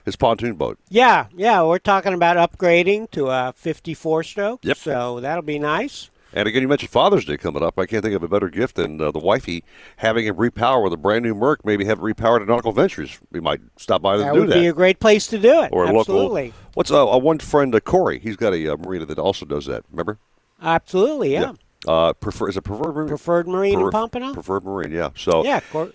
[0.06, 0.78] his pontoon boat.
[0.90, 4.60] Yeah, yeah, we're talking about upgrading to a 54 stroke.
[4.66, 4.76] Yep.
[4.78, 6.10] So that'll be nice.
[6.34, 7.78] And again, you mentioned Father's Day coming up.
[7.80, 9.64] I can't think of a better gift than uh, the wifey
[9.98, 11.64] having him repower with a brand new Merc.
[11.64, 13.20] Maybe have it repowered at Nautical Ventures.
[13.32, 14.56] We might stop by That and do would that.
[14.56, 15.70] would be a great place to do it.
[15.72, 16.48] or a Absolutely.
[16.48, 16.60] local.
[16.74, 18.20] What's uh, uh, one friend, uh, Corey?
[18.20, 19.84] He's got a uh, marina that also does that.
[19.92, 20.18] Remember?
[20.62, 21.54] Absolutely, yeah.
[21.88, 23.08] Uh, prefer is it preferred marine?
[23.10, 24.34] Preferred Marine in Prefer- Pompano?
[24.34, 25.10] Preferred marine, yeah.
[25.16, 25.92] So Yeah, Cor-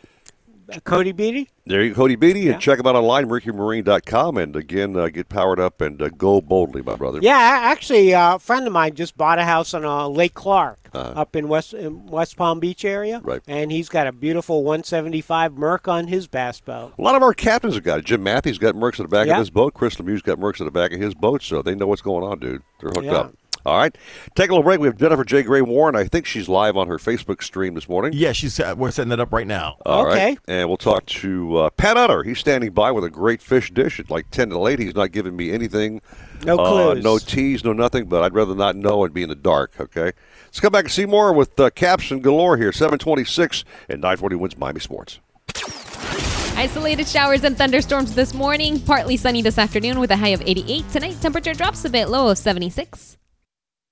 [0.85, 1.49] Cody Beatty.
[1.67, 5.29] there you go, Cody Beatty, and check him out online, mercurymarine.com, and again, uh, get
[5.29, 7.21] powered up and uh, go boldly, my brother.
[7.23, 10.79] Yeah, actually, uh, a friend of mine just bought a house on uh, Lake Clarke
[10.93, 11.13] Uh-huh.
[11.21, 13.21] up in West in West Palm Beach area.
[13.23, 13.41] Right.
[13.47, 16.93] And he's got a beautiful 175 Merc on his bass boat.
[16.99, 18.05] A lot of our captains have got it.
[18.05, 19.35] Jim Matthews got Mercs at the back Yeah.
[19.35, 19.75] of his boat.
[19.75, 22.25] Chris Lemieux's got Mercs at the back of his boat, so they know what's going
[22.25, 22.63] on, dude.
[22.81, 23.13] They're hooked Yeah.
[23.17, 23.35] up.
[23.67, 23.97] All right.
[24.35, 24.81] Take a little break.
[24.81, 25.43] We have Jennifer J.
[25.43, 25.97] Gray Warren.
[25.97, 28.13] I think she's live on her Facebook stream this morning.
[28.15, 29.77] Yeah, she's uh, we're setting that up right now.
[29.85, 30.15] All right.
[30.15, 30.39] Okay.
[30.49, 32.23] And we'll talk to uh, Pat Utter.
[32.23, 34.79] He's standing by with a great fish dish at like 10 to 8.
[34.79, 36.01] He's not giving me anything.
[36.45, 37.05] No uh, clues.
[37.05, 40.13] no tease, no nothing, but I'd rather not know and be in the dark, okay?
[40.47, 42.73] Let's come back and see more with uh, Caps and Galore here.
[42.73, 45.19] 726 and 940 WINZ Miami Sports.
[46.57, 48.81] Isolated showers and thunderstorms this morning.
[48.81, 50.91] Partly sunny this afternoon with a high of 88.
[50.91, 53.18] Tonight, temperature drops a bit, low of 76.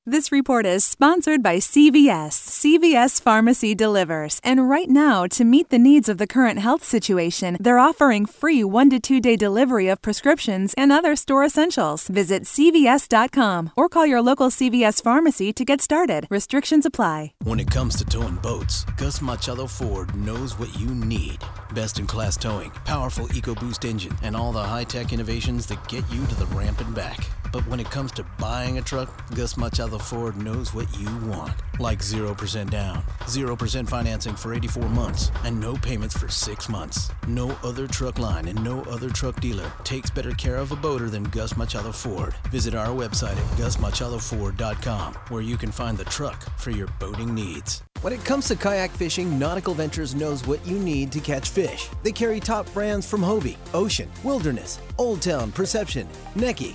[0.09, 2.31] This report is sponsored by CVS.
[2.39, 4.41] CVS Pharmacy delivers.
[4.45, 8.62] And right now, to meet the needs of the current health situation, they're offering free
[8.62, 12.07] one to two day delivery of prescriptions and other store essentials.
[12.07, 16.28] Visit CVS.com or call your local CVS pharmacy to get started.
[16.31, 17.33] Restrictions apply.
[17.43, 21.39] When it comes to towing boats, Gus Machado Ford knows what you need.
[21.74, 26.09] Best in class towing, powerful EcoBoost engine, and all the high tech innovations that get
[26.12, 27.28] you to the ramp and back.
[27.53, 31.52] But when it comes to buying a truck, Gus Machado Ford knows what you want.
[31.78, 37.10] Like 0% down, 0% financing for 84 months, and no payments for 6 months.
[37.28, 41.10] No other truck line and no other truck dealer takes better care of a boater
[41.10, 42.35] than Gus Machado Ford.
[42.51, 47.82] Visit our website at gusmachadoford.com where you can find the truck for your boating needs.
[48.02, 51.89] When it comes to kayak fishing, Nautical Ventures knows what you need to catch fish.
[52.02, 56.06] They carry top brands from Hobie, Ocean, Wilderness, Old Town, Perception,
[56.36, 56.74] Necky,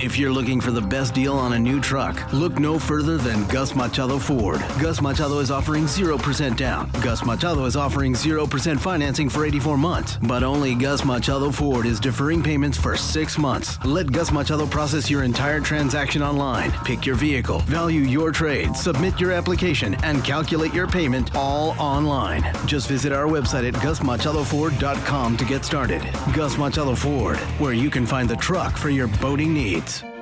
[0.00, 3.46] If you're looking for the best deal on a new truck, look no further than
[3.48, 4.60] Gus Machado Ford.
[4.80, 6.90] Gus Machado is offering 0% down.
[7.02, 10.18] Gus Machado is offering 0% financing for 84 months.
[10.22, 13.78] But only Gus Machado Ford is deferring payments for six months.
[13.84, 16.70] Let Gus Machado process your entire transaction online.
[16.84, 22.44] Pick your vehicle, value your trade, submit your application, and calculate your payment all online.
[22.66, 26.02] Just visit our website at gusmachadoford.com to get started.
[26.32, 29.67] Gus Machado Ford, where you can find the truck for your boating needs.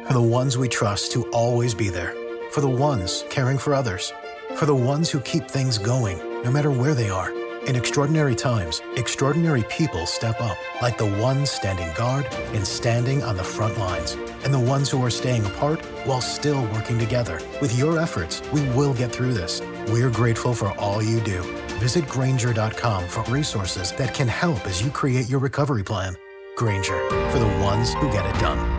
[0.06, 2.14] For the ones we trust to always be there.
[2.50, 4.12] For the ones caring for others.
[4.56, 7.32] For the ones who keep things going, no matter where they are.
[7.66, 13.36] In extraordinary times, extraordinary people step up, like the ones standing guard and standing on
[13.36, 17.40] the front lines, and the ones who are staying apart while still working together.
[17.60, 19.62] With your efforts, we will get through this.
[19.88, 21.42] We're grateful for all you do.
[21.78, 26.16] Visit Grainger.com for resources that can help as you create your recovery plan.
[26.56, 26.98] Grainger,
[27.30, 28.75] for the ones who get it done.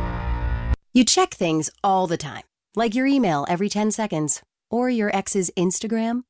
[0.97, 2.41] You check things all the time,
[2.75, 4.41] like your email every 10 seconds
[4.71, 6.23] or your ex's Instagram.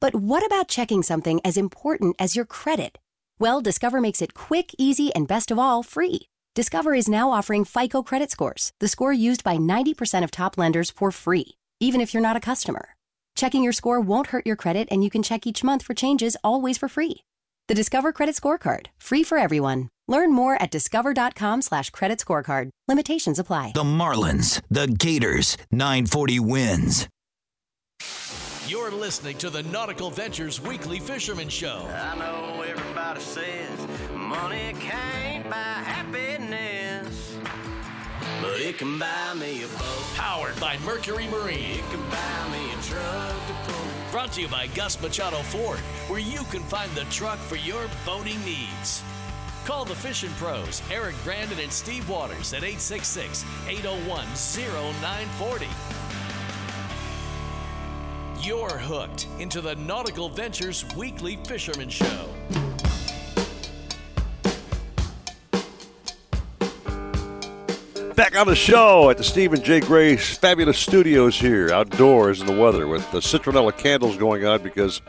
[0.00, 2.96] But what about checking something as important as your credit?
[3.38, 6.20] Well, Discover makes it quick, easy, and best of all, free.
[6.54, 10.90] Discover is now offering FICO credit scores, the score used by 90% of top lenders
[10.90, 12.94] for free, even if you're not a customer.
[13.36, 16.34] Checking your score won't hurt your credit, and you can check each month for changes
[16.42, 17.24] always for free.
[17.66, 19.90] The Discover Credit Scorecard, free for everyone.
[20.08, 22.70] Learn more at discover.com slash credit scorecard.
[22.88, 23.72] Limitations apply.
[23.74, 27.08] The Marlins, the Gators, 940 WINZ.
[28.66, 31.86] You're listening to the Nautical Ventures Weekly Fisherman Show.
[31.90, 37.34] I know everybody says money can't buy happiness,
[38.42, 40.04] but it can buy me a boat.
[40.16, 41.78] Powered by Mercury Marine.
[41.78, 44.10] It can buy me a truck to pull.
[44.10, 45.78] Brought to you by Gus Machado Ford,
[46.08, 49.02] where you can find the truck for your boating needs.
[49.68, 55.66] Call the fishing pros, Eric Brandon and Steve Waters at 866 801 0940.
[58.40, 62.30] You're hooked into the Nautical Ventures Weekly Fisherman Show.
[68.14, 69.80] Back on the show at the Stephen J.
[69.80, 75.02] Gray fabulous studios here, outdoors in the weather, with the citronella candles going on because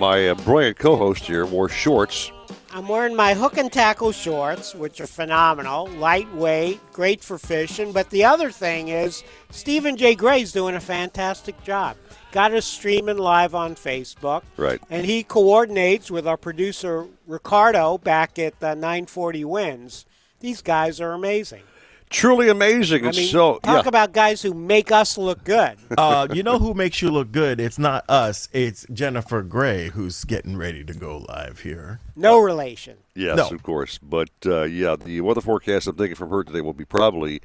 [0.00, 2.32] my uh, brilliant co-host here wore shorts.
[2.74, 7.92] I'm wearing my hook and tackle shorts, which are phenomenal, lightweight, great for fishing.
[7.92, 9.22] But the other thing is,
[9.52, 10.16] Stephen J.
[10.16, 11.96] Gray's doing a fantastic job.
[12.32, 14.42] Got us streaming live on Facebook.
[14.56, 14.82] Right.
[14.90, 20.04] And he coordinates with our producer, Ricardo, back at uh, 940 WINZ.
[20.40, 21.62] These guys are amazing.
[22.10, 23.04] Truly amazing.
[23.06, 23.88] I It's mean, so talk yeah.
[23.88, 25.76] about guys who make us look good.
[25.98, 27.58] uh, you know who makes you look good?
[27.58, 28.48] It's not us.
[28.52, 32.00] It's Jennifer Gray who's getting ready to go live here.
[32.14, 32.98] No relation.
[33.16, 33.48] Yes, No.
[33.48, 33.98] of course.
[33.98, 37.40] But uh, yeah, the weather forecast I'm thinking from her today will be probably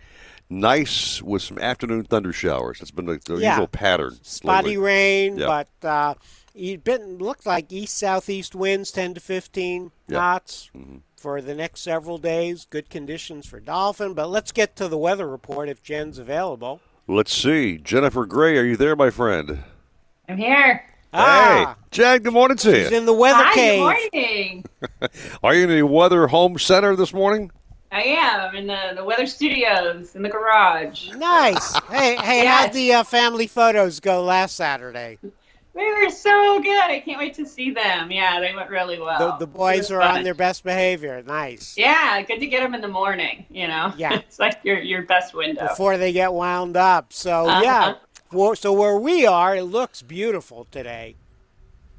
[0.52, 2.80] nice with some afternoon thunder showers.
[2.80, 3.52] That's been the, the Yeah.
[3.54, 4.18] usual pattern.
[4.22, 4.78] Spotty lately.
[4.78, 5.64] rain, Yeah.
[5.82, 6.14] but uh,
[6.54, 10.18] it been looked like east southeast winds 10 to 15 Yeah.
[10.18, 10.98] knots Mm-hmm.
[11.20, 12.66] For the next several days.
[12.70, 14.14] Good conditions for dolphin.
[14.14, 16.82] But let's get to the weather report if Jen's available.
[17.08, 17.78] Let's see.
[17.78, 19.60] Jennifer Gray, are you there, my friend?
[20.28, 20.86] I'm here.
[21.12, 22.98] Ah, Hey, Jen, good morning to she's you.
[22.98, 23.80] in the weather Hi, cave.
[23.80, 24.66] good morning.
[25.44, 27.50] Are you in the Weather Home Center this morning?
[27.92, 31.10] I am in the, the weather studios in the garage.
[31.16, 31.74] Nice.
[31.90, 32.66] hey, hey, Yes.
[32.66, 35.18] how'd the uh, family photos go last Saturday?
[35.76, 36.84] They were so good.
[36.84, 38.12] I can't wait to see them.
[38.12, 39.38] Yeah, they went really well.
[39.38, 41.22] The, the boys are on their best behavior.
[41.26, 41.76] Nice.
[41.78, 43.46] Yeah, good to get them in the morning.
[43.50, 43.94] You know.
[43.96, 44.14] Yeah.
[44.16, 45.68] it's like your your best window.
[45.68, 47.14] Before they get wound up.
[47.14, 47.62] So, Uh-huh.
[47.64, 47.94] yeah.
[48.32, 51.16] Well, So, where we are, it looks beautiful today.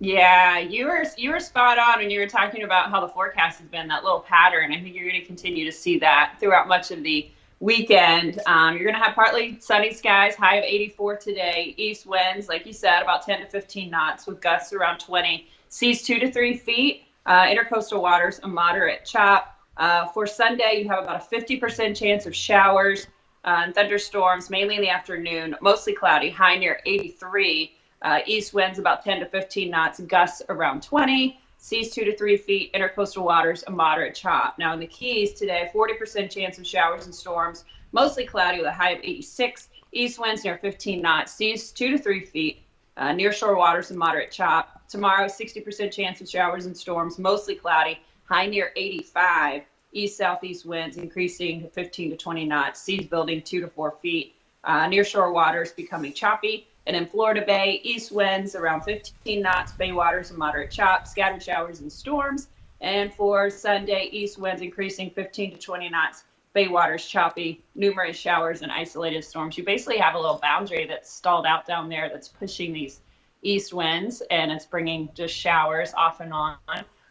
[0.01, 3.61] Yeah, you were you were spot on when you were talking about how the forecast
[3.61, 4.73] has been that little pattern.
[4.73, 7.31] I think you're going to continue to see that throughout much of the
[7.61, 8.41] weekend.
[8.47, 11.75] Um, you're going to have partly sunny skies, high of 84 today.
[11.77, 15.47] East winds, like you said, about 10 to 15 knots with gusts around 20.
[15.69, 17.05] Seas two to three feet.
[17.27, 19.57] Uh, intercoastal waters, a moderate chop.
[19.77, 23.07] Uh, for Sunday, you have about a 50% chance of showers
[23.45, 25.55] uh, and thunderstorms, mainly in the afternoon.
[25.61, 27.73] Mostly cloudy, high near 83.
[28.03, 31.39] Uh, east winds about 10 to 15 knots, gusts around 20.
[31.63, 34.59] Seas two to three feet, intercoastal waters, a moderate chop.
[34.59, 38.73] Now in the Keys today, 40% chance of showers and storms, mostly cloudy with a
[38.73, 39.69] high of 86.
[39.93, 42.63] East winds near 15 knots, seas two to three feet,
[42.97, 44.89] uh, near shore waters, and moderate chop.
[44.89, 49.63] Tomorrow, 60% chance of showers and storms, mostly cloudy, high near 85.
[49.93, 54.35] East southeast winds increasing to 15 to 20 knots, seas building two to four feet.
[54.65, 56.67] Uh, near shore waters becoming choppy.
[56.87, 61.43] And in Florida Bay, east winds around 15 knots, bay waters and moderate chop, scattered
[61.43, 62.49] showers and storms.
[62.81, 68.63] And for Sunday, east winds increasing 15 to 20 knots, bay waters choppy, numerous showers
[68.63, 69.57] and isolated storms.
[69.59, 73.01] You basically have a little boundary that's stalled out down there that's pushing these
[73.43, 76.57] east winds and it's bringing just showers off and on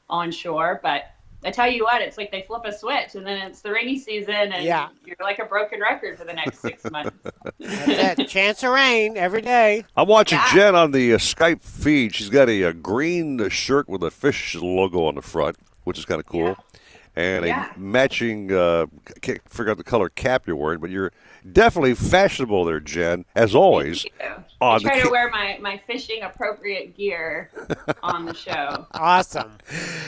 [0.09, 0.79] onshore.
[0.81, 1.11] But
[1.43, 3.97] I tell you what, it's like they flip a switch and then it's the rainy
[3.97, 4.89] season and Yeah.
[5.05, 7.15] you're like a broken record for the next six months.
[7.59, 8.29] That's.
[8.31, 9.85] Chance of rain every day.
[9.95, 10.53] I'm watching Yeah.
[10.53, 12.13] Jen on the uh, Skype feed.
[12.13, 15.55] She's got a, uh green shirt with a fish logo on the front,
[15.85, 16.57] which is kind of cool,
[17.15, 17.71] and Yeah.
[17.73, 18.51] a matching.
[18.51, 21.11] Uh, I can't figure out the color cap you're wearing, but you're
[21.51, 24.05] definitely fashionable there, Jen, as always.
[24.21, 27.49] I On the try to wear my, my fishing appropriate gear
[28.03, 28.87] on the show.
[28.93, 29.57] Awesome.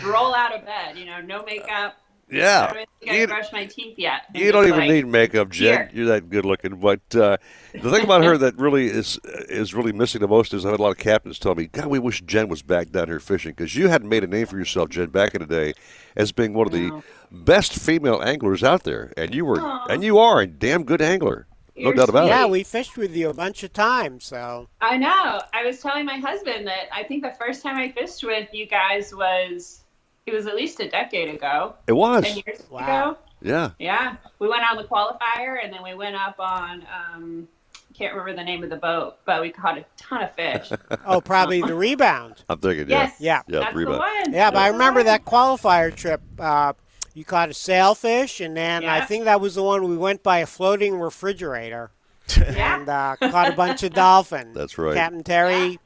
[0.03, 1.95] Roll out of bed, you know, no makeup.
[2.31, 2.67] Yeah.
[2.69, 4.21] I don't think I You- my teeth yet.
[4.33, 5.65] I'm You don't even like, need makeup, Jen.
[5.73, 5.89] here.
[5.93, 6.75] You're that good looking.
[6.75, 7.37] But uh,
[7.73, 10.79] the thing about her that really is is really missing the most is I had
[10.79, 13.51] a lot of captains tell me, God, we wish Jen was back down here fishing
[13.51, 15.73] because you had made a name for yourself, Jen, back in the day
[16.15, 17.01] as being one of the
[17.31, 19.85] best female anglers out there, and you were Aw.
[19.89, 22.45] and you are a damn good angler, no You're doubt about Yeah, it.
[22.45, 24.25] Yeah, we fished with you a bunch of times.
[24.25, 25.41] So I know.
[25.53, 28.67] I was telling my husband that I think the first time I fished with you
[28.67, 29.80] guys was
[30.25, 31.75] it was at least a decade ago.
[31.87, 32.23] It was.
[32.23, 32.79] Ten years Wow.
[33.11, 33.17] ago.
[33.41, 33.71] Yeah.
[33.79, 34.15] Yeah.
[34.39, 37.47] We went on the qualifier and then we went up on um
[37.93, 40.71] can't remember the name of the boat, but we caught a ton of fish.
[41.05, 42.43] oh, probably the rebound.
[42.49, 43.03] I'm thinking, yeah.
[43.03, 43.15] Yes.
[43.19, 43.41] Yeah.
[43.47, 43.99] Yeah, That's the rebound.
[43.99, 44.33] one.
[44.33, 46.21] Yeah, but I remember that qualifier trip.
[46.39, 46.73] Uh,
[47.13, 50.37] you caught a sailfish, and then I think that was the one we went by
[50.39, 51.91] a floating refrigerator
[52.37, 52.77] Yeah.
[52.79, 54.55] and uh, caught a bunch of dolphins.
[54.55, 54.95] That's right.
[54.95, 55.77] Captain Terry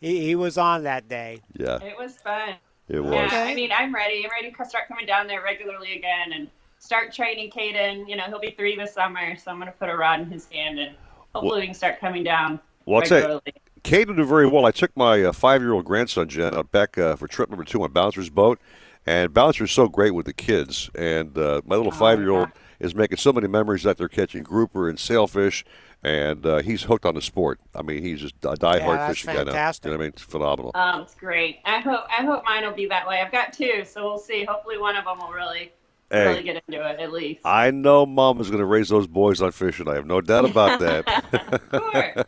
[0.00, 1.40] He, he was on that day.
[1.54, 2.54] Yeah, It was fun.
[2.88, 3.12] It was.
[3.12, 4.24] Yeah, I mean, I'm ready.
[4.24, 6.48] I'm ready to start coming down there regularly again and
[6.78, 8.08] start training Caden.
[8.08, 10.30] You know, he'll be three this summer, so I'm going to put a rod in
[10.30, 10.94] his hand and
[11.34, 13.40] hopefully we can start coming down Well, regularly.
[13.82, 14.64] Caden did very well.
[14.64, 17.92] I took my uh, five-year-old grandson Jen out back uh, for trip number two on
[17.92, 18.58] Bouncer's boat,
[19.06, 20.90] and Bouncer's so great with the kids.
[20.94, 22.48] And uh, my Oh, little five-year-old
[22.80, 25.64] is making so many memories that they're catching grouper and sailfish,
[26.02, 27.60] and uh, he's hooked on the sport.
[27.74, 29.44] I mean, he's just a diehard Yeah, that's fishing guy now.
[29.46, 29.84] fantastic.
[29.86, 30.12] You know what I mean?
[30.14, 30.70] It's phenomenal.
[30.74, 31.60] Um, it's great.
[31.64, 33.20] I hope I hope mine will be that way.
[33.20, 34.44] I've got two, so we'll see.
[34.44, 35.72] Hopefully, one of them will really
[36.10, 36.26] Hey.
[36.28, 37.40] really get into it at least.
[37.44, 39.88] I know Mom is going to raise those boys on fishing.
[39.88, 42.26] I have no doubt about that.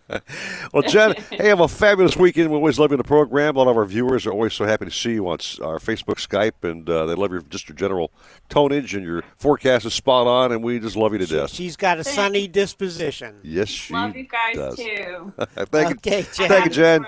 [0.73, 2.51] well, Jen, hey, have a fabulous weekend.
[2.51, 3.57] We always love you in the program.
[3.57, 6.17] A lot of our viewers are always so happy to see you on our Facebook,
[6.17, 8.11] Skype, and uh, they love your just your general
[8.49, 11.51] tonage and your forecast is spot on, and we just love you to death.
[11.51, 13.41] She's got a sunny disposition.
[13.43, 14.77] Yes, she Love you guys does.
[14.77, 15.33] too.
[15.67, 16.49] Thank Okay, you, Jen.
[16.49, 17.07] thank you, Jen.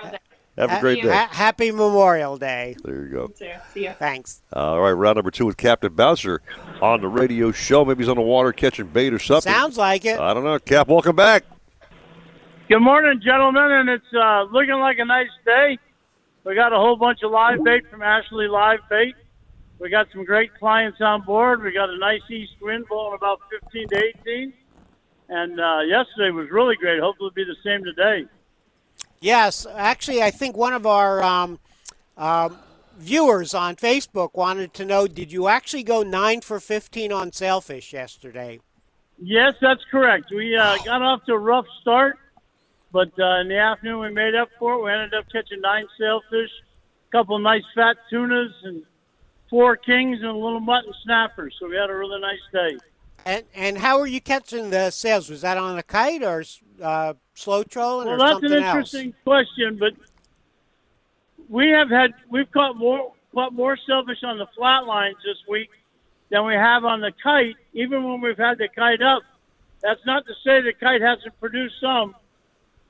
[0.59, 1.09] Have a great day.
[1.09, 2.75] ha- happy Memorial Day.
[2.83, 3.31] There you go.
[3.73, 3.93] See ya.
[3.93, 4.41] Thanks.
[4.51, 6.41] All right, round number two with Captain Bouncer
[6.81, 7.85] on the radio show.
[7.85, 9.51] Maybe he's on the water catching bait or something.
[9.51, 10.19] Sounds like it.
[10.19, 10.59] I don't know.
[10.59, 11.45] Cap, welcome back.
[12.67, 15.79] Good morning, gentlemen, and it's uh, looking like a nice day.
[16.43, 19.15] We got a whole bunch of live bait from Ashley Live Bait.
[19.79, 21.63] We got some great clients on board.
[21.63, 24.53] We got a nice east wind blowing about 15 to 18.
[25.29, 26.99] And uh, yesterday was really great.
[26.99, 28.25] Hopefully, it'll be the same today.
[29.21, 31.59] Yes, actually, I think one of our um,
[32.17, 32.57] um,
[32.97, 37.91] viewers on Facebook wanted to know: Did you actually go nine for fifteen on sailfish
[37.91, 38.59] yesterday?
[39.21, 40.31] Yes, that's correct.
[40.33, 42.17] We uh, got off to a rough start,
[42.91, 44.83] but uh, in the afternoon we made up for it.
[44.83, 46.49] We ended up catching nine sailfish,
[47.09, 48.83] a couple of nice fat tunas, and
[49.49, 51.51] four kings and a little mutton snapper.
[51.59, 52.77] So we had a really nice day.
[53.25, 55.29] And and how were you catching the sails?
[55.29, 56.43] Was that on a kite or
[56.81, 58.75] uh, slow trolling Well, or that's something an else?
[58.93, 59.93] interesting question, but
[61.49, 65.69] we have had we've caught more caught more sailfish on the flat lines this week
[66.29, 67.55] than we have on the kite.
[67.73, 69.23] Even when we've had the kite up,
[69.81, 72.15] that's not to say the kite hasn't produced some,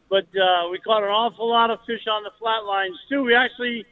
[0.10, 3.24] but uh, we caught an awful lot of fish on the flat lines too.
[3.24, 3.86] We actually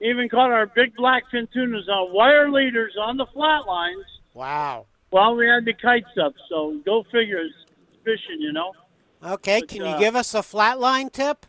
[0.00, 4.04] even caught our big black blackfin tunas on wire leaders on the flat lines.
[4.34, 4.86] Wow.
[5.12, 7.36] While we had the kites up, so go figure.
[7.36, 7.54] It's
[8.02, 8.72] fishing, you know.
[9.22, 11.44] Okay, But, can uh, you give us a flatline tip?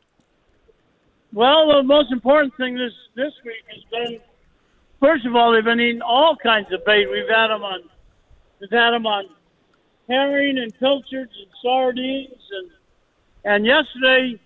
[1.32, 4.20] Well, the most important thing this this week has been,
[5.00, 7.10] first of all, they've been eating all kinds of bait.
[7.10, 7.80] We've had them on,
[8.60, 9.30] we've had them on
[10.10, 12.70] herring and pilchards and sardines, and
[13.46, 14.38] and yesterday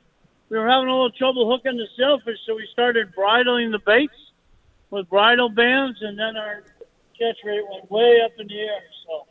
[0.49, 4.13] we were having a little trouble hooking the sailfish, so we started bridling the baits
[4.91, 6.63] with bridle bands, and then our
[7.19, 8.81] catch rate went way up in the air.
[9.07, 9.27] So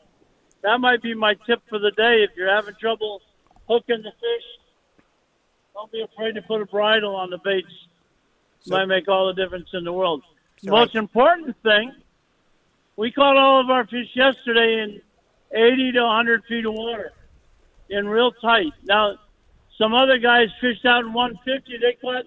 [0.62, 2.22] that might be my tip for the day.
[2.22, 3.22] If you're having trouble
[3.68, 4.44] hooking the fish,
[5.74, 7.68] don't be afraid to put a bridle on the baits.
[8.68, 10.22] Might make all the difference in the world.
[10.62, 11.92] The most important thing,
[12.96, 15.00] we caught all of our fish yesterday in
[15.52, 17.12] 80 to 100 feet of water
[17.90, 18.72] in real tight.
[18.82, 19.18] Now,
[19.78, 21.78] some other guys fished out in 150.
[21.78, 22.24] They caught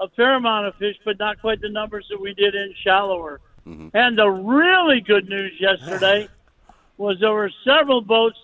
[0.00, 3.40] a fair amount of fish, but not quite the numbers that we did in shallower.
[3.94, 6.28] And the really good news yesterday
[6.96, 8.38] was there were several boats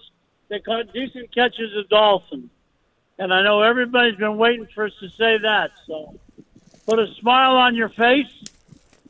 [0.48, 2.50] that caught decent catches of dolphins.
[3.18, 5.70] And I know everybody's been waiting for us to say that.
[5.86, 6.18] So
[6.86, 8.32] put a smile on your face.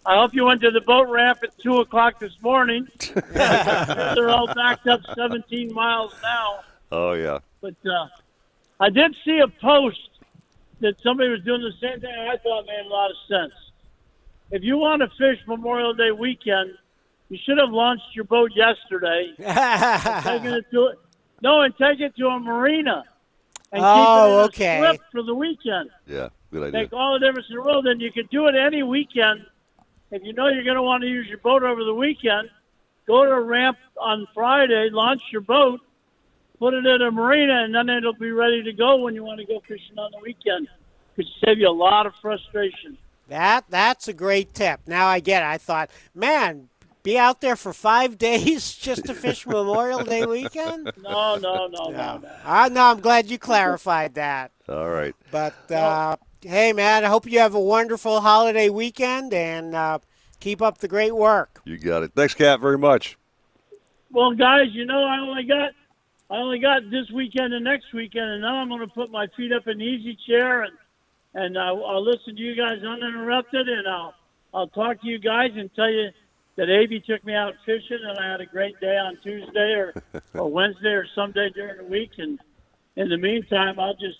[0.07, 2.86] I hope you went to the boat ramp at 2 o'clock this morning.
[3.32, 6.61] They're all backed up 17 miles now.
[6.93, 7.39] Oh yeah.
[7.62, 8.09] But uh,
[8.78, 10.11] I did see a post
[10.81, 12.12] that somebody was doing the same thing.
[12.15, 13.55] and I thought it made a lot of sense.
[14.55, 16.70] If you want to fish Memorial Day weekend,
[17.28, 19.32] you should have launched your boat yesterday.
[19.39, 20.98] and taken it to it.
[21.43, 23.02] No, and take it to a marina
[23.72, 24.76] and Oh, keep it oh, in okay.
[24.76, 25.90] a slip for the weekend.
[26.06, 26.82] Yeah, good idea.
[26.82, 27.89] Make all the difference in the world.
[27.89, 29.44] And you can do it any weekend.
[30.12, 32.48] If you know you're going to want to use your boat over the weekend,
[33.09, 35.81] go to a ramp on Friday, launch your boat,
[36.60, 39.40] put it in a marina, and then it'll be ready to go when you want
[39.40, 40.68] to go fishing on the weekend.
[41.16, 42.97] Could save you a lot of frustration.
[43.29, 44.81] That that's a great tip.
[44.87, 45.47] Now I get it.
[45.47, 46.69] I thought, man,
[47.03, 50.91] be out there for five days just to fish Memorial Day weekend?
[51.03, 52.19] No, no, no, no.
[52.19, 52.29] no.
[52.45, 54.51] Uh, no, I'm glad you clarified that.
[54.69, 55.15] All right.
[55.31, 59.99] But uh, hey, man, I hope you have a wonderful holiday weekend and uh,
[60.41, 61.61] keep up the great work.
[61.65, 62.13] You got it.
[62.15, 63.17] Thanks, Cap, very much.
[64.11, 65.71] Well, guys, you know I only got
[66.31, 69.27] I only got this weekend and next weekend, and now I'm going to put my
[69.37, 70.73] feet up in the easy chair and
[71.35, 74.15] and I'll, I'll listen to you guys uninterrupted, and I'll
[74.52, 76.11] I'll talk to you guys and tell you
[76.56, 79.94] that Avy took me out fishing, and I had a great day on Tuesday or
[80.35, 82.12] or Wednesday or someday during the week.
[82.19, 82.39] And
[82.97, 84.19] in the meantime, I'll just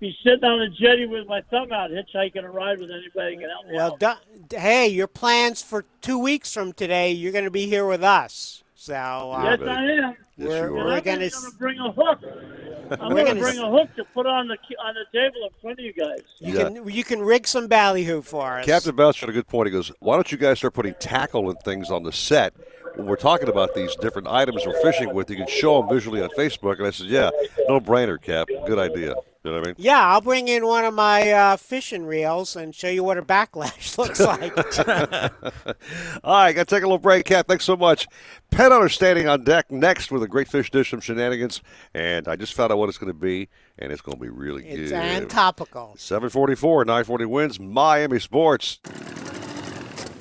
[0.00, 3.40] be sitting on a jetty with my thumb out, hitchhiking a ride with anybody who
[3.42, 4.48] can help me Well, out.
[4.48, 8.02] do, hey, your plans for two weeks from today, you're going to be here with
[8.02, 8.64] us.
[8.80, 10.16] So uh, yes, I am.
[10.38, 12.18] We're, we're I'm going going to to bring a hook.
[12.98, 15.78] I'm going to bring a hook to put on the on the table in front
[15.78, 16.20] of you guys.
[16.38, 16.64] you Yeah.
[16.70, 18.64] can you can rig some ballyhoo for us.
[18.64, 19.66] Captain Bouch had a good point.
[19.66, 22.54] He goes, "Why don't you guys start putting tackle and things on the set
[22.94, 25.28] when we're talking about these different items we're fishing with?
[25.28, 27.28] You can show them visually on Facebook." And I said, "Yeah,
[27.68, 28.48] no brainer, Cap.
[28.66, 29.14] Good idea.
[29.42, 32.56] You know what I mean?" Yeah, I'll bring in one of my uh, fishing reels
[32.56, 34.56] and show you what a backlash looks like.
[36.24, 37.48] All right, got to take a little break, Cap.
[37.48, 38.06] Thanks so much.
[38.50, 41.62] Pet Understanding on deck next with a great fish dish from Shenanigans,
[41.94, 43.48] and I just found out what it's going to be,
[43.78, 45.00] and it's going to be really it's good.
[45.00, 45.94] and topical.
[45.96, 48.80] 744, 940 WINZ, Miami Sports.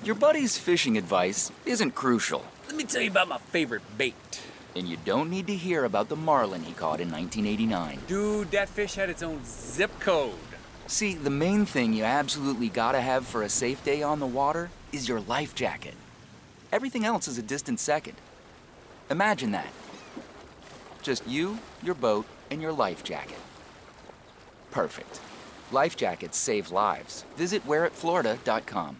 [0.04, 2.46] Your buddy's fishing advice isn't crucial.
[2.68, 4.42] Let me tell you about my favorite bait.
[4.76, 8.00] And you don't need to hear about the marlin he caught in 1989.
[8.08, 10.34] Dude, that fish had its own zip code.
[10.88, 14.70] See, the main thing you absolutely gotta have for a safe day on the water
[14.92, 15.96] is your life jacket.
[16.72, 18.16] Everything else is a distant second.
[19.10, 19.72] Imagine that.
[21.02, 23.38] Just you, your boat, and your life jacket.
[24.72, 25.20] Perfect.
[25.72, 27.26] Life jackets save lives.
[27.36, 29.00] Visit wearitflorida.com.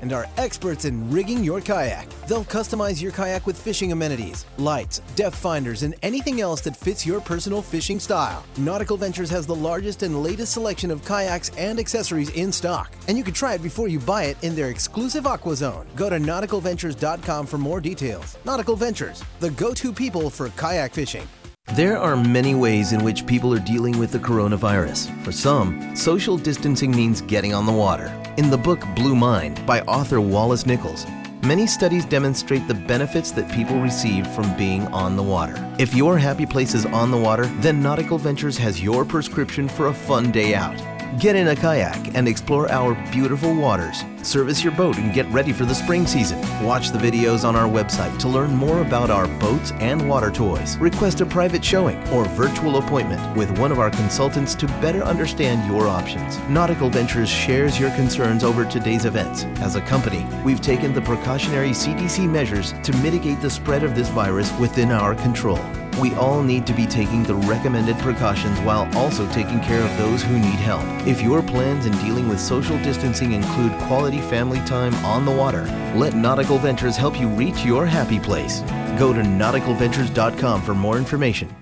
[0.00, 2.08] and are experts in rigging your kayak.
[2.26, 7.06] They'll customize your kayak with fishing amenities, lights, depth finders, and anything else that fits
[7.06, 8.44] your personal fishing style.
[8.56, 13.18] Nautical Ventures has the largest and latest selection of kayaks and accessories in stock, and
[13.18, 15.86] you can try it before you buy it in their exclusive Aqua Zone.
[15.96, 18.36] Go to nauticalventures.com for more details.
[18.44, 21.26] Nautical Ventures, the go-to people for kayak fishing.
[21.74, 25.12] There are many ways in which people are dealing with the coronavirus.
[25.22, 28.08] For some, social distancing means getting on the water.
[28.38, 31.08] In the book Blue Mind by author Wallace Nichols,
[31.42, 35.56] many studies demonstrate the benefits that people receive from being on the water.
[35.80, 39.88] If your happy place is on the water, then Nautical Ventures has your prescription for
[39.88, 40.76] a fun day out.
[41.18, 44.04] Get in a kayak and explore our beautiful waters.
[44.22, 46.40] Service your boat and get ready for the spring season.
[46.64, 50.76] Watch the videos on our website to learn more about our boats and water toys.
[50.78, 55.66] Request a private showing or virtual appointment with one of our consultants to better understand
[55.70, 56.38] your options.
[56.48, 59.44] Nautical Ventures shares your concerns over today's events.
[59.60, 64.08] As a company, we've taken the precautionary CDC measures to mitigate the spread of this
[64.08, 65.60] virus within our control.
[66.00, 70.22] We all need to be taking the recommended precautions while also taking care of those
[70.22, 70.84] who need help.
[71.08, 75.64] If your plans in dealing with social distancing include quality family time on the water,
[75.94, 78.62] let Nautical Ventures help you reach your happy place.
[78.98, 81.54] Go to nauticalventures.com for more information.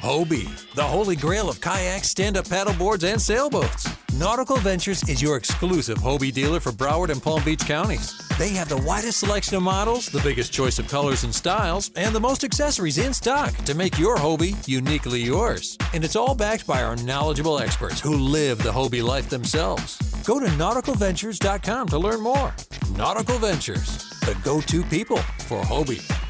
[0.00, 3.88] Hobie, the holy grail of kayaks, stand up paddleboards, and sailboats.
[4.14, 8.16] Nautical Ventures is your exclusive Hobie dealer for Broward and Palm Beach counties.
[8.38, 12.14] They have the widest selection of models, the biggest choice of colors and styles, and
[12.14, 15.76] the most accessories in stock to make your Hobie uniquely yours.
[15.92, 19.98] And it's all backed by our knowledgeable experts who live the Hobie life themselves.
[20.24, 22.54] Go to nauticalventures.com to learn more.
[22.96, 26.29] Nautical Ventures, the go to people for Hobie.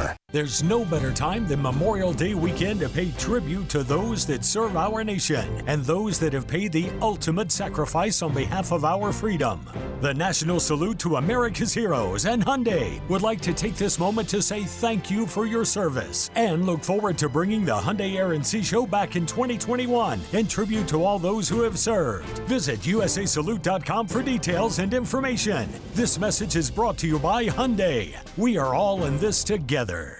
[0.00, 0.19] more.
[0.32, 4.76] There's no better time than Memorial Day weekend to pay tribute to those that serve
[4.76, 9.68] our nation and those that have paid the ultimate sacrifice on behalf of our freedom.
[10.00, 14.40] The National Salute to America's Heroes and Hyundai would like to take this moment to
[14.40, 18.46] say thank you for your service and look forward to bringing the Hyundai Air and
[18.46, 22.38] Sea Show back in 2021 in tribute to all those who have served.
[22.48, 25.68] Visit usasalute.com for details and information.
[25.94, 28.16] This message is brought to you by Hyundai.
[28.36, 30.19] We are all in this together.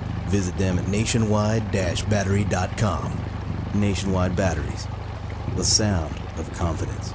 [0.31, 3.19] Visit them at nationwide-battery.com.
[3.73, 4.87] Nationwide Batteries,
[5.57, 7.13] the sound of confidence.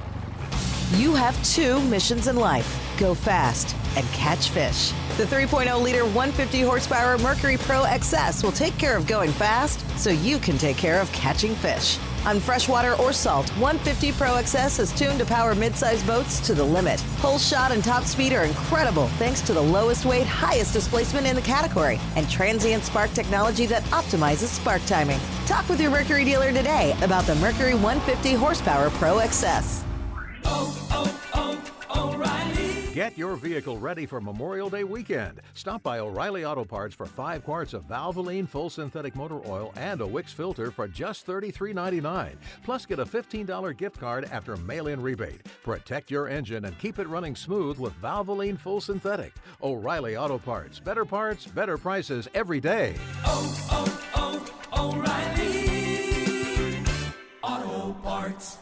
[0.93, 4.93] You have two missions in life go fast and catch fish.
[5.17, 10.11] The 3.0 liter 150 horsepower Mercury Pro XS will take care of going fast so
[10.11, 11.97] you can take care of catching fish.
[12.27, 16.65] On freshwater or salt, 150 Pro XS is tuned to power mid-sized boats to the
[16.65, 17.01] limit.
[17.21, 21.37] Hole shot and top speed are incredible thanks to the lowest weight, highest displacement in
[21.37, 25.21] the category and transient spark technology that optimizes spark timing.
[25.47, 29.85] Talk with your Mercury dealer today about the Mercury 150 horsepower Pro XS.
[32.97, 35.43] Get your vehicle ready for Memorial Day weekend.
[35.53, 40.01] Stop by O'Reilly Auto Parts for five quarts of Valvoline full synthetic motor oil and
[40.01, 42.37] a Wix filter for just $33.99.
[42.65, 45.43] Plus, get a $15 gift card after mail in rebate.
[45.63, 49.35] Protect your engine and keep it running smooth with Valvoline full synthetic.
[49.63, 50.81] O'Reilly Auto Parts.
[50.81, 52.95] Better parts, better prices every day.
[53.27, 54.43] Oh, oh,
[54.73, 56.83] oh, O'Reilly
[57.43, 58.57] Auto Parts.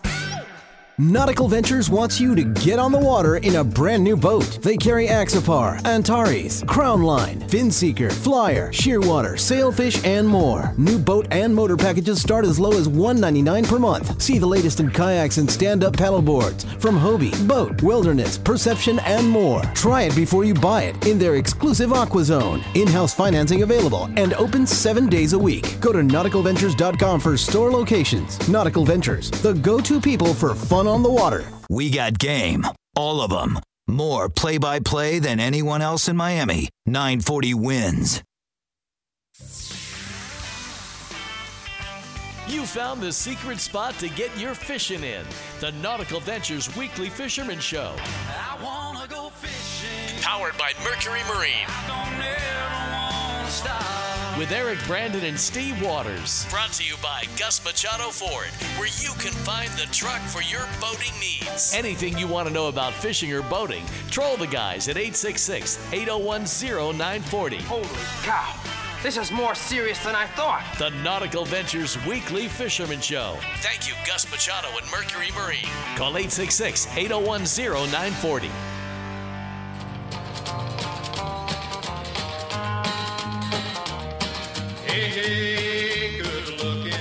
[0.96, 4.60] Nautical Ventures wants you to get on the water in a brand new boat.
[4.62, 10.72] They carry Axopar, Antares, Crownline, Finseeker, Flyer, Shearwater, Sailfish, and more.
[10.78, 14.22] New boat and motor packages start as low as 199 per month.
[14.22, 19.62] See the latest in kayaks and stand-up paddleboards from Hobie, BOTE, Wilderness, Perception, and more.
[19.74, 22.62] Try it before you buy it in their exclusive Aqua Zone.
[22.76, 25.80] In-house financing available and open seven days a week.
[25.80, 28.48] Go to nauticalventures.com for store locations.
[28.48, 31.44] Nautical Ventures, the go-to people for fun on the water.
[31.68, 32.66] We got game.
[32.96, 33.58] All of them.
[33.86, 36.68] More play by play than anyone else in Miami.
[36.86, 38.22] 940 WINZ.
[42.46, 45.24] You found the secret spot to get your fishing in.
[45.60, 47.96] The Nautical Ventures Weekly Fisherman Show.
[47.98, 50.22] I wanna go fishing.
[50.22, 51.66] Powered by Mercury Marine.
[54.36, 54.84] Don't ever wanna stop.
[54.84, 56.46] With Eric Brandon and Steve Waters.
[56.50, 58.48] Brought to you by Gus Machado Ford,
[58.78, 61.72] where you can find the truck for your boating needs.
[61.74, 66.46] Anything you want to know about fishing or boating, troll the guys at 866 801
[66.46, 67.56] 0940.
[67.62, 67.84] Holy
[68.22, 68.54] cow.
[69.02, 70.64] This is more serious than I thought.
[70.78, 73.36] The Nautical Ventures Weekly Fisherman Show.
[73.58, 75.68] Thank you, Gus Machado and Mercury Marine.
[75.96, 78.50] Call 866 801 0940.
[84.94, 86.92] Hey, hey, good looking.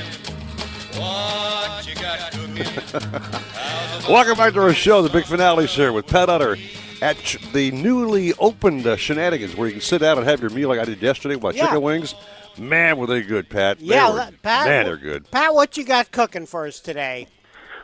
[1.00, 4.12] What you got cooking?
[4.12, 6.58] Welcome back to our show, the big finale here with Pat Utter
[7.04, 7.18] at
[7.54, 10.80] the newly opened uh, Shenanigans, where you can sit down and have your meal like
[10.80, 11.66] I did yesterday with my Yeah.
[11.66, 12.16] chicken wings.
[12.58, 13.78] Man, were they good, Pat.
[13.78, 14.66] They yeah, were, Pat.
[14.66, 15.30] Man, they're good.
[15.30, 17.28] Pat, what you got cooking for us today?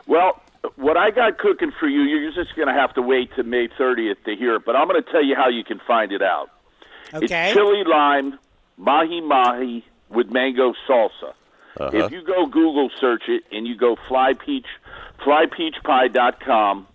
[0.08, 0.42] Well,
[0.74, 3.68] what I got cooking for you, you're just going to have to wait to May
[3.68, 6.20] 30th to hear it, but I'm going to tell you how you can find it
[6.20, 6.50] out.
[7.14, 7.50] Okay.
[7.50, 8.40] It's chili lime,
[8.76, 11.32] mahi mahi with mango salsa.
[11.78, 11.90] Uh-huh.
[11.92, 14.66] If you go Google search it and you go fly peach,
[15.24, 16.86] flypeachpie.com,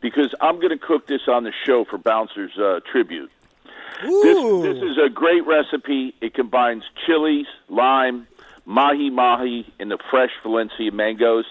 [0.00, 3.30] because I'm going to cook this on the show for Bouncers uh, Tribute.
[4.02, 6.14] This, this is a great recipe.
[6.20, 8.26] It combines chilies, lime,
[8.66, 11.46] mahi mahi, and the fresh Valencia mangoes.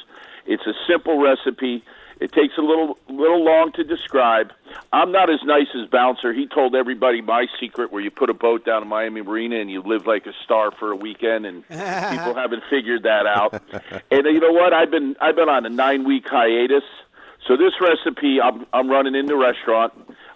[0.45, 1.83] It's a simple recipe.
[2.19, 4.51] It takes a little little long to describe.
[4.91, 6.33] I'm not as nice as Bouncer.
[6.33, 9.69] He told everybody my secret where you put a boat down in Miami Marina and
[9.69, 13.61] you live like a star for a weekend and people haven't figured that out.
[14.11, 14.73] And uh, you know what?
[14.73, 16.83] I've been I've been on a 9-week hiatus.
[17.47, 19.93] So this recipe I'm I'm running in the restaurant.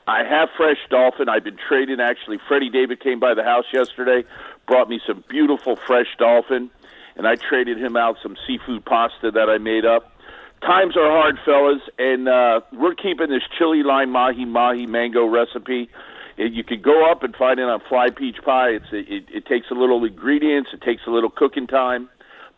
[0.08, 1.28] I have fresh dolphin.
[1.30, 2.40] I've been trading actually.
[2.48, 4.28] Freddie David came by the house yesterday,
[4.66, 6.70] brought me some beautiful fresh dolphin,
[7.16, 10.16] and I traded him out some seafood pasta that I made up.
[10.62, 15.90] Times are hard, fellas, and uh, we're keeping this chili lime mahi mahi mango recipe.
[16.38, 18.70] And You could go up and find it on Fly Peach Pie.
[18.70, 22.10] It's it, it takes a little ingredients, it takes a little cooking time,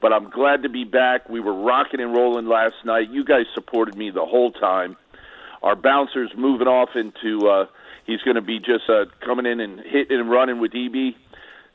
[0.01, 1.27] but I'm glad to be back.
[1.29, 3.09] We were rocking and rolling last night.
[3.09, 4.95] You guys supported me the whole time.
[5.61, 7.47] Our bouncer's moving off into.
[7.49, 7.65] Uh,
[8.05, 11.15] he's going to be just uh, coming in and hitting and running with EB.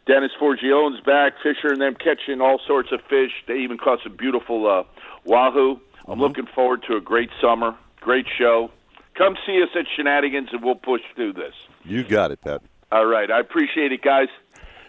[0.06, 3.30] Dennis Forgione's back, Fisher and them catching all sorts of fish.
[3.46, 4.84] They even caught some beautiful uh,
[5.24, 5.80] wahoo.
[6.06, 8.70] I'm looking forward to a great summer, great show.
[9.16, 11.54] Come see us at Shenanigans, and we'll push through this.
[11.84, 12.62] You got it, Pat.
[12.92, 14.28] All right, I appreciate it, guys.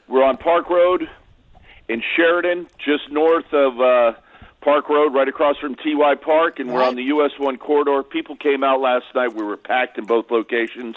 [0.08, 1.10] We're on Park Road
[1.88, 4.14] in Sheridan, just north of uh,
[4.62, 8.04] Park Road, right across from TY Park, and we're on the US 1 corridor.
[8.04, 9.34] People came out last night.
[9.34, 10.96] We were packed in both locations,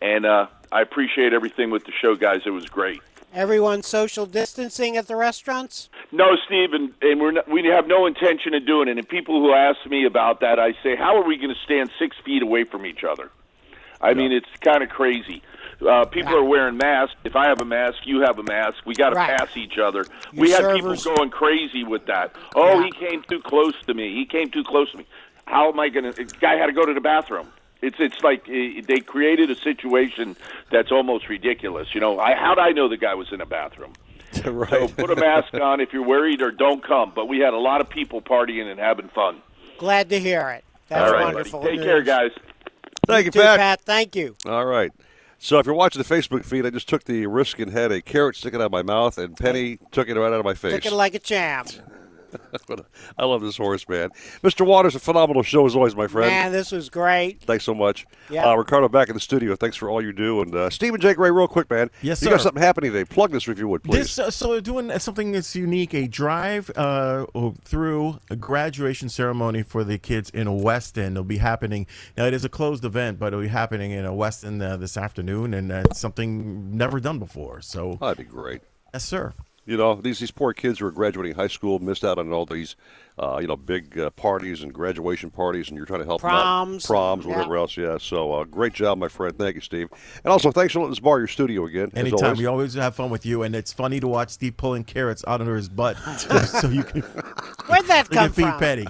[0.00, 2.42] and uh, I appreciate everything with the show, guys.
[2.46, 3.00] It was great.
[3.34, 5.90] Everyone social distancing at the restaurants?
[6.12, 8.96] No, Steve, and, and we're not, we have no intention of doing it.
[8.96, 11.90] And people who ask me about that, I say, how are we going to stand
[11.98, 13.30] six feet away from each other?
[14.00, 15.42] I mean, it's kind of crazy.
[15.86, 17.16] Uh, people are wearing masks.
[17.24, 18.78] If I have a mask, you have a mask.
[18.86, 19.36] We got to Right.
[19.38, 20.04] pass each other.
[20.32, 22.34] Your we had servers- people going crazy with that.
[22.56, 24.14] Oh, he came too close to me.
[24.14, 25.06] He came too close to me.
[25.46, 26.12] how am I going to?
[26.12, 27.48] The guy had to go to the bathroom.
[27.80, 30.36] It's it's like uh, they created a situation
[30.70, 31.94] that's almost ridiculous.
[31.94, 33.92] You know, I, how'd I know the guy was in a bathroom?
[34.44, 34.68] right.
[34.70, 37.12] So put a mask on if you're worried, or don't come.
[37.14, 39.40] But we had a lot of people partying and having fun.
[39.78, 40.64] Glad to hear it.
[40.88, 41.60] That's All right, wonderful.
[41.60, 41.72] buddy.
[41.72, 41.86] Take news.
[41.86, 42.30] care, guys.
[43.06, 43.58] Thank you, too, Pat.
[43.58, 43.80] Pat.
[43.82, 44.36] Thank you.
[44.44, 44.90] All right.
[45.38, 48.02] So if you're watching the Facebook feed, I just took the risk and had a
[48.02, 50.72] carrot sticking out of my mouth, and Penny took it right out of my face.
[50.72, 51.68] Looking like a champ.
[52.66, 52.86] But
[53.16, 54.10] I love this horse, man.
[54.42, 54.66] Mr.
[54.66, 56.28] Waters, a phenomenal show as always, my friend.
[56.28, 57.42] Man, this was great.
[57.42, 58.06] Thanks so much.
[58.28, 58.46] Yeah.
[58.46, 59.56] Uh, Ricardo back in the studio.
[59.56, 60.42] Thanks for all you do.
[60.42, 61.14] And uh, Stephen J.
[61.14, 61.90] Gray, real quick, man.
[62.02, 63.04] Yes, You got something happening today.
[63.04, 64.16] Plug this if you would, please.
[64.16, 67.26] This uh, so we're doing something that's unique, a drive uh,
[67.64, 71.12] through a graduation ceremony for the kids in Weston.
[71.14, 71.86] It'll be happening.
[72.16, 74.96] Now it is a closed event, but it'll be happening in uh, Weston uh, this
[74.96, 77.62] afternoon, and uh, it's something never done before.
[77.62, 78.62] So that'd be great.
[78.92, 79.32] Yes, sir.
[79.68, 82.46] You know, these these poor kids who are graduating high school missed out on all
[82.46, 82.74] these,
[83.18, 86.30] uh, you know, big uh, parties and graduation parties, and you're trying to help them
[86.30, 86.42] out.
[86.42, 86.86] Proms.
[86.86, 87.36] proms, Yeah.
[87.36, 87.76] whatever else.
[87.76, 87.98] Yeah.
[87.98, 89.36] So uh, great job, my friend.
[89.36, 89.88] Thank you, Steve.
[90.24, 91.90] And also, thanks for letting us borrow your studio again.
[91.94, 92.24] Anytime.
[92.24, 92.38] always.
[92.38, 95.40] We always have fun with you, and it's funny to watch Steve pulling carrots out
[95.40, 95.96] of his butt
[96.46, 97.00] so you can,
[97.66, 98.58] Where'd that you come can feed from?
[98.58, 98.86] Petty.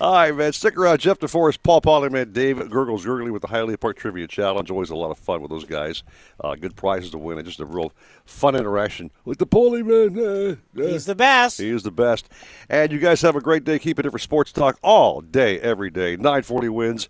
[0.00, 0.52] All right, man.
[0.52, 0.98] Stick around.
[1.00, 4.70] Jeff DeForest, Paul Polyman, Dave Gurgles Gurgly with the Highly Apart Trivia Challenge.
[4.70, 6.02] Always a lot of fun with those guys.
[6.42, 7.92] Uh, good prizes to win and just a real
[8.24, 10.16] fun interaction with the Polyman.
[10.18, 10.86] Uh, uh.
[10.86, 11.58] He's the best.
[11.60, 12.28] He is the best.
[12.68, 13.78] And you guys have a great day.
[13.78, 16.16] Keep it here for Sports Talk all day, every day.
[16.16, 17.08] 940 WINZ.